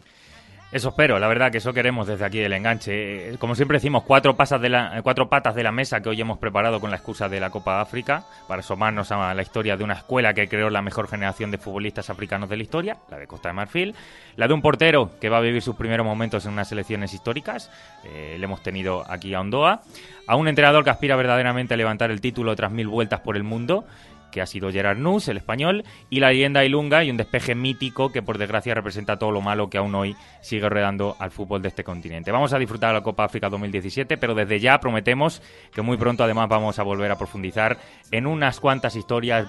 Eso 0.72 0.90
espero, 0.90 1.18
la 1.18 1.26
verdad 1.26 1.50
que 1.50 1.58
eso 1.58 1.72
queremos 1.72 2.06
desde 2.06 2.24
aquí 2.24 2.38
del 2.38 2.52
enganche. 2.52 3.32
Eh, 3.32 3.38
como 3.38 3.56
siempre 3.56 3.78
decimos, 3.78 4.04
cuatro, 4.04 4.36
pasas 4.36 4.60
de 4.60 4.68
la, 4.68 5.00
cuatro 5.02 5.28
patas 5.28 5.56
de 5.56 5.64
la 5.64 5.72
mesa 5.72 6.00
que 6.00 6.08
hoy 6.08 6.20
hemos 6.20 6.38
preparado 6.38 6.78
con 6.80 6.90
la 6.90 6.96
excusa 6.96 7.28
de 7.28 7.40
la 7.40 7.50
Copa 7.50 7.80
África 7.80 8.22
para 8.46 8.60
asomarnos 8.60 9.10
a 9.10 9.34
la 9.34 9.42
historia 9.42 9.76
de 9.76 9.82
una 9.82 9.94
escuela 9.94 10.32
que 10.32 10.48
creó 10.48 10.70
la 10.70 10.80
mejor 10.80 11.08
generación 11.08 11.50
de 11.50 11.58
futbolistas 11.58 12.08
africanos 12.08 12.48
de 12.48 12.56
la 12.56 12.62
historia, 12.62 12.96
la 13.10 13.18
de 13.18 13.26
Costa 13.26 13.48
de 13.48 13.54
Marfil, 13.54 13.96
la 14.36 14.46
de 14.46 14.54
un 14.54 14.62
portero 14.62 15.10
que 15.20 15.28
va 15.28 15.38
a 15.38 15.40
vivir 15.40 15.60
sus 15.60 15.74
primeros 15.74 16.06
momentos 16.06 16.46
en 16.46 16.52
unas 16.52 16.68
selecciones 16.68 17.14
históricas, 17.14 17.68
eh, 18.04 18.36
le 18.38 18.44
hemos 18.44 18.62
tenido 18.62 19.04
aquí 19.10 19.34
a 19.34 19.40
Ondoa, 19.40 19.82
a 20.28 20.36
un 20.36 20.46
entrenador 20.46 20.84
que 20.84 20.90
aspira 20.90 21.16
verdaderamente 21.16 21.74
a 21.74 21.76
levantar 21.76 22.12
el 22.12 22.20
título 22.20 22.54
tras 22.54 22.70
mil 22.70 22.86
vueltas 22.86 23.18
por 23.18 23.36
el 23.36 23.42
mundo 23.42 23.84
que 24.30 24.40
ha 24.40 24.46
sido 24.46 24.70
Gerard 24.70 24.98
Nus, 24.98 25.28
el 25.28 25.36
español, 25.36 25.84
y 26.08 26.20
la 26.20 26.30
leyenda 26.30 26.64
Ilunga 26.64 27.04
y 27.04 27.10
un 27.10 27.16
despeje 27.16 27.54
mítico 27.54 28.12
que 28.12 28.22
por 28.22 28.38
desgracia 28.38 28.74
representa 28.74 29.18
todo 29.18 29.30
lo 29.30 29.40
malo 29.40 29.70
que 29.70 29.78
aún 29.78 29.94
hoy 29.94 30.16
sigue 30.40 30.68
redando 30.68 31.16
al 31.18 31.30
fútbol 31.30 31.62
de 31.62 31.68
este 31.68 31.84
continente. 31.84 32.30
Vamos 32.30 32.52
a 32.52 32.58
disfrutar 32.58 32.94
la 32.94 33.02
Copa 33.02 33.24
África 33.24 33.48
2017, 33.48 34.16
pero 34.16 34.34
desde 34.34 34.60
ya 34.60 34.78
prometemos 34.80 35.42
que 35.72 35.82
muy 35.82 35.96
pronto 35.96 36.24
además 36.24 36.48
vamos 36.48 36.78
a 36.78 36.82
volver 36.82 37.10
a 37.10 37.18
profundizar 37.18 37.78
en 38.10 38.26
unas 38.26 38.60
cuantas 38.60 38.96
historias 38.96 39.48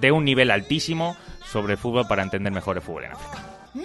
de 0.00 0.12
un 0.12 0.24
nivel 0.24 0.50
altísimo 0.50 1.16
sobre 1.44 1.74
el 1.74 1.78
fútbol 1.78 2.06
para 2.08 2.22
entender 2.22 2.52
mejor 2.52 2.76
el 2.76 2.82
fútbol 2.82 3.04
en 3.04 3.12
África. 3.12 3.38
¡No! 3.74 3.82